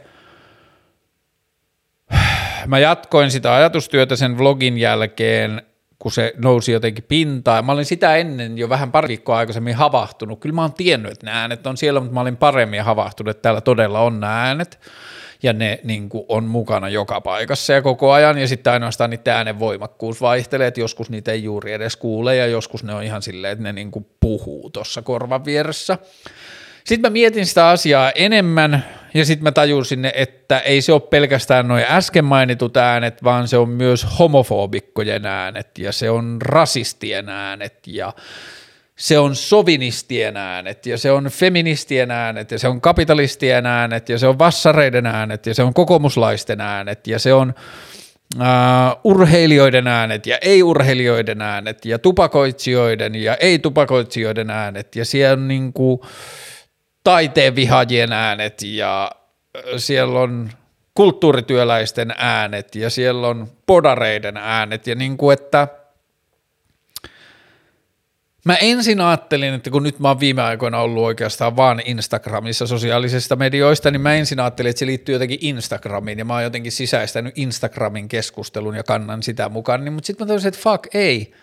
[2.68, 5.62] mä jatkoin sitä ajatustyötä sen vlogin jälkeen
[6.02, 7.65] kun se nousi jotenkin pintaan.
[7.65, 10.40] Mä olin sitä ennen jo vähän pari viikkoa aikaisemmin havahtunut.
[10.40, 13.41] Kyllä mä oon tiennyt, että nämä äänet on siellä, mutta mä olin paremmin havahtunut, että
[13.41, 14.80] täällä todella on nämä äänet.
[15.44, 18.38] Ja ne niin kuin, on mukana joka paikassa ja koko ajan.
[18.38, 22.48] Ja sitten ainoastaan niiden äänen voimakkuus vaihtelee, että joskus niitä ei juuri edes kuule ja
[22.48, 25.98] joskus ne on ihan silleen, että ne niin kuin, puhuu tuossa korvan vieressä.
[26.84, 31.68] Sitten mä mietin sitä asiaa enemmän ja sitten mä tajusin, että ei se ole pelkästään
[31.68, 37.88] noin äsken mainitut äänet, vaan se on myös homofobikkojen äänet ja se on rasistien äänet
[37.88, 38.14] ja
[38.96, 44.18] se on sovinistien äänet ja se on feministien äänet ja se on kapitalistien äänet ja
[44.18, 47.54] se on vassareiden äänet ja se on kokoomuslaisten äänet ja se on
[48.36, 48.44] uh,
[49.04, 56.00] urheilijoiden äänet ja ei-urheilijoiden äänet ja tupakoitsijoiden ja ei-tupakoitsijoiden äänet ja siellä on niin kuin–
[57.03, 59.11] taiteen vihajien äänet ja
[59.78, 60.52] siellä on
[60.94, 65.68] kulttuurityöläisten äänet ja siellä on podareiden äänet ja niin kuin, että
[68.45, 73.36] mä ensin ajattelin, että kun nyt mä oon viime aikoina ollut oikeastaan vaan Instagramissa sosiaalisista
[73.36, 77.38] medioista, niin mä ensin ajattelin, että se liittyy jotenkin Instagramiin ja mä oon jotenkin sisäistänyt
[77.38, 81.34] Instagramin keskustelun ja kannan sitä mukaan, niin, mutta sitten mä tajusin, että fuck ei,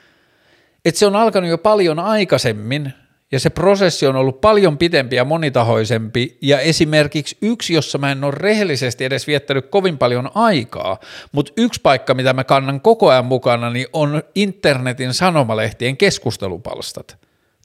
[0.85, 2.93] että se on alkanut jo paljon aikaisemmin–
[3.33, 8.25] ja se prosessi on ollut paljon pitempi ja monitahoisempi, ja esimerkiksi yksi, jossa mä en
[8.25, 10.99] ole rehellisesti edes viettänyt kovin paljon aikaa,
[11.33, 17.19] mutta yksi paikka, mitä mä kannan koko ajan mukana, niin on internetin sanomalehtien keskustelupalstat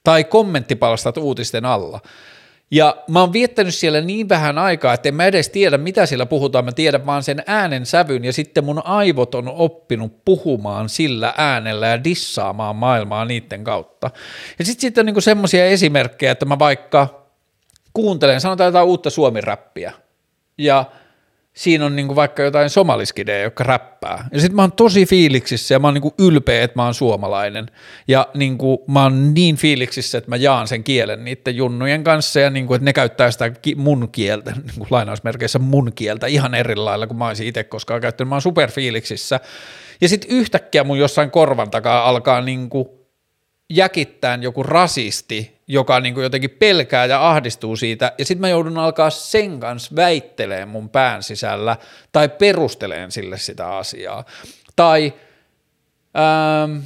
[0.04, 2.00] tai kommenttipalstat uutisten alla.
[2.74, 6.26] Ja mä oon viettänyt siellä niin vähän aikaa, että en mä edes tiedä, mitä siellä
[6.26, 6.64] puhutaan.
[6.64, 11.86] Mä tiedän vaan sen äänen sävyn ja sitten mun aivot on oppinut puhumaan sillä äänellä
[11.86, 14.10] ja dissaamaan maailmaa niiden kautta.
[14.58, 17.26] Ja sitten sit on niinku semmoisia esimerkkejä, että mä vaikka
[17.92, 19.92] kuuntelen, sanotaan jotain uutta suomiräppiä
[20.58, 20.84] ja–
[21.54, 24.28] siinä on niinku vaikka jotain somaliskidejä, jotka räppää.
[24.32, 27.66] Ja sitten mä oon tosi fiiliksissä ja mä oon niinku ylpeä, että mä oon suomalainen.
[28.08, 32.50] Ja niinku, mä oon niin fiiliksissä, että mä jaan sen kielen niiden junnujen kanssa ja
[32.50, 37.18] niinku, että ne käyttää sitä mun kieltä, niinku lainausmerkeissä mun kieltä ihan eri lailla kuin
[37.18, 38.28] mä olisin itse koskaan käyttänyt.
[38.28, 39.40] Mä oon superfiiliksissä.
[40.00, 43.06] Ja sitten yhtäkkiä mun jossain korvan takaa alkaa niinku
[43.70, 48.78] jäkittään joku rasisti, joka niin kuin jotenkin pelkää ja ahdistuu siitä, ja sitten mä joudun
[48.78, 51.76] alkaa sen kanssa väittelemään mun pään sisällä
[52.12, 54.24] tai perusteleen sille sitä asiaa.
[54.76, 55.12] Tai
[56.16, 56.82] ähm,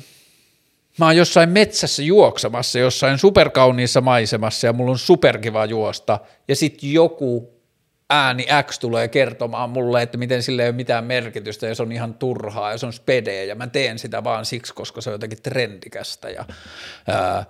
[0.99, 6.19] mä oon jossain metsässä juoksemassa, jossain superkauniissa maisemassa ja mulla on superkiva juosta,
[6.49, 7.59] ja sitten joku
[8.11, 11.93] ääni X tulee kertomaan mulle, että miten sille ei ole mitään merkitystä ja se on
[11.93, 15.15] ihan turhaa ja se on spedeä ja mä teen sitä vaan siksi, koska se on
[15.15, 16.45] jotenkin trendikästä ja
[17.09, 17.45] ää,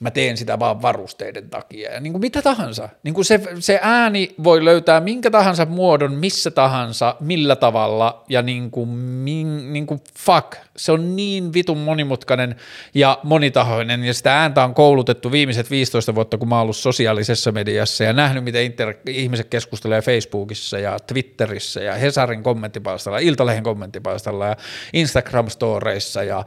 [0.00, 1.92] mä teen sitä vaan varusteiden takia.
[1.92, 2.88] Ja niin kuin mitä tahansa.
[3.02, 8.42] Niin kuin se, se ääni voi löytää minkä tahansa muodon, missä tahansa, millä tavalla ja
[8.42, 12.56] niin kuin, min, niin kuin fuck, se on niin vitun monimutkainen
[12.94, 14.04] ja monitahoinen.
[14.04, 18.12] Ja sitä ääntä on koulutettu viimeiset 15 vuotta, kun mä oon ollut sosiaalisessa mediassa ja
[18.12, 24.56] nähnyt, miten inter- ihmiset keskustelee Facebookissa ja Twitterissä ja Hesarin kommenttipalstalla, Iltalehen kommenttipalstalla ja
[24.92, 26.44] Instagram-storeissa ja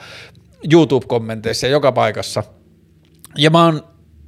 [0.73, 2.43] YouTube-kommenteissa ja joka paikassa–
[3.37, 3.83] ja mä oon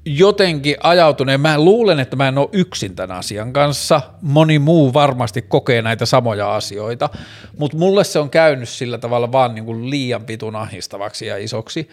[0.05, 5.41] jotenkin ajautunut, mä luulen, että mä en ole yksin tämän asian kanssa, moni muu varmasti
[5.41, 7.09] kokee näitä samoja asioita,
[7.57, 11.89] mutta mulle se on käynyt sillä tavalla vaan niin kuin liian pitun ahistavaksi ja isoksi.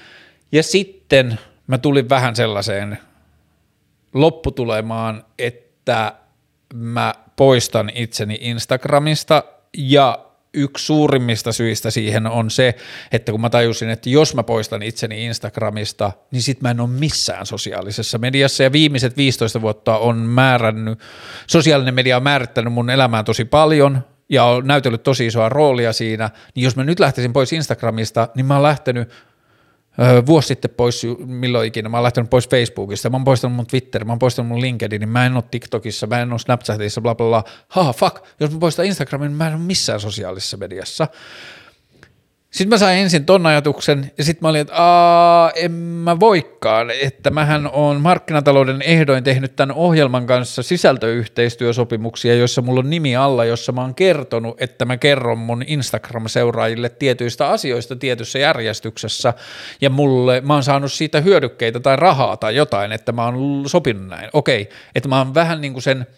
[0.53, 2.99] Ja sitten mä tulin vähän sellaiseen
[4.15, 6.13] lopputulemaan, että
[6.75, 9.45] mä poistan itseni Instagramista
[9.77, 12.75] ja yksi suurimmista syistä siihen on se,
[13.13, 16.89] että kun mä tajusin, että jos mä poistan itseni Instagramista, niin sit mä en ole
[16.89, 18.63] missään sosiaalisessa mediassa.
[18.63, 20.99] Ja viimeiset 15 vuotta on määrännyt,
[21.47, 26.31] sosiaalinen media on määrittänyt mun elämään tosi paljon ja on näytellyt tosi isoa roolia siinä,
[26.55, 29.09] niin jos mä nyt lähtisin pois Instagramista, niin mä oon lähtenyt
[30.27, 34.05] vuosi sitten pois, milloin ikinä, mä oon lähtenyt pois Facebookista, mä oon poistanut mun Twitter,
[34.05, 37.27] mä oon poistanut mun LinkedIn, mä en ole TikTokissa, mä en ole Snapchatissa, bla bla
[37.29, 41.09] bla, ha fuck, jos mä poistan Instagramin, mä en ole missään sosiaalisessa mediassa.
[42.51, 46.91] Sitten mä sain ensin ton ajatuksen ja sitten mä olin, että Aa, en mä voikaan,
[46.91, 53.45] että mähän on markkinatalouden ehdoin tehnyt tämän ohjelman kanssa sisältöyhteistyösopimuksia, joissa mulla on nimi alla,
[53.45, 59.35] jossa mä oon kertonut, että mä kerron mun Instagram-seuraajille tietyistä asioista tietyssä järjestyksessä
[59.81, 64.09] ja mulle, mä oon saanut siitä hyödykkeitä tai rahaa tai jotain, että mä oon sopinut
[64.09, 64.31] näin.
[64.33, 66.07] Okei, että mä oon vähän niin kuin sen–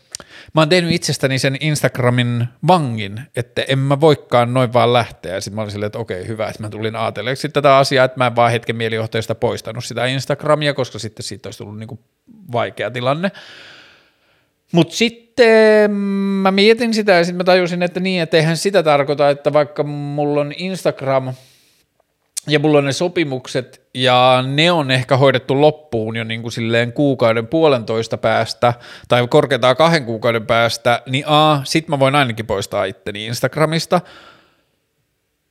[0.55, 5.41] mä oon tehnyt itsestäni sen Instagramin vangin, että en mä voikaan noin vaan lähteä.
[5.41, 8.27] Sitten mä olin silleen, että okei, hyvä, että mä tulin ajatelleeksi tätä asiaa, että mä
[8.27, 12.01] en vaan hetken mielijohteesta poistanut sitä Instagramia, koska sitten siitä olisi tullut niinku
[12.53, 13.31] vaikea tilanne.
[14.73, 15.91] Mutta sitten
[16.43, 19.83] mä mietin sitä ja sitten mä tajusin, että niin, että eihän sitä tarkoita, että vaikka
[19.83, 21.35] mulla on Instagram–
[22.47, 26.93] ja mulla on ne sopimukset, ja ne on ehkä hoidettu loppuun jo niin kuin silleen
[26.93, 28.75] kuukauden puolentoista päästä,
[29.09, 34.01] tai korkeintaan kahden kuukauden päästä, niin a, sit mä voin ainakin poistaa itteni Instagramista,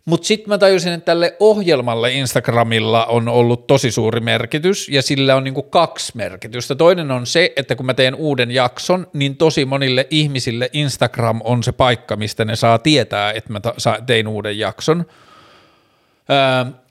[0.05, 5.35] mutta sitten mä tajusin, että tälle ohjelmalle Instagramilla on ollut tosi suuri merkitys ja sillä
[5.35, 6.75] on niinku kaksi merkitystä.
[6.75, 11.63] Toinen on se, että kun mä teen uuden jakson, niin tosi monille ihmisille Instagram on
[11.63, 13.61] se paikka, mistä ne saa tietää, että mä
[14.05, 15.05] tein uuden jakson–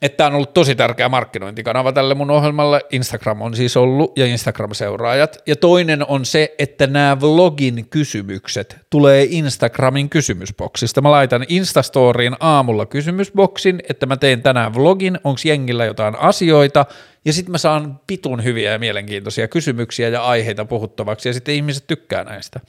[0.03, 2.81] että tämä on ollut tosi tärkeä markkinointikanava tälle mun ohjelmalle.
[2.91, 5.39] Instagram on siis ollut ja Instagram-seuraajat.
[5.47, 11.01] Ja toinen on se, että nämä vlogin kysymykset tulee Instagramin kysymysboksista.
[11.01, 16.87] Mä laitan Instastoriin aamulla kysymysboksin, että mä teen tänään vlogin, onko jengillä jotain asioita,
[17.25, 21.87] ja sitten mä saan pitun hyviä ja mielenkiintoisia kysymyksiä ja aiheita puhuttavaksi, ja sitten ihmiset
[21.87, 22.61] tykkää näistä.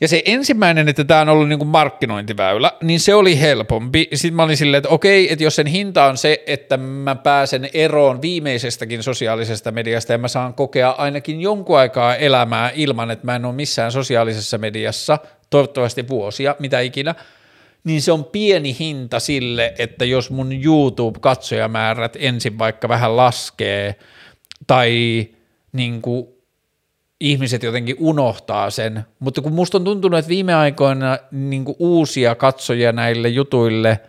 [0.00, 4.08] Ja se ensimmäinen, että tämä on ollut niin kuin markkinointiväylä, niin se oli helpompi.
[4.14, 7.68] Sitten mä olin silleen, että okei, että jos sen hinta on se, että mä pääsen
[7.72, 13.36] eroon viimeisestäkin sosiaalisesta mediasta ja mä saan kokea ainakin jonkun aikaa elämää ilman, että mä
[13.36, 15.18] en ole missään sosiaalisessa mediassa,
[15.50, 17.14] toivottavasti vuosia, mitä ikinä,
[17.84, 23.94] niin se on pieni hinta sille, että jos mun YouTube-katsojamäärät ensin vaikka vähän laskee
[24.66, 25.26] tai
[25.72, 26.37] niin kuin
[27.20, 32.92] ihmiset jotenkin unohtaa sen, mutta kun musta on tuntunut, että viime aikoina niin uusia katsojia
[32.92, 34.00] näille jutuille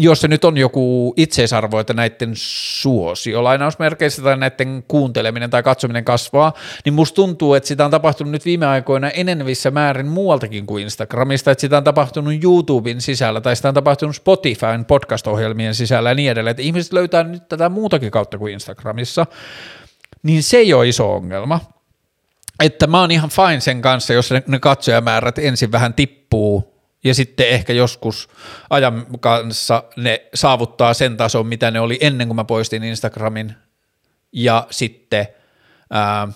[0.00, 6.04] jos se nyt on joku itseisarvo, että näiden suosio lainausmerkeissä tai näiden kuunteleminen tai katsominen
[6.04, 6.52] kasvaa,
[6.84, 11.50] niin musta tuntuu, että sitä on tapahtunut nyt viime aikoina enenevissä määrin muualtakin kuin Instagramista,
[11.50, 16.30] että sitä on tapahtunut YouTuben sisällä tai sitä on tapahtunut Spotifyn podcast-ohjelmien sisällä ja niin
[16.30, 19.26] edelleen, että ihmiset löytää nyt tätä muutakin kautta kuin Instagramissa,
[20.22, 21.60] niin se ei ole iso ongelma.
[22.62, 27.48] Että mä oon ihan fine sen kanssa, jos ne katsojamäärät ensin vähän tippuu ja sitten
[27.48, 28.28] ehkä joskus
[28.70, 33.54] ajan kanssa ne saavuttaa sen tason, mitä ne oli ennen kuin mä poistin Instagramin,
[34.32, 35.26] ja sitten
[35.90, 36.28] ää,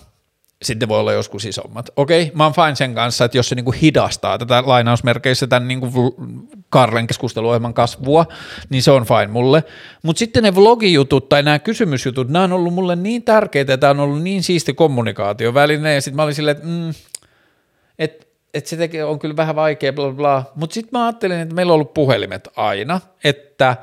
[0.63, 1.89] sitten voi olla joskus isommat.
[1.95, 6.15] Okei, mä oon fine sen kanssa, että jos se niinku hidastaa tätä lainausmerkeissä tämän niinku
[6.69, 8.25] Karlen keskusteluohjelman kasvua,
[8.69, 9.63] niin se on fine mulle.
[10.03, 13.99] Mutta sitten ne vlogijutut tai nämä kysymysjutut, nämä on ollut mulle niin tärkeitä, että on
[13.99, 16.93] ollut niin siisti kommunikaatioväline, ja sitten mä olin silleen, että mm,
[17.99, 21.55] et, et se tekee, on kyllä vähän vaikea, bla bla, mutta sitten mä ajattelin, että
[21.55, 23.77] meillä on ollut puhelimet aina, että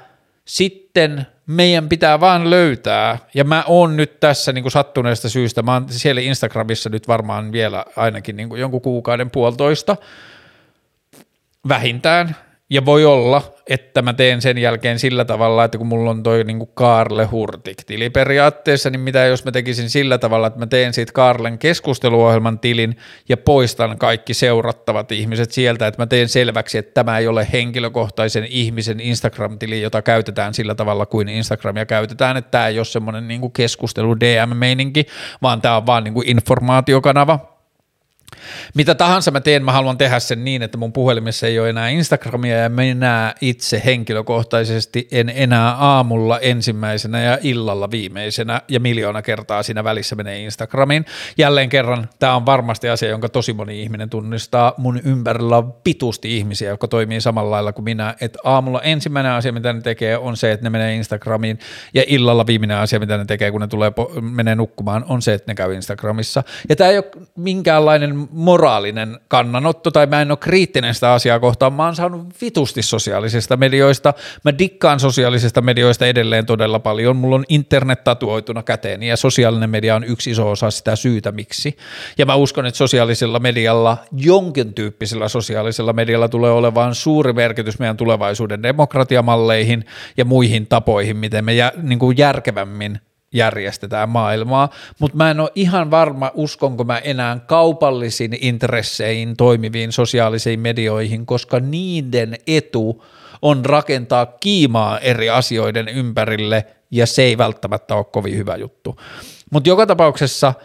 [0.45, 5.73] sitten meidän pitää vaan löytää, ja mä oon nyt tässä niin kuin sattuneesta syystä, mä
[5.73, 9.97] oon siellä Instagramissa nyt varmaan vielä ainakin niin kuin jonkun kuukauden puolitoista
[11.69, 12.37] vähintään,
[12.71, 16.45] ja voi olla, että mä teen sen jälkeen sillä tavalla, että kun mulla on toi
[16.45, 21.13] niinku Karle Hurtik-tili periaatteessa, niin mitä jos mä tekisin sillä tavalla, että mä teen siitä
[21.13, 22.97] Karlen keskusteluohjelman tilin
[23.29, 28.45] ja poistan kaikki seurattavat ihmiset sieltä, että mä teen selväksi, että tämä ei ole henkilökohtaisen
[28.45, 33.49] ihmisen Instagram-tili, jota käytetään sillä tavalla kuin Instagramia käytetään, että tämä ei ole semmoinen niinku
[33.49, 35.07] keskustelu DM-meininki,
[35.43, 37.60] vaan tämä on vaan niinku informaatiokanava,
[38.75, 41.89] mitä tahansa mä teen, mä haluan tehdä sen niin, että mun puhelimessa ei ole enää
[41.89, 49.63] Instagramia ja minä itse henkilökohtaisesti en enää aamulla ensimmäisenä ja illalla viimeisenä ja miljoona kertaa
[49.63, 51.05] siinä välissä menee Instagramiin.
[51.39, 54.75] Jälleen kerran, tämä on varmasti asia, jonka tosi moni ihminen tunnistaa.
[54.77, 59.53] Mun ympärillä on pitusti ihmisiä, jotka toimii samalla lailla kuin minä, että aamulla ensimmäinen asia,
[59.53, 61.59] mitä ne tekee, on se, että ne menee Instagramiin
[61.95, 65.51] ja illalla viimeinen asia, mitä ne tekee, kun ne tulee menee nukkumaan, on se, että
[65.51, 66.43] ne käy Instagramissa.
[66.69, 71.73] Ja tämä ei ole minkäänlainen moraalinen kannanotto tai mä en ole kriittinen sitä asiaa kohtaan.
[71.73, 74.15] Mä oon saanut vitusti sosiaalisista medioista.
[74.45, 77.17] Mä dikkaan sosiaalisista medioista edelleen todella paljon.
[77.17, 81.77] Mulla on internet tatuoituna käteen ja sosiaalinen media on yksi iso osa sitä syytä miksi.
[82.19, 87.97] Ja mä uskon, että sosiaalisella medialla, jonkin tyyppisellä sosiaalisella medialla tulee olemaan suuri merkitys meidän
[87.97, 89.85] tulevaisuuden demokratiamalleihin
[90.17, 93.01] ja muihin tapoihin, miten me jä, niin kuin järkevämmin
[93.35, 100.61] järjestetään maailmaa, mutta mä en ole ihan varma, uskonko mä enää kaupallisin intresseihin toimiviin sosiaalisiin
[100.61, 103.05] medioihin, koska niiden etu
[103.43, 108.97] on rakentaa kiimaa eri asioiden ympärille, ja se ei välttämättä ole kovin hyvä juttu.
[109.51, 110.55] Mutta joka tapauksessa–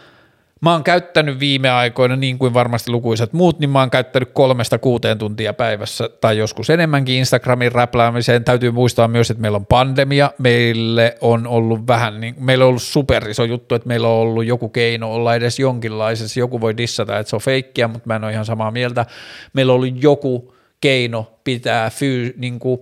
[0.62, 4.78] Mä oon käyttänyt viime aikoina, niin kuin varmasti lukuisat muut, niin mä oon käyttänyt kolmesta
[4.78, 8.44] kuuteen tuntia päivässä tai joskus enemmänkin Instagramin räpläämiseen.
[8.44, 13.28] Täytyy muistaa myös, että meillä on pandemia, meille on ollut vähän, niin, meillä on ollut
[13.28, 17.30] iso juttu, että meillä on ollut joku keino olla edes jonkinlaisessa, joku voi dissata, että
[17.30, 19.06] se on feikkiä, mutta mä en ole ihan samaa mieltä.
[19.52, 22.80] Meillä on ollut joku keino pitää fyy, niin kuin,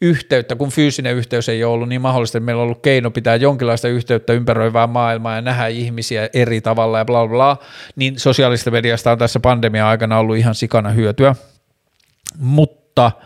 [0.00, 3.36] yhteyttä, kun fyysinen yhteys ei ole ollut niin mahdollista, että meillä on ollut keino pitää
[3.36, 7.56] jonkinlaista yhteyttä ympäröivää maailmaa ja nähdä ihmisiä eri tavalla ja bla bla, bla
[7.96, 11.34] niin sosiaalista mediasta on tässä pandemia-aikana ollut ihan sikana hyötyä.
[12.38, 13.12] Mutta–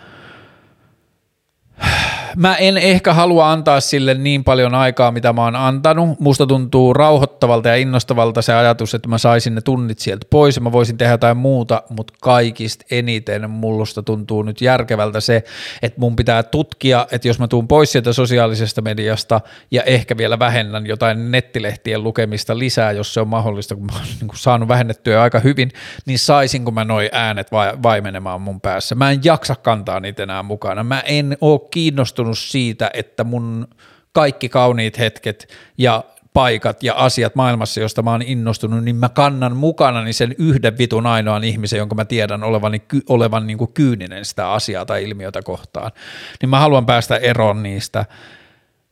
[2.36, 6.20] mä en ehkä halua antaa sille niin paljon aikaa, mitä mä oon antanut.
[6.20, 10.62] Musta tuntuu rauhoittavalta ja innostavalta se ajatus, että mä saisin ne tunnit sieltä pois ja
[10.62, 15.44] mä voisin tehdä jotain muuta, mutta kaikista eniten musta tuntuu nyt järkevältä se,
[15.82, 19.40] että mun pitää tutkia, että jos mä tuun pois sieltä sosiaalisesta mediasta
[19.70, 24.02] ja ehkä vielä vähennän jotain nettilehtien lukemista lisää, jos se on mahdollista, kun mä oon
[24.20, 25.70] niin saanut vähennettyä aika hyvin,
[26.06, 27.50] niin saisinko mä noi äänet
[27.82, 28.94] vaimenemaan mun päässä.
[28.94, 30.84] Mä en jaksa kantaa niitä enää mukana.
[30.84, 33.68] Mä en oo kiinnostunut innostunut siitä, että mun
[34.12, 35.48] kaikki kauniit hetket
[35.78, 40.78] ja paikat ja asiat maailmassa, josta mä oon innostunut, niin mä kannan mukana sen yhden
[40.78, 42.72] vitun ainoan ihmisen, jonka mä tiedän olevan,
[43.08, 45.92] olevan niin kuin kyyninen sitä asiaa tai ilmiötä kohtaan.
[46.40, 48.06] Niin mä haluan päästä eroon niistä.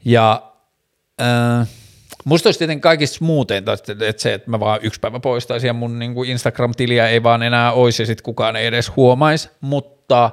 [0.05, 0.43] Ja
[1.21, 1.69] äh,
[2.25, 5.99] musta olisi tietenkin kaikista muuten, että se, että mä vaan yksi päivä poistaisin ja mun
[5.99, 10.31] niin kuin Instagram-tiliä ei vaan enää olisi ja sitten kukaan ei edes huomaisi, mutta–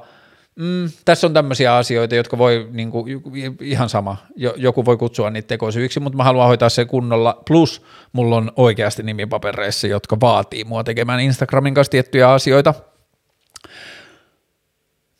[0.59, 3.23] mm, tässä on tämmöisiä asioita, jotka voi niin kuin,
[3.61, 4.17] ihan sama,
[4.55, 7.81] joku voi kutsua niitä tekosyiksi, mutta mä haluan hoitaa se kunnolla, plus
[8.13, 12.73] mulla on oikeasti nimipapereissa, jotka vaatii mua tekemään Instagramin kanssa tiettyjä asioita,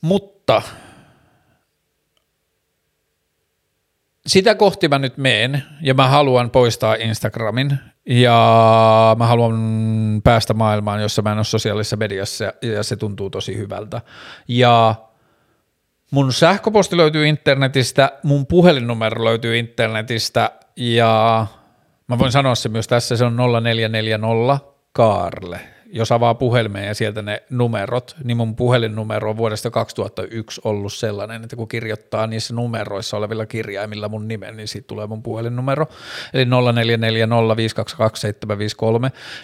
[0.01, 0.61] mutta
[4.27, 11.01] sitä kohti mä nyt meen ja mä haluan poistaa Instagramin ja mä haluan päästä maailmaan,
[11.01, 14.01] jossa mä en ole sosiaalisessa mediassa ja se tuntuu tosi hyvältä.
[14.47, 14.95] Ja
[16.11, 21.45] Mun sähköposti löytyy internetistä, mun puhelinnumero löytyy internetistä ja
[22.07, 24.57] mä voin sanoa se myös tässä, se on 0440
[24.94, 25.60] Kaarle.
[25.91, 31.44] Jos avaa puhelimeen ja sieltä ne numerot, niin mun puhelinnumero on vuodesta 2001 ollut sellainen,
[31.44, 35.86] että kun kirjoittaa niissä numeroissa olevilla kirjaimilla mun nimen, niin siitä tulee mun puhelinnumero,
[36.34, 36.48] eli 0440522753,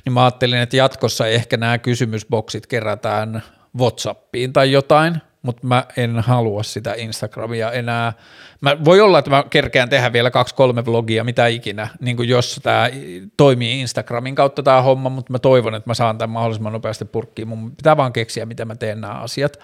[0.05, 3.43] niin mä ajattelin, että jatkossa ehkä nämä kysymysboksit kerätään
[3.77, 8.13] Whatsappiin tai jotain, mutta mä en halua sitä Instagramia enää.
[8.61, 12.59] Mä, voi olla, että mä kerkeän tehdä vielä kaksi-kolme vlogia, mitä ikinä, niin kuin jos
[12.63, 12.89] tämä
[13.37, 17.47] toimii Instagramin kautta tämä homma, mutta mä toivon, että mä saan tämän mahdollisimman nopeasti purkkiin.
[17.47, 19.59] Mun pitää vaan keksiä, miten mä teen nämä asiat.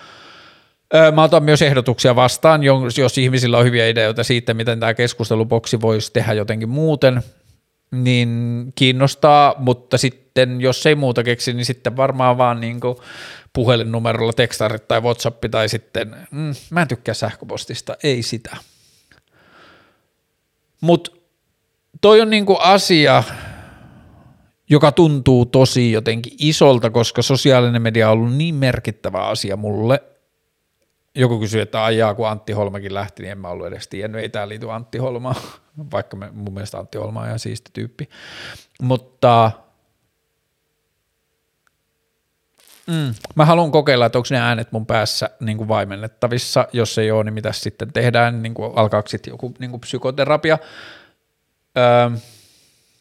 [1.16, 6.14] Mä otan myös ehdotuksia vastaan, jos, ihmisillä on hyviä ideoita siitä, miten tämä keskusteluboksi voisi
[6.14, 7.22] tehdä jotenkin muuten,
[7.92, 12.96] niin kiinnostaa, mutta sitten jos ei muuta keksi, niin sitten varmaan vaan niin kuin
[13.54, 18.58] puhelinnumerolla tekstarit tai Whatsapp tai sitten, mm, mä en tykkää sähköpostista, ei sitä.
[20.82, 21.12] Mutta
[22.02, 23.24] toi on niinku asia,
[24.70, 30.04] joka tuntuu tosi jotenkin isolta, koska sosiaalinen media on ollut niin merkittävä asia mulle.
[31.16, 34.30] Joku kysyy, että ajaa, kun Antti Holmakin lähti, niin en mä ollut edes tiennyt, ei
[34.30, 35.36] tämä liity Antti Holmaan,
[35.92, 38.10] vaikka mun mielestä Antti Holma on ihan siisti tyyppi.
[38.82, 39.52] Mutta
[42.88, 43.14] Mm.
[43.36, 46.68] Mä haluan kokeilla, että onko ne äänet mun päässä niin kuin vaimennettavissa.
[46.74, 50.58] Jos ei ole, niin mitä sitten tehdään, niin kuin alkaako sitten joku niin kuin psykoterapia.
[51.78, 52.10] Öö,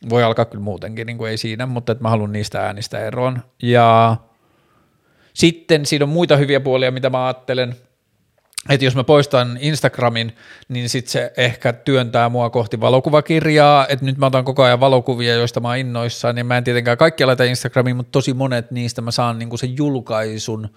[0.09, 3.43] voi alkaa kyllä muutenkin, niin kuin ei siinä, mutta että mä haluan niistä äänistä eroon.
[3.63, 4.17] Ja
[5.35, 7.77] sitten siinä on muita hyviä puolia, mitä mä ajattelen–
[8.69, 10.37] että jos mä poistan Instagramin,
[10.69, 15.35] niin sitten se ehkä työntää mua kohti valokuvakirjaa, että nyt mä otan koko ajan valokuvia,
[15.35, 19.03] joista mä oon innoissaan, niin mä en tietenkään kaikki laita Instagramiin, mutta tosi monet niistä
[19.03, 20.69] mä saan niinku sen julkaisun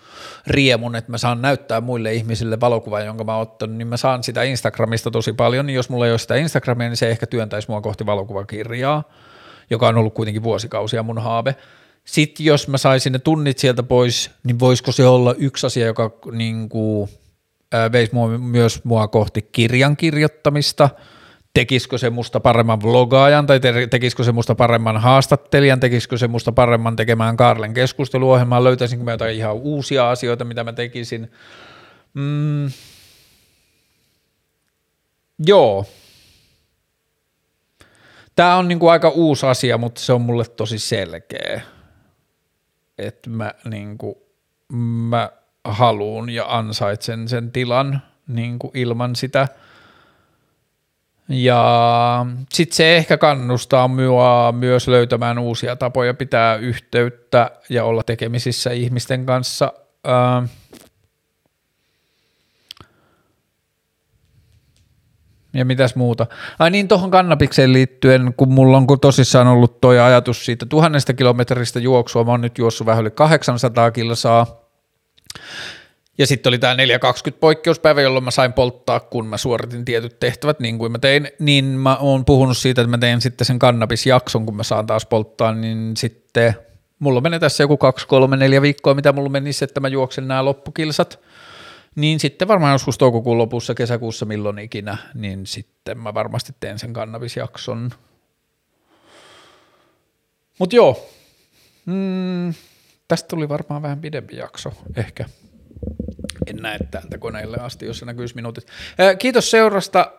[0.47, 4.23] riemun, että mä saan näyttää muille ihmisille valokuvan, jonka mä oon ottanut, niin mä saan
[4.23, 7.68] sitä Instagramista tosi paljon, niin jos mulla ei ole sitä Instagramia, niin se ehkä työntäisi
[7.69, 9.03] mua kohti valokuvakirjaa,
[9.69, 11.55] joka on ollut kuitenkin vuosikausia mun haave.
[12.05, 16.11] Sitten jos mä saisin ne tunnit sieltä pois, niin voisiko se olla yksi asia, joka
[16.31, 17.10] niin kuin
[17.91, 20.90] veisi mua, myös mua kohti kirjan kirjoittamista,
[21.54, 23.60] tekisikö se musta paremman vlogaajan tai
[23.90, 29.36] tekisikö se musta paremman haastattelijan, tekisikö se musta paremman tekemään Karlen keskusteluohjelmaa, löytäisinkö mä jotain
[29.36, 31.32] ihan uusia asioita, mitä mä tekisin.
[32.14, 32.72] Mm.
[35.45, 35.86] Joo.
[38.36, 41.62] Tämä on niinku aika uusi asia, mutta se on mulle tosi selkeä.
[42.98, 44.28] Että mä, niinku,
[45.10, 45.30] mä
[45.64, 49.48] haluun ja ansaitsen sen tilan niin kuin ilman sitä.
[51.30, 58.72] Ja sitten se ehkä kannustaa minua myös löytämään uusia tapoja pitää yhteyttä ja olla tekemisissä
[58.72, 59.73] ihmisten kanssa.
[60.03, 60.48] Ää,
[65.53, 66.27] ja mitäs muuta.
[66.60, 71.80] Ai niin, tuohon kannabikseen liittyen, kun mulla on tosissaan ollut tuo ajatus siitä tuhannesta kilometristä
[71.80, 74.62] juoksua, mä oon nyt juossut vähän yli 800 kilsaa,
[76.18, 80.60] ja sitten oli tämä 420 poikkeuspäivä, jolloin mä sain polttaa, kun mä suoritin tietyt tehtävät
[80.60, 84.45] niin kuin mä tein, niin mä oon puhunut siitä, että mä teen sitten sen kannabisjakson,
[84.45, 86.55] kun mä saan taas polttaa, niin sitten
[86.99, 90.45] mulla menee tässä joku kaksi, kolme, neljä viikkoa, mitä mulla menisi, että mä juoksen nämä
[90.45, 91.19] loppukilsat,
[91.95, 96.93] niin sitten varmaan joskus toukokuun lopussa, kesäkuussa, milloin ikinä, niin sitten mä varmasti teen sen
[96.93, 97.91] kannabisjakson.
[100.60, 101.10] Mutta joo,
[101.85, 102.53] mm,
[103.14, 105.26] tästä tuli varmaan vähän pidempi jakso, ehkä.
[106.48, 108.68] En näe täältä koneelle asti, jos se näkyisi minuutit.
[109.19, 110.11] Kiitos seurasta.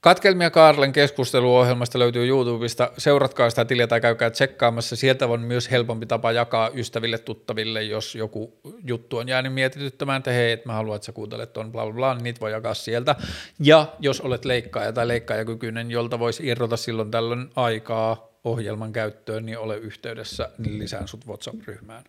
[0.00, 2.90] Katkelmia Kaarlen keskusteluohjelmasta löytyy YouTubesta.
[2.98, 4.96] Seuratkaa sitä tiliä tai käykää tsekkaamassa.
[4.96, 10.30] Sieltä on myös helpompi tapa jakaa ystäville, tuttaville, jos joku juttu on jäänyt mietityttämään, että
[10.30, 12.74] hei, että mä haluan, että sä kuuntelet tuon bla bla bla, niin niitä voi jakaa
[12.74, 13.16] sieltä.
[13.58, 19.58] Ja jos olet leikkaaja tai leikkaajakykyinen, jolta voisi irrota silloin tällöin aikaa ohjelman käyttöön, niin
[19.58, 22.04] ole yhteydessä, niin lisään sut WhatsApp-ryhmään.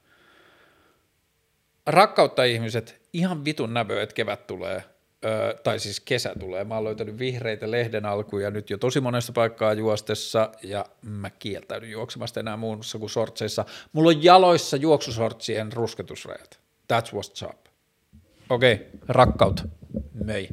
[1.85, 4.83] Rakkautta ihmiset, ihan vitun näpö, että kevät tulee,
[5.25, 6.63] öö, tai siis kesä tulee.
[6.63, 11.91] Mä oon löytänyt vihreitä lehden alkuja nyt jo tosi monesta paikkaa juostessa, ja mä kieltäydyn
[11.91, 13.65] juoksemasta enää muussa kuin sortseissa.
[13.93, 16.59] Mulla on jaloissa juoksusortsien rusketusrajat.
[16.93, 17.65] That's what's up.
[18.49, 19.63] Okei, okay, rakkautta.
[20.13, 20.49] Mei.